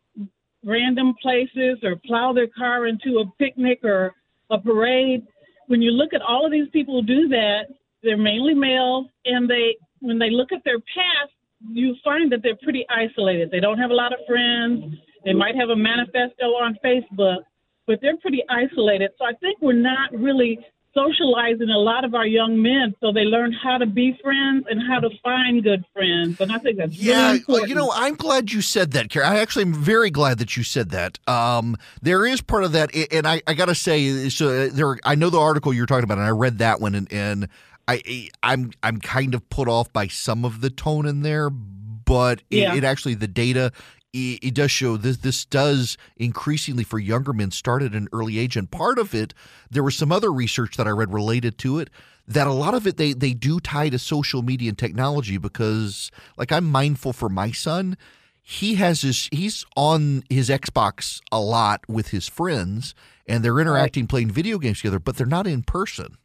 random 0.64 1.14
places 1.22 1.78
or 1.82 1.96
plow 2.04 2.32
their 2.32 2.48
car 2.48 2.86
into 2.86 3.20
a 3.20 3.30
picnic 3.38 3.80
or 3.82 4.14
a 4.50 4.58
parade, 4.58 5.26
when 5.68 5.80
you 5.80 5.90
look 5.90 6.12
at 6.12 6.22
all 6.22 6.44
of 6.44 6.52
these 6.52 6.68
people 6.72 7.00
who 7.00 7.06
do 7.06 7.28
that, 7.28 7.66
they're 8.02 8.16
mainly 8.16 8.54
male, 8.54 9.06
and 9.24 9.48
they 9.48 9.76
when 10.00 10.18
they 10.18 10.30
look 10.30 10.52
at 10.52 10.64
their 10.64 10.78
past, 10.78 11.32
you 11.70 11.94
find 12.02 12.32
that 12.32 12.42
they're 12.42 12.56
pretty 12.62 12.86
isolated. 12.88 13.50
They 13.50 13.60
don't 13.60 13.78
have 13.78 13.90
a 13.90 13.94
lot 13.94 14.12
of 14.12 14.18
friends. 14.26 14.96
They 15.24 15.34
might 15.34 15.54
have 15.56 15.68
a 15.68 15.76
manifesto 15.76 16.46
on 16.46 16.78
Facebook, 16.82 17.42
but 17.86 18.00
they're 18.00 18.16
pretty 18.16 18.42
isolated. 18.48 19.10
So 19.18 19.26
I 19.26 19.34
think 19.34 19.58
we're 19.60 19.74
not 19.74 20.10
really 20.12 20.58
socializing 20.94 21.70
a 21.70 21.78
lot 21.78 22.04
of 22.04 22.14
our 22.14 22.26
young 22.26 22.60
men 22.60 22.94
so 23.00 23.12
they 23.12 23.22
learn 23.24 23.52
how 23.52 23.78
to 23.78 23.86
be 23.86 24.18
friends 24.22 24.66
and 24.68 24.80
how 24.88 24.98
to 25.00 25.08
find 25.22 25.62
good 25.62 25.84
friends. 25.92 26.36
And 26.40 26.50
I 26.52 26.58
think 26.58 26.78
that's 26.78 26.94
Yeah, 26.94 27.26
really 27.26 27.38
important. 27.38 27.68
you 27.68 27.74
know, 27.74 27.92
I'm 27.94 28.14
glad 28.14 28.52
you 28.52 28.60
said 28.60 28.90
that, 28.92 29.08
Karen. 29.10 29.28
I 29.28 29.38
actually 29.38 29.62
am 29.66 29.74
very 29.74 30.10
glad 30.10 30.38
that 30.38 30.56
you 30.56 30.62
said 30.62 30.90
that. 30.90 31.18
Um, 31.28 31.76
there 32.02 32.26
is 32.26 32.40
part 32.40 32.64
of 32.64 32.72
that, 32.72 32.94
and 33.12 33.26
I, 33.26 33.40
I 33.46 33.54
got 33.54 33.66
to 33.66 33.74
say, 33.74 34.28
so 34.28 34.68
there. 34.68 34.98
I 35.04 35.14
know 35.14 35.30
the 35.30 35.38
article 35.40 35.72
you're 35.72 35.86
talking 35.86 36.04
about, 36.04 36.18
and 36.18 36.26
I 36.26 36.30
read 36.30 36.58
that 36.58 36.80
one, 36.80 36.94
and, 36.94 37.12
and 37.12 37.48
I, 37.88 38.28
I'm, 38.42 38.72
I'm 38.82 38.98
kind 39.00 39.34
of 39.34 39.48
put 39.48 39.68
off 39.68 39.92
by 39.92 40.08
some 40.08 40.44
of 40.44 40.60
the 40.60 40.70
tone 40.70 41.06
in 41.06 41.22
there, 41.22 41.50
but 41.50 42.40
it, 42.50 42.58
Yeah. 42.58 42.74
it 42.74 42.84
actually 42.84 43.14
the 43.14 43.28
data. 43.28 43.72
It 44.12 44.38
it 44.42 44.54
does 44.54 44.70
show 44.70 44.96
this. 44.96 45.18
This 45.18 45.44
does 45.44 45.96
increasingly 46.16 46.84
for 46.84 46.98
younger 46.98 47.32
men 47.32 47.50
start 47.50 47.82
at 47.82 47.92
an 47.92 48.08
early 48.12 48.38
age, 48.38 48.56
and 48.56 48.70
part 48.70 48.98
of 48.98 49.14
it, 49.14 49.34
there 49.70 49.82
was 49.82 49.96
some 49.96 50.12
other 50.12 50.32
research 50.32 50.76
that 50.76 50.86
I 50.86 50.90
read 50.90 51.12
related 51.12 51.58
to 51.58 51.78
it 51.78 51.90
that 52.26 52.46
a 52.46 52.52
lot 52.52 52.74
of 52.74 52.86
it 52.86 52.96
they 52.96 53.12
they 53.12 53.32
do 53.32 53.58
tie 53.60 53.88
to 53.88 53.98
social 53.98 54.42
media 54.42 54.68
and 54.68 54.78
technology 54.78 55.36
because 55.36 56.10
like 56.36 56.52
I'm 56.52 56.64
mindful 56.64 57.12
for 57.12 57.28
my 57.28 57.50
son 57.50 57.96
he 58.42 58.76
has 58.76 59.02
his 59.02 59.28
he's 59.32 59.64
on 59.76 60.22
his 60.30 60.48
Xbox 60.48 61.20
a 61.30 61.40
lot 61.40 61.82
with 61.88 62.08
his 62.08 62.28
friends 62.28 62.94
and 63.26 63.44
they're 63.44 63.58
interacting 63.58 64.06
playing 64.06 64.30
video 64.30 64.58
games 64.58 64.78
together 64.78 64.98
but 64.98 65.16
they're 65.16 65.26
not 65.26 65.46
in 65.46 65.62
person. 65.62 66.16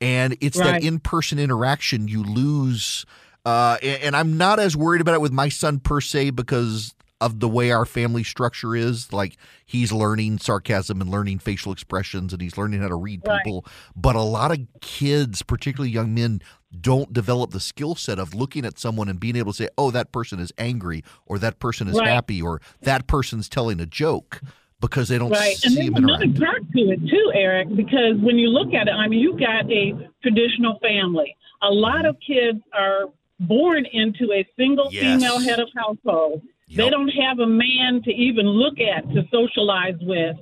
And 0.00 0.36
it's 0.40 0.56
that 0.56 0.82
in-person 0.82 1.38
interaction 1.38 2.08
you 2.08 2.22
lose 2.24 3.04
uh, 3.44 3.76
and 3.82 4.16
I'm 4.16 4.36
not 4.36 4.58
as 4.58 4.76
worried 4.76 5.00
about 5.00 5.14
it 5.14 5.20
with 5.20 5.32
my 5.32 5.48
son 5.48 5.78
per 5.78 6.00
se 6.00 6.30
because 6.30 6.94
of 7.20 7.40
the 7.40 7.48
way 7.48 7.70
our 7.70 7.84
family 7.84 8.24
structure 8.24 8.74
is. 8.74 9.12
Like 9.12 9.36
he's 9.66 9.92
learning 9.92 10.38
sarcasm 10.38 11.00
and 11.00 11.10
learning 11.10 11.38
facial 11.40 11.72
expressions, 11.72 12.32
and 12.32 12.40
he's 12.40 12.56
learning 12.56 12.80
how 12.80 12.88
to 12.88 12.96
read 12.96 13.20
Right. 13.26 13.42
people. 13.44 13.64
But 13.94 14.16
a 14.16 14.22
lot 14.22 14.50
of 14.50 14.58
kids, 14.80 15.42
particularly 15.42 15.90
young 15.90 16.14
men, 16.14 16.40
don't 16.80 17.12
develop 17.12 17.50
the 17.50 17.60
skill 17.60 17.94
set 17.94 18.18
of 18.18 18.34
looking 18.34 18.64
at 18.64 18.78
someone 18.78 19.08
and 19.08 19.18
being 19.18 19.36
able 19.36 19.52
to 19.52 19.56
say, 19.56 19.68
"Oh, 19.76 19.90
that 19.90 20.12
person 20.12 20.38
is 20.38 20.52
angry," 20.56 21.02
or 21.26 21.38
"That 21.38 21.58
person 21.58 21.88
is 21.88 21.98
Right. 21.98 22.08
happy," 22.08 22.40
or 22.40 22.60
"That 22.82 23.06
person's 23.06 23.48
telling 23.48 23.80
a 23.80 23.86
joke," 23.86 24.40
because 24.80 25.08
they 25.08 25.18
don't 25.18 25.30
Right. 25.30 25.52
And 25.64 25.72
see 25.72 25.74
there's 25.74 25.88
him 25.88 25.96
another 25.96 26.28
part 26.38 26.62
to 26.72 26.80
it 26.90 27.00
too, 27.08 27.32
Erick, 27.34 27.74
because 27.74 28.16
when 28.18 28.38
you 28.38 28.48
look 28.48 28.72
at 28.72 28.86
it, 28.88 28.92
I 28.92 29.08
mean, 29.08 29.18
you've 29.20 29.40
got 29.40 29.70
a 29.70 29.94
traditional 30.22 30.78
family. 30.78 31.36
A 31.62 31.70
lot 31.70 31.96
mm-hmm. 31.96 32.06
of 32.06 32.16
kids 32.20 32.60
are 32.72 33.06
born 33.40 33.84
into 33.86 34.32
a 34.32 34.46
single 34.56 34.88
Yes. 34.92 35.02
female 35.02 35.40
head 35.40 35.58
of 35.60 35.68
household. 35.76 36.42
They 36.76 36.90
don't 36.90 37.08
have 37.08 37.40
a 37.40 37.46
man 37.46 38.00
to 38.04 38.10
even 38.10 38.46
look 38.46 38.74
at 38.78 39.08
to 39.14 39.22
socialize 39.30 39.98
with. 40.00 40.36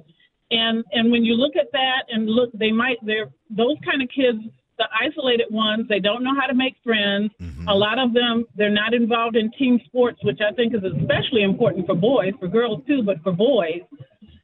And 0.51 0.85
and 0.93 1.11
when 1.11 1.25
you 1.25 1.35
look 1.35 1.57
at 1.57 1.71
that 1.73 2.05
and 2.11 2.29
look, 2.29 2.51
they 2.53 2.71
might 2.71 2.99
they're 3.05 3.31
those 3.51 3.77
kind 3.85 4.03
of 4.03 4.09
kids, 4.09 4.39
the 4.79 4.89
isolated 5.01 5.47
ones, 5.51 5.87
they 5.89 6.01
don't 6.01 6.23
know 6.23 6.35
how 6.39 6.47
to 6.47 6.55
make 6.55 6.77
friends. 6.85 7.31
Mm-hmm. 7.41 7.69
A 7.69 7.75
lot 7.75 7.99
of 7.99 8.13
them 8.13 8.45
they're 8.57 8.71
not 8.71 8.95
involved 8.95 9.37
in 9.37 9.51
team 9.53 9.81
sports, 9.87 10.19
which 10.23 10.41
I 10.41 10.53
think 10.55 10.75
is 10.75 10.83
especially 10.85 11.43
important 11.43 11.87
for 11.87 11.95
boys, 11.95 12.33
for 12.41 12.49
girls 12.49 12.83
too, 12.87 13.03
but 13.03 13.21
for 13.23 13.33
boys. 13.33 13.83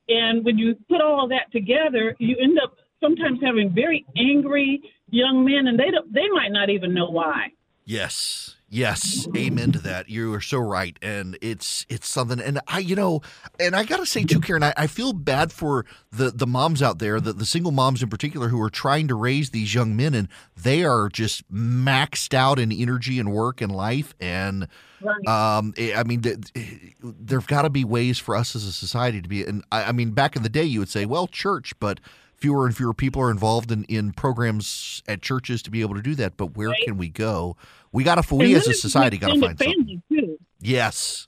And 0.09 0.45
when 0.45 0.59
you 0.59 0.75
put 0.89 1.01
all 1.01 1.25
of 1.25 1.31
that 1.31 1.51
together, 1.53 2.15
you 2.19 2.37
end 2.41 2.59
up 2.63 2.77
sometimes 3.01 3.41
having 3.43 3.73
very 3.75 4.05
angry 4.17 4.83
young 5.11 5.45
men, 5.45 5.69
and 5.69 5.79
they 5.79 5.91
don't, 5.91 6.13
they 6.13 6.29
might 6.29 6.51
not 6.51 6.71
even 6.71 6.93
know 6.93 7.07
why. 7.07 7.49
Yes. 7.85 8.57
Yes. 8.75 9.29
Amen 9.37 9.71
to 9.71 9.79
that. 9.79 10.09
You 10.09 10.35
are 10.35 10.41
so 10.41 10.59
right. 10.59 10.99
And 11.01 11.39
it's 11.41 11.87
it's 11.89 12.09
something 12.09 12.41
and 12.41 12.59
I 12.67 12.81
you 12.81 12.97
know, 12.97 13.21
and 13.61 13.77
I 13.77 13.85
gotta 13.85 14.05
say 14.05 14.25
too, 14.25 14.41
Karen, 14.41 14.65
I, 14.65 14.75
I 14.77 14.89
feel 14.89 15.13
bad 15.13 15.53
for 15.53 15.87
the 16.11 16.33
the 16.33 16.47
moms 16.47 16.83
out 16.83 16.99
there, 16.99 17.21
the, 17.21 17.33
the 17.33 17.47
single 17.47 17.71
moms 17.71 18.03
in 18.03 18.09
particular 18.09 18.49
who 18.49 18.61
are 18.61 18.71
trying 18.71 19.07
to 19.07 19.15
raise 19.15 19.51
these 19.51 19.75
young 19.77 19.95
men 19.95 20.13
and 20.13 20.27
they 20.61 20.83
are 20.85 21.09
just 21.09 21.49
maxed 21.53 22.35
out 22.35 22.59
in 22.59 22.73
energy 22.73 23.21
and 23.21 23.33
work 23.33 23.61
and 23.61 23.71
life 23.71 24.13
and 24.19 24.67
um, 25.27 25.75
I 25.79 26.03
mean, 26.05 26.23
there've 27.03 27.47
got 27.47 27.63
to 27.63 27.71
be 27.71 27.85
ways 27.85 28.19
for 28.19 28.35
us 28.35 28.57
as 28.57 28.65
a 28.65 28.73
society 28.73 29.21
to 29.21 29.29
be. 29.29 29.45
And 29.45 29.63
I, 29.71 29.85
I 29.85 29.93
mean, 29.93 30.13
back 30.13 30.35
in 30.35 30.43
the 30.43 30.49
day, 30.49 30.65
you 30.65 30.79
would 30.79 30.89
say, 30.89 31.05
well, 31.05 31.27
church, 31.27 31.79
but 31.79 32.01
fewer 32.37 32.67
and 32.67 32.77
fewer 32.77 32.95
people 32.95 33.23
are 33.23 33.31
involved 33.31 33.71
in, 33.71 33.85
in 33.85 34.13
programs 34.13 35.03
at 35.09 35.23
churches 35.23 35.63
to 35.63 35.71
be 35.71 35.81
able 35.81 35.95
to 35.95 36.03
do 36.03 36.15
that. 36.17 36.37
But 36.37 36.57
where 36.57 36.75
can 36.85 36.97
we 36.97 37.09
go? 37.09 37.57
We 37.93 38.05
got 38.05 38.23
to, 38.23 38.35
we 38.35 38.55
as 38.55 38.67
a 38.67 38.75
society, 38.75 39.19
got 39.19 39.35
to 39.35 39.41
find 39.41 39.59
something. 39.59 40.03
Too. 40.11 40.39
Yes. 40.61 41.27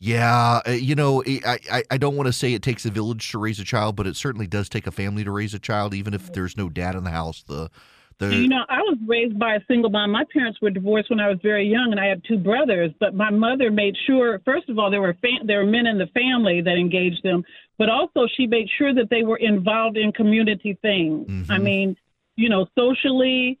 Yeah, 0.00 0.60
uh, 0.66 0.72
you 0.72 0.94
know, 0.94 1.22
I, 1.26 1.58
I, 1.72 1.82
I 1.92 1.96
don't 1.96 2.14
want 2.14 2.26
to 2.26 2.32
say 2.32 2.52
it 2.52 2.62
takes 2.62 2.84
a 2.84 2.90
village 2.90 3.30
to 3.30 3.38
raise 3.38 3.58
a 3.58 3.64
child, 3.64 3.96
but 3.96 4.06
it 4.06 4.16
certainly 4.16 4.46
does 4.46 4.68
take 4.68 4.86
a 4.86 4.90
family 4.90 5.24
to 5.24 5.30
raise 5.30 5.54
a 5.54 5.58
child, 5.58 5.94
even 5.94 6.12
if 6.12 6.30
there's 6.32 6.58
no 6.58 6.68
dad 6.68 6.94
in 6.94 7.04
the 7.04 7.10
house. 7.10 7.42
The 7.42 7.70
the 8.18 8.34
you 8.34 8.48
know, 8.48 8.64
I 8.68 8.80
was 8.80 8.98
raised 9.06 9.38
by 9.38 9.54
a 9.54 9.60
single 9.66 9.90
mom. 9.90 10.10
My 10.10 10.24
parents 10.30 10.60
were 10.60 10.70
divorced 10.70 11.08
when 11.10 11.20
I 11.20 11.28
was 11.28 11.38
very 11.42 11.66
young, 11.66 11.88
and 11.90 11.98
I 11.98 12.06
had 12.06 12.22
two 12.28 12.36
brothers. 12.36 12.90
But 13.00 13.14
my 13.14 13.30
mother 13.30 13.70
made 13.70 13.96
sure, 14.06 14.40
first 14.44 14.68
of 14.68 14.78
all, 14.78 14.90
there 14.90 15.00
were 15.00 15.16
fam- 15.22 15.46
there 15.46 15.64
were 15.64 15.70
men 15.70 15.86
in 15.86 15.96
the 15.96 16.08
family 16.08 16.60
that 16.60 16.76
engaged 16.76 17.22
them, 17.22 17.42
but 17.78 17.88
also 17.88 18.26
she 18.36 18.46
made 18.46 18.68
sure 18.78 18.94
that 18.94 19.10
they 19.10 19.22
were 19.22 19.36
involved 19.38 19.96
in 19.96 20.12
community 20.12 20.74
things. 20.82 21.26
I 21.50 21.58
Mhm. 21.58 21.62
mean, 21.62 21.96
you 22.36 22.48
know, 22.48 22.66
socially, 22.76 23.58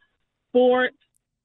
sports, 0.50 0.96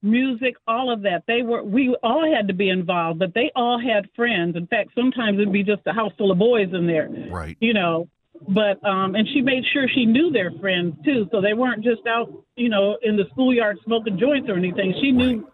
music, 0.01 0.55
all 0.67 0.89
of 0.91 1.01
that. 1.01 1.23
They 1.27 1.41
were 1.41 1.63
we 1.63 1.93
all 2.03 2.25
had 2.33 2.47
to 2.47 2.53
be 2.53 2.69
involved, 2.69 3.19
but 3.19 3.33
they 3.33 3.51
all 3.55 3.77
had 3.79 4.09
friends. 4.15 4.55
In 4.55 4.65
fact, 4.67 4.91
sometimes 4.95 5.37
it'd 5.39 5.51
be 5.51 5.63
just 5.63 5.81
a 5.87 5.93
house 5.93 6.13
full 6.17 6.31
of 6.31 6.37
boys 6.37 6.73
in 6.73 6.87
there 6.87 7.09
right. 7.29 7.57
you 7.59 7.73
know 7.73 8.07
but 8.47 8.81
um 8.85 9.15
and 9.15 9.27
she 9.33 9.41
made 9.41 9.65
sure 9.73 9.85
she 9.89 10.05
knew 10.05 10.31
their 10.31 10.49
friends 10.61 10.95
too 11.03 11.27
so 11.29 11.41
they 11.41 11.53
weren't 11.53 11.83
just 11.83 12.07
out 12.07 12.31
you 12.55 12.69
know 12.69 12.97
in 13.01 13.17
the 13.17 13.25
schoolyard 13.31 13.77
smoking 13.83 14.17
joints 14.17 14.47
or 14.47 14.55
anything 14.55 14.93
she 15.01 15.11
knew 15.11 15.45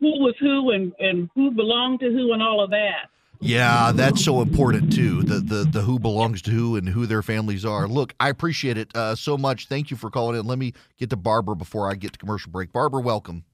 who 0.00 0.12
was 0.24 0.34
who 0.40 0.70
and 0.70 0.90
and 1.00 1.28
who 1.34 1.50
belonged 1.50 2.00
to 2.00 2.06
who 2.10 2.32
and 2.32 2.42
all 2.42 2.62
of 2.64 2.70
that 2.70 3.10
Yeah, 3.42 3.92
that's 3.94 4.22
so 4.22 4.42
important 4.42 4.92
too. 4.92 5.22
The 5.22 5.40
the 5.40 5.64
the 5.64 5.80
who 5.80 5.98
belongs 5.98 6.42
to 6.42 6.50
who 6.50 6.76
and 6.76 6.88
who 6.88 7.06
their 7.06 7.22
families 7.22 7.64
are. 7.64 7.88
Look, 7.88 8.14
I 8.20 8.28
appreciate 8.28 8.76
it 8.76 8.94
uh, 8.94 9.14
so 9.14 9.38
much. 9.38 9.66
Thank 9.66 9.90
you 9.90 9.96
for 9.96 10.10
calling 10.10 10.38
in. 10.38 10.46
Let 10.46 10.58
me 10.58 10.74
get 10.98 11.08
to 11.10 11.16
Barbara 11.16 11.56
before 11.56 11.90
I 11.90 11.94
get 11.94 12.12
to 12.12 12.18
commercial 12.18 12.52
break. 12.52 12.70
Barbara, 12.72 13.00
welcome. 13.00 13.44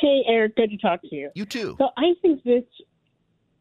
Hey, 0.00 0.22
Erick, 0.28 0.56
good 0.56 0.70
to 0.70 0.76
talk 0.76 1.00
to 1.02 1.14
you. 1.14 1.30
You 1.34 1.44
too. 1.44 1.74
So 1.78 1.88
I 1.96 2.14
think 2.22 2.44
this, 2.44 2.64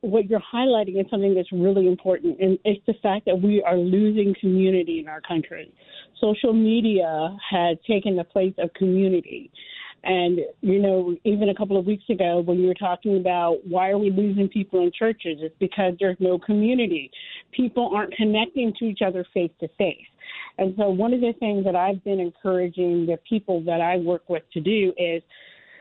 what 0.01 0.29
you're 0.29 0.41
highlighting 0.53 0.99
is 0.99 1.09
something 1.09 1.33
that's 1.33 1.51
really 1.51 1.87
important, 1.87 2.39
and 2.39 2.59
it's 2.63 2.83
the 2.85 2.95
fact 3.01 3.25
that 3.25 3.41
we 3.41 3.63
are 3.63 3.77
losing 3.77 4.35
community 4.39 4.99
in 4.99 5.07
our 5.07 5.21
country. 5.21 5.73
Social 6.19 6.53
media 6.53 7.35
has 7.49 7.77
taken 7.87 8.15
the 8.15 8.23
place 8.23 8.53
of 8.57 8.73
community. 8.73 9.51
And, 10.03 10.39
you 10.61 10.79
know, 10.79 11.15
even 11.23 11.49
a 11.49 11.55
couple 11.55 11.77
of 11.77 11.85
weeks 11.85 12.03
ago 12.09 12.41
when 12.41 12.59
you 12.59 12.67
were 12.67 12.73
talking 12.73 13.17
about 13.17 13.59
why 13.65 13.89
are 13.89 13.97
we 13.97 14.11
losing 14.11 14.49
people 14.49 14.81
in 14.83 14.91
churches, 14.97 15.37
it's 15.39 15.55
because 15.59 15.93
there's 15.99 16.17
no 16.19 16.37
community. 16.37 17.09
People 17.51 17.91
aren't 17.95 18.13
connecting 18.13 18.73
to 18.79 18.85
each 18.85 18.99
other 19.05 19.25
face 19.33 19.51
to 19.61 19.67
face. 19.77 20.05
And 20.57 20.75
so 20.77 20.89
one 20.89 21.13
of 21.13 21.21
the 21.21 21.33
things 21.39 21.63
that 21.63 21.75
I've 21.75 22.03
been 22.03 22.19
encouraging 22.19 23.05
the 23.05 23.17
people 23.27 23.63
that 23.63 23.79
I 23.79 23.97
work 23.97 24.23
with 24.27 24.43
to 24.53 24.59
do 24.59 24.93
is 24.97 25.23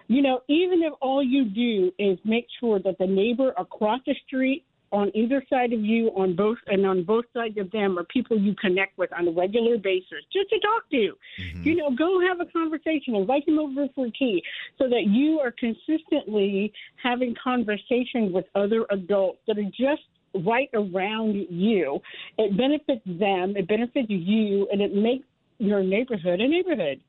you 0.09 0.21
know, 0.21 0.41
even 0.49 0.83
if 0.83 0.93
all 1.01 1.23
you 1.23 1.47
do 1.47 1.91
is 1.99 2.19
make 2.25 2.47
sure 2.61 2.79
that 2.81 2.99
the 2.99 3.07
neighbor 3.07 3.55
across 3.57 4.01
the 4.05 4.15
street 4.27 4.65
on 4.93 5.11
either 5.17 5.43
side 5.49 5.73
of 5.73 5.81
you 5.81 6.09
on 6.09 6.37
both 6.37 6.59
and 6.67 6.87
on 6.87 7.03
both 7.03 7.25
sides 7.33 7.57
of 7.59 7.71
them 7.71 7.99
are 7.99 8.05
people 8.05 8.39
you 8.39 8.55
connect 8.55 8.97
with 8.99 9.11
on 9.13 9.27
a 9.27 9.31
regular 9.31 9.79
basis 9.79 10.23
just 10.33 10.51
to 10.51 10.61
talk 10.61 10.89
to. 10.91 11.17
Mhm. 11.39 11.65
you 11.65 11.75
know 11.77 11.91
go 11.91 12.21
have 12.21 12.41
a 12.41 12.47
conversation 12.47 13.15
invite 13.15 13.45
them 13.47 13.59
over 13.59 13.89
for 13.95 14.09
tea 14.11 14.43
so 14.79 14.89
that 14.89 15.05
you 15.07 15.41
are 15.41 15.51
consistently 15.53 16.73
having 17.03 17.35
conversations 17.43 18.33
with 18.33 18.45
other 18.55 18.85
adults 18.91 19.41
that 19.47 19.59
are 19.59 19.71
just 19.71 20.03
right 20.35 20.71
around 20.75 21.35
you. 21.51 22.01
It 22.39 22.57
benefits 22.57 23.03
them 23.07 23.57
it 23.57 23.67
benefits 23.67 24.09
you 24.11 24.69
and 24.71 24.81
it 24.81 24.95
makes 24.95 25.27
your 25.59 25.83
neighborhood 25.83 26.41
a 26.41 26.49
neighborhood. 26.49 27.01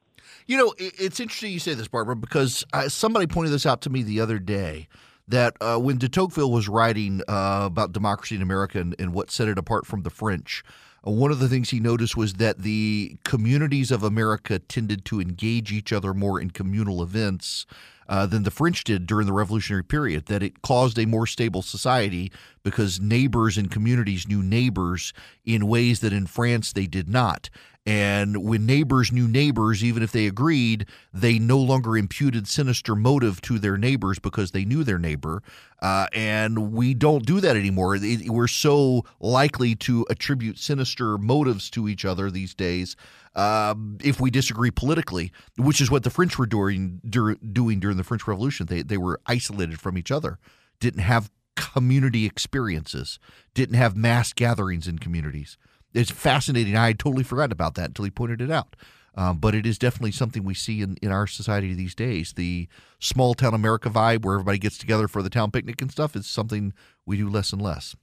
You 0.47 0.57
know, 0.57 0.73
it's 0.77 1.19
interesting 1.19 1.51
you 1.51 1.59
say 1.59 1.73
this, 1.73 1.89
Barbara, 1.89 2.15
because 2.15 2.63
uh, 2.71 2.87
somebody 2.87 3.27
pointed 3.27 3.51
this 3.51 3.65
out 3.65 3.81
to 3.81 3.89
me 3.89 4.03
the 4.03 4.21
other 4.21 4.39
day 4.39 4.87
that 5.27 5.55
uh, 5.61 5.77
when 5.77 5.97
de 5.97 6.09
Tocqueville 6.09 6.51
was 6.51 6.67
writing 6.67 7.21
uh, 7.27 7.63
about 7.65 7.93
democracy 7.93 8.35
in 8.35 8.41
America 8.41 8.79
and, 8.79 8.95
and 8.99 9.13
what 9.13 9.31
set 9.31 9.47
it 9.47 9.57
apart 9.57 9.85
from 9.85 10.03
the 10.03 10.09
French, 10.09 10.63
uh, 11.07 11.11
one 11.11 11.31
of 11.31 11.39
the 11.39 11.47
things 11.47 11.69
he 11.69 11.79
noticed 11.79 12.17
was 12.17 12.33
that 12.35 12.59
the 12.59 13.17
communities 13.23 13.91
of 13.91 14.03
America 14.03 14.59
tended 14.59 15.05
to 15.05 15.21
engage 15.21 15.71
each 15.71 15.93
other 15.93 16.13
more 16.13 16.39
in 16.39 16.49
communal 16.49 17.01
events 17.01 17.65
uh, 18.07 18.25
than 18.25 18.43
the 18.43 18.51
French 18.51 18.83
did 18.83 19.05
during 19.05 19.27
the 19.27 19.33
Revolutionary 19.33 19.83
period, 19.83 20.25
that 20.27 20.43
it 20.43 20.61
caused 20.61 20.97
a 20.99 21.05
more 21.05 21.27
stable 21.27 21.61
society 21.61 22.31
because 22.63 22.99
neighbors 22.99 23.57
and 23.57 23.69
communities 23.71 24.27
knew 24.27 24.41
neighbors 24.41 25.13
in 25.45 25.67
ways 25.67 25.99
that 25.99 26.13
in 26.13 26.27
France 26.27 26.73
they 26.73 26.87
did 26.87 27.09
not. 27.09 27.49
And 27.85 28.45
when 28.45 28.65
neighbors 28.65 29.11
knew 29.11 29.27
neighbors, 29.27 29.83
even 29.83 30.03
if 30.03 30.13
they 30.13 30.25
agreed, 30.25 30.85
they 31.13 31.37
no 31.37 31.57
longer 31.57 31.97
imputed 31.97 32.47
sinister 32.47 32.95
motive 32.95 33.41
to 33.41 33.59
their 33.59 33.77
neighbors 33.77 34.19
because 34.19 34.51
they 34.51 34.63
knew 34.63 34.85
their 34.85 34.97
neighbor. 34.97 35.43
Uh, 35.81 36.07
and 36.13 36.71
we 36.71 36.93
don't 36.93 37.25
do 37.25 37.41
that 37.41 37.57
anymore. 37.57 37.97
We're 38.25 38.47
so 38.47 39.03
likely 39.19 39.75
to 39.75 40.05
attribute 40.09 40.59
sinister 40.59 41.17
motives 41.17 41.69
to 41.71 41.89
each 41.89 42.05
other 42.05 42.31
these 42.31 42.53
days 42.53 42.95
um, 43.35 43.97
if 44.03 44.19
we 44.19 44.29
disagree 44.29 44.71
politically, 44.71 45.31
which 45.57 45.81
is 45.81 45.89
what 45.89 46.03
the 46.03 46.09
French 46.09 46.37
were 46.37 46.45
doing, 46.45 47.01
dur- 47.07 47.35
doing 47.35 47.79
during 47.79 47.97
the 47.97 48.03
French 48.03 48.27
Revolution. 48.27 48.67
They, 48.67 48.81
they 48.81 48.97
were 48.97 49.19
isolated 49.25 49.79
from 49.79 49.97
each 49.97 50.11
other, 50.11 50.37
didn't 50.79 51.01
have 51.01 51.31
community 51.55 52.25
experiences, 52.25 53.19
didn't 53.53 53.75
have 53.75 53.95
mass 53.95 54.33
gatherings 54.33 54.87
in 54.87 54.99
communities. 54.99 55.57
It's 55.93 56.11
fascinating. 56.11 56.75
I 56.75 56.93
totally 56.93 57.23
forgotten 57.23 57.51
about 57.51 57.75
that 57.75 57.89
until 57.89 58.05
he 58.05 58.11
pointed 58.11 58.41
it 58.41 58.51
out. 58.51 58.75
Um, 59.15 59.37
but 59.37 59.53
it 59.53 59.65
is 59.65 59.77
definitely 59.77 60.11
something 60.11 60.43
we 60.43 60.55
see 60.55 60.81
in, 60.81 60.97
in 61.01 61.11
our 61.11 61.27
society 61.27 61.73
these 61.73 61.93
days. 61.93 62.33
The 62.33 62.67
small 62.99 63.35
town 63.35 63.53
America 63.53 63.89
vibe, 63.89 64.25
where 64.25 64.35
everybody 64.35 64.57
gets 64.57 64.77
together 64.77 65.07
for 65.07 65.21
the 65.21 65.29
town 65.29 65.51
picnic 65.51 65.81
and 65.81 65.91
stuff, 65.91 66.15
is 66.15 66.25
something 66.25 66.73
we 67.05 67.17
do 67.17 67.29
less 67.29 67.53
and 67.53 67.61
less. 67.61 67.95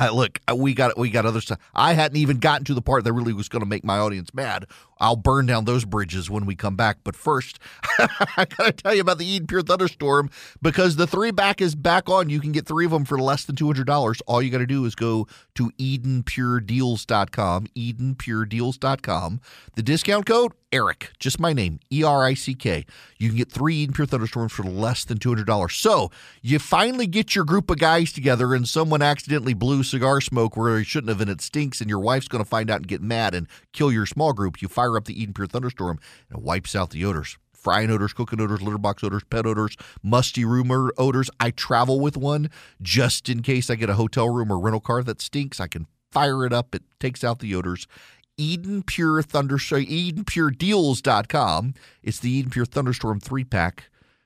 Uh, 0.00 0.10
look, 0.12 0.40
we 0.54 0.74
got 0.74 0.98
we 0.98 1.10
got 1.10 1.24
other 1.24 1.40
stuff. 1.40 1.58
I 1.74 1.92
hadn't 1.92 2.16
even 2.16 2.38
gotten 2.38 2.64
to 2.66 2.74
the 2.74 2.82
part 2.82 3.04
that 3.04 3.12
really 3.12 3.32
was 3.32 3.48
going 3.48 3.60
to 3.60 3.68
make 3.68 3.84
my 3.84 3.98
audience 3.98 4.34
mad. 4.34 4.66
I'll 5.04 5.16
burn 5.16 5.44
down 5.44 5.66
those 5.66 5.84
bridges 5.84 6.30
when 6.30 6.46
we 6.46 6.56
come 6.56 6.76
back. 6.76 6.96
But 7.04 7.14
first, 7.14 7.58
I 7.98 8.46
got 8.46 8.64
to 8.64 8.72
tell 8.72 8.94
you 8.94 9.02
about 9.02 9.18
the 9.18 9.26
Eden 9.26 9.46
Pure 9.46 9.64
Thunderstorm 9.64 10.30
because 10.62 10.96
the 10.96 11.06
three 11.06 11.30
back 11.30 11.60
is 11.60 11.74
back 11.74 12.08
on. 12.08 12.30
You 12.30 12.40
can 12.40 12.52
get 12.52 12.64
three 12.66 12.86
of 12.86 12.90
them 12.90 13.04
for 13.04 13.18
less 13.18 13.44
than 13.44 13.54
$200. 13.54 14.22
All 14.26 14.40
you 14.40 14.48
got 14.48 14.58
to 14.58 14.66
do 14.66 14.86
is 14.86 14.94
go 14.94 15.28
to 15.56 15.70
EdenPureDeals.com, 15.78 17.66
EdenPureDeals.com. 17.76 19.40
The 19.74 19.82
discount 19.82 20.24
code 20.24 20.52
Erick, 20.74 21.12
just 21.20 21.38
my 21.38 21.52
name, 21.52 21.78
E 21.92 22.02
R 22.02 22.24
I 22.24 22.34
C 22.34 22.52
K. 22.52 22.84
You 23.16 23.28
can 23.28 23.38
get 23.38 23.52
three 23.52 23.76
Eden 23.76 23.94
Pure 23.94 24.08
Thunderstorms 24.08 24.50
for 24.50 24.64
less 24.64 25.04
than 25.04 25.18
$200. 25.18 25.70
So 25.70 26.10
you 26.42 26.58
finally 26.58 27.06
get 27.06 27.36
your 27.36 27.44
group 27.44 27.70
of 27.70 27.78
guys 27.78 28.12
together 28.12 28.54
and 28.54 28.68
someone 28.68 29.00
accidentally 29.00 29.54
blew 29.54 29.84
cigar 29.84 30.20
smoke 30.20 30.56
where 30.56 30.76
he 30.76 30.82
shouldn't 30.82 31.10
have 31.10 31.20
and 31.20 31.30
it 31.30 31.40
stinks 31.40 31.80
and 31.80 31.88
your 31.88 32.00
wife's 32.00 32.26
going 32.26 32.42
to 32.42 32.48
find 32.50 32.72
out 32.72 32.78
and 32.78 32.88
get 32.88 33.00
mad 33.00 33.36
and 33.36 33.46
kill 33.72 33.92
your 33.92 34.04
small 34.04 34.32
group. 34.32 34.60
You 34.60 34.66
fire 34.66 34.93
up 34.96 35.06
the 35.06 35.20
Eden 35.20 35.34
Pure 35.34 35.48
Thunderstorm 35.48 35.98
and 36.28 36.38
it 36.38 36.44
wipes 36.44 36.74
out 36.74 36.90
the 36.90 37.04
odors 37.04 37.36
frying 37.64 37.90
odors, 37.90 38.12
cooking 38.12 38.40
odors, 38.42 38.60
litter 38.60 38.76
box 38.76 39.02
odors, 39.02 39.24
pet 39.24 39.46
odors, 39.46 39.74
musty 40.02 40.44
room 40.44 40.70
odors. 40.98 41.30
I 41.40 41.50
travel 41.50 41.98
with 41.98 42.14
one 42.16 42.50
just 42.82 43.30
in 43.30 43.40
case 43.40 43.70
I 43.70 43.74
get 43.74 43.88
a 43.88 43.94
hotel 43.94 44.28
room 44.28 44.52
or 44.52 44.60
rental 44.60 44.80
car 44.80 45.02
that 45.02 45.22
stinks. 45.22 45.58
I 45.58 45.66
can 45.66 45.86
fire 46.12 46.44
it 46.44 46.52
up. 46.52 46.74
It 46.74 46.82
takes 47.00 47.24
out 47.24 47.38
the 47.38 47.54
odors. 47.54 47.86
Eden 48.36 48.82
Pure 48.82 49.22
Thunderstorm, 49.22 49.86
EdenPureDeals.com. 49.86 51.74
It's 52.02 52.18
the 52.20 52.30
Eden 52.30 52.50
Pure 52.50 52.66
Thunderstorm 52.66 53.20
three 53.20 53.44
pack. 53.44 53.84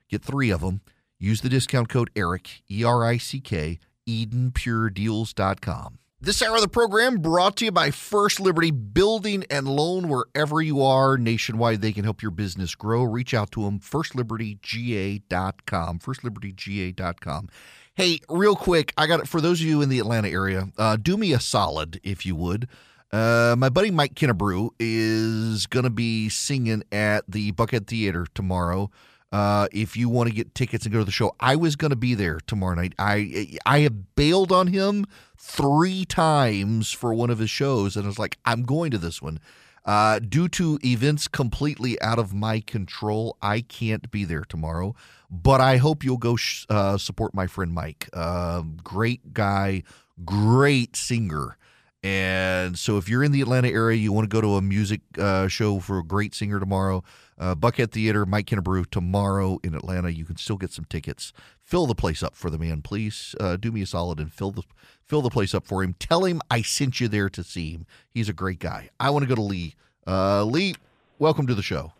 Get 0.09 0.23
three 0.23 0.49
of 0.49 0.59
them. 0.61 0.81
Use 1.17 1.41
the 1.41 1.49
discount 1.49 1.89
code 1.89 2.09
ERICK, 2.15 2.63
E 2.69 2.83
R 2.83 3.05
I 3.05 3.17
C 3.17 3.39
K, 3.39 3.79
EdenPureDeals.com. 4.07 5.98
This 6.21 6.41
hour 6.41 6.55
of 6.55 6.61
the 6.61 6.67
program 6.67 7.19
brought 7.19 7.55
to 7.57 7.65
you 7.65 7.71
by 7.71 7.91
First 7.91 8.39
Liberty 8.41 8.71
Building 8.71 9.45
and 9.49 9.65
Loan 9.65 10.09
wherever 10.09 10.61
you 10.61 10.83
are 10.83 11.17
nationwide. 11.17 11.81
They 11.81 11.93
can 11.93 12.03
help 12.03 12.21
your 12.21 12.31
business 12.31 12.75
grow. 12.75 13.03
Reach 13.03 13.33
out 13.33 13.51
to 13.51 13.63
them, 13.63 13.79
firstlibertyga.com, 13.79 15.99
firstlibertyga.com. 15.99 17.49
Hey, 17.95 18.19
real 18.27 18.57
quick, 18.57 18.93
I 18.97 19.07
got 19.07 19.21
it 19.21 19.29
for 19.29 19.39
those 19.39 19.61
of 19.61 19.67
you 19.67 19.81
in 19.81 19.87
the 19.87 19.99
Atlanta 19.99 20.27
area. 20.27 20.67
Uh, 20.77 20.97
do 20.97 21.15
me 21.15 21.31
a 21.31 21.39
solid, 21.39 22.01
if 22.03 22.25
you 22.25 22.35
would. 22.35 22.67
Uh, 23.13 23.55
my 23.57 23.69
buddy 23.69 23.89
Mike 23.89 24.15
Kinnebrew 24.15 24.71
is 24.77 25.67
going 25.67 25.85
to 25.85 25.89
be 25.89 26.27
singing 26.27 26.83
at 26.91 27.23
the 27.29 27.53
Buckhead 27.53 27.87
Theater 27.87 28.27
tomorrow. 28.35 28.91
Uh, 29.31 29.67
if 29.71 29.95
you 29.95 30.09
want 30.09 30.27
to 30.27 30.35
get 30.35 30.55
tickets 30.55 30.85
and 30.85 30.93
go 30.93 30.99
to 30.99 31.05
the 31.05 31.11
show, 31.11 31.35
I 31.39 31.55
was 31.55 31.75
going 31.75 31.91
to 31.91 31.95
be 31.95 32.15
there 32.15 32.39
tomorrow 32.47 32.75
night. 32.75 32.93
I 32.97 33.57
I 33.65 33.79
have 33.79 34.15
bailed 34.15 34.51
on 34.51 34.67
him 34.67 35.05
three 35.37 36.03
times 36.05 36.91
for 36.91 37.13
one 37.13 37.29
of 37.29 37.39
his 37.39 37.49
shows, 37.49 37.95
and 37.95 38.05
I 38.05 38.07
was 38.07 38.19
like, 38.19 38.37
I'm 38.45 38.63
going 38.63 38.91
to 38.91 38.97
this 38.97 39.21
one. 39.21 39.39
Uh, 39.85 40.19
due 40.19 40.47
to 40.47 40.77
events 40.83 41.27
completely 41.27 41.99
out 42.01 42.19
of 42.19 42.33
my 42.33 42.59
control, 42.59 43.37
I 43.41 43.61
can't 43.61 44.11
be 44.11 44.25
there 44.25 44.43
tomorrow. 44.43 44.95
But 45.31 45.61
I 45.61 45.77
hope 45.77 46.03
you'll 46.03 46.17
go 46.17 46.35
sh- 46.35 46.65
uh, 46.69 46.97
support 46.97 47.33
my 47.33 47.47
friend 47.47 47.71
Mike. 47.71 48.09
Uh, 48.13 48.63
great 48.83 49.33
guy, 49.33 49.83
great 50.25 50.95
singer. 50.95 51.57
And 52.01 52.79
so, 52.79 52.97
if 52.97 53.09
you're 53.09 53.23
in 53.23 53.31
the 53.31 53.41
Atlanta 53.41 53.67
area, 53.67 53.97
you 53.97 54.13
want 54.13 54.29
to 54.29 54.33
go 54.33 54.41
to 54.41 54.55
a 54.55 54.61
music 54.61 55.01
uh, 55.17 55.47
show 55.47 55.79
for 55.79 55.99
a 55.99 56.03
great 56.03 56.33
singer 56.33 56.59
tomorrow, 56.59 57.03
uh, 57.39 57.55
Buckhead 57.55 57.91
Theater, 57.91 58.25
Mike 58.25 58.47
Kinnebrew 58.47 58.89
tomorrow 58.89 59.59
in 59.63 59.73
Atlanta. 59.73 60.09
You 60.09 60.25
can 60.25 60.35
still 60.35 60.57
get 60.57 60.71
some 60.71 60.85
tickets. 60.85 61.31
Fill 61.63 61.85
the 61.85 61.95
place 61.95 62.21
up 62.21 62.35
for 62.35 62.49
the 62.49 62.57
man, 62.57 62.81
please. 62.81 63.35
Uh, 63.39 63.55
do 63.55 63.71
me 63.71 63.81
a 63.81 63.85
solid 63.85 64.19
and 64.19 64.33
fill 64.33 64.51
the 64.51 64.63
fill 65.05 65.21
the 65.21 65.29
place 65.29 65.53
up 65.53 65.65
for 65.65 65.83
him. 65.83 65.95
Tell 65.99 66.25
him 66.25 66.41
I 66.51 66.61
sent 66.61 66.99
you 66.99 67.07
there 67.07 67.29
to 67.29 67.43
see 67.43 67.71
him. 67.71 67.85
He's 68.11 68.29
a 68.29 68.33
great 68.33 68.59
guy. 68.59 68.89
I 68.99 69.09
want 69.09 69.23
to 69.23 69.29
go 69.29 69.35
to 69.35 69.41
Lee. 69.41 69.75
Uh, 70.05 70.43
Lee, 70.43 70.75
welcome 71.17 71.47
to 71.47 71.55
the 71.55 71.63
show. 71.63 71.93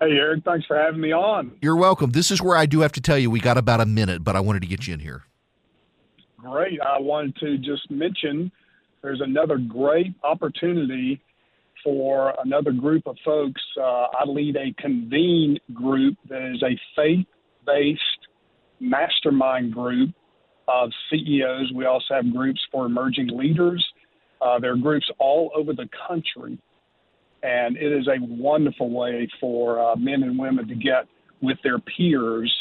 Hey, 0.00 0.12
Erick. 0.12 0.44
Thanks 0.44 0.66
for 0.66 0.78
having 0.78 1.00
me 1.00 1.12
on. 1.12 1.52
You're 1.60 1.76
welcome. 1.76 2.10
This 2.10 2.30
is 2.30 2.40
where 2.40 2.56
I 2.56 2.64
do 2.64 2.80
have 2.80 2.92
to 2.92 3.02
tell 3.02 3.18
you 3.18 3.30
we 3.30 3.40
got 3.40 3.58
about 3.58 3.80
a 3.80 3.86
minute, 3.86 4.24
but 4.24 4.34
I 4.34 4.40
wanted 4.40 4.62
to 4.62 4.68
get 4.68 4.86
you 4.86 4.94
in 4.94 5.00
here. 5.00 5.24
Great. 6.38 6.80
I 6.80 6.98
wanted 6.98 7.36
to 7.36 7.58
just 7.58 7.90
mention 7.90 8.50
there's 9.02 9.20
another 9.20 9.58
great 9.58 10.14
opportunity 10.24 11.20
for 11.82 12.34
another 12.44 12.72
group 12.72 13.06
of 13.06 13.16
folks. 13.24 13.60
Uh, 13.78 14.06
I 14.18 14.24
lead 14.26 14.56
a 14.56 14.74
convene 14.80 15.58
group 15.72 16.16
that 16.28 16.42
is 16.54 16.62
a 16.62 16.78
faith 16.96 17.26
based 17.66 18.00
mastermind 18.80 19.72
group 19.72 20.10
of 20.68 20.90
CEOs. 21.10 21.72
We 21.74 21.84
also 21.86 22.14
have 22.14 22.32
groups 22.32 22.60
for 22.70 22.86
emerging 22.86 23.28
leaders. 23.36 23.84
Uh, 24.40 24.58
there 24.58 24.72
are 24.72 24.76
groups 24.76 25.10
all 25.18 25.50
over 25.54 25.72
the 25.72 25.88
country. 26.08 26.58
And 27.42 27.76
it 27.76 27.92
is 27.92 28.06
a 28.06 28.16
wonderful 28.20 28.90
way 28.90 29.28
for 29.40 29.80
uh, 29.80 29.96
men 29.96 30.22
and 30.22 30.38
women 30.38 30.68
to 30.68 30.74
get 30.74 31.06
with 31.40 31.56
their 31.62 31.78
peers 31.78 32.54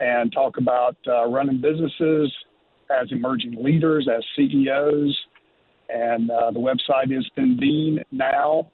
and 0.00 0.32
talk 0.32 0.56
about 0.58 0.96
uh, 1.06 1.26
running 1.26 1.60
businesses 1.60 2.32
as 2.90 3.08
emerging 3.10 3.62
leaders, 3.62 4.08
as 4.14 4.22
CEOs. 4.36 5.16
And 5.88 6.30
uh, 6.30 6.50
the 6.50 6.58
website 6.60 7.16
is 7.16 7.28
convenenow.com. 7.36 8.70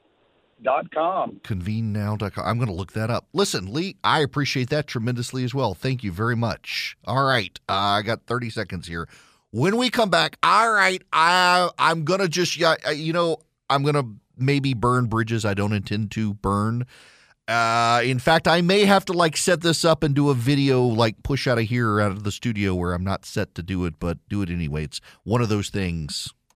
Convenenow.com. 1.45 2.45
I'm 2.47 2.57
going 2.57 2.69
to 2.69 2.75
look 2.75 2.93
that 2.93 3.11
up. 3.11 3.27
Listen, 3.33 3.73
Lee, 3.73 3.97
I 4.03 4.21
appreciate 4.21 4.71
that 4.71 4.87
tremendously 4.87 5.45
as 5.45 5.55
well. 5.55 5.75
Thank 5.75 6.03
you 6.03 6.13
very 6.13 6.37
much. 6.37 6.97
All 7.05 7.25
right. 7.25 7.59
Uh, 7.69 7.73
I 7.73 8.03
got 8.03 8.27
30 8.27 8.51
seconds 8.51 8.87
here. 8.87 9.09
When 9.51 9.77
we 9.77 9.91
come 9.91 10.09
back, 10.09 10.39
all 10.43 10.73
right, 10.73 11.03
I, 11.13 11.69
I'm 11.79 12.05
going 12.05 12.21
to 12.21 12.29
just, 12.29 12.57
yeah, 12.57 12.75
you 12.91 13.13
know, 13.13 13.37
I'm 13.69 13.83
going 13.83 13.97
to 13.97 14.07
maybe 14.39 14.73
burn 14.73 15.07
bridges 15.07 15.45
I 15.45 15.53
don't 15.53 15.75
intend 15.75 16.11
to 16.13 16.33
burn. 16.35 16.87
Uh, 17.49 18.01
in 18.05 18.19
fact, 18.19 18.47
I 18.47 18.61
may 18.63 18.85
have 18.85 19.05
to 19.07 19.13
like 19.13 19.37
set 19.37 19.61
this 19.61 19.85
up 19.85 20.03
and 20.03 20.15
do 20.15 20.31
a 20.31 20.35
video, 20.35 20.83
like 20.83 21.23
push 21.23 21.47
out 21.47 21.59
of 21.59 21.65
here 21.65 22.01
out 22.01 22.13
of 22.13 22.25
the 22.25 22.33
studio 22.33 22.75
where 22.75 22.95
I'm 22.95 23.05
not 23.05 23.27
set 23.27 23.55
to 23.57 23.63
do 23.63 23.85
it, 23.85 23.95
but 23.99 24.19
do 24.29 24.43
it 24.43 24.49
anyway. 24.49 24.85
It's 24.85 25.01
one 25.25 25.43
of 25.43 25.49
those 25.49 25.69
things. 25.69 26.33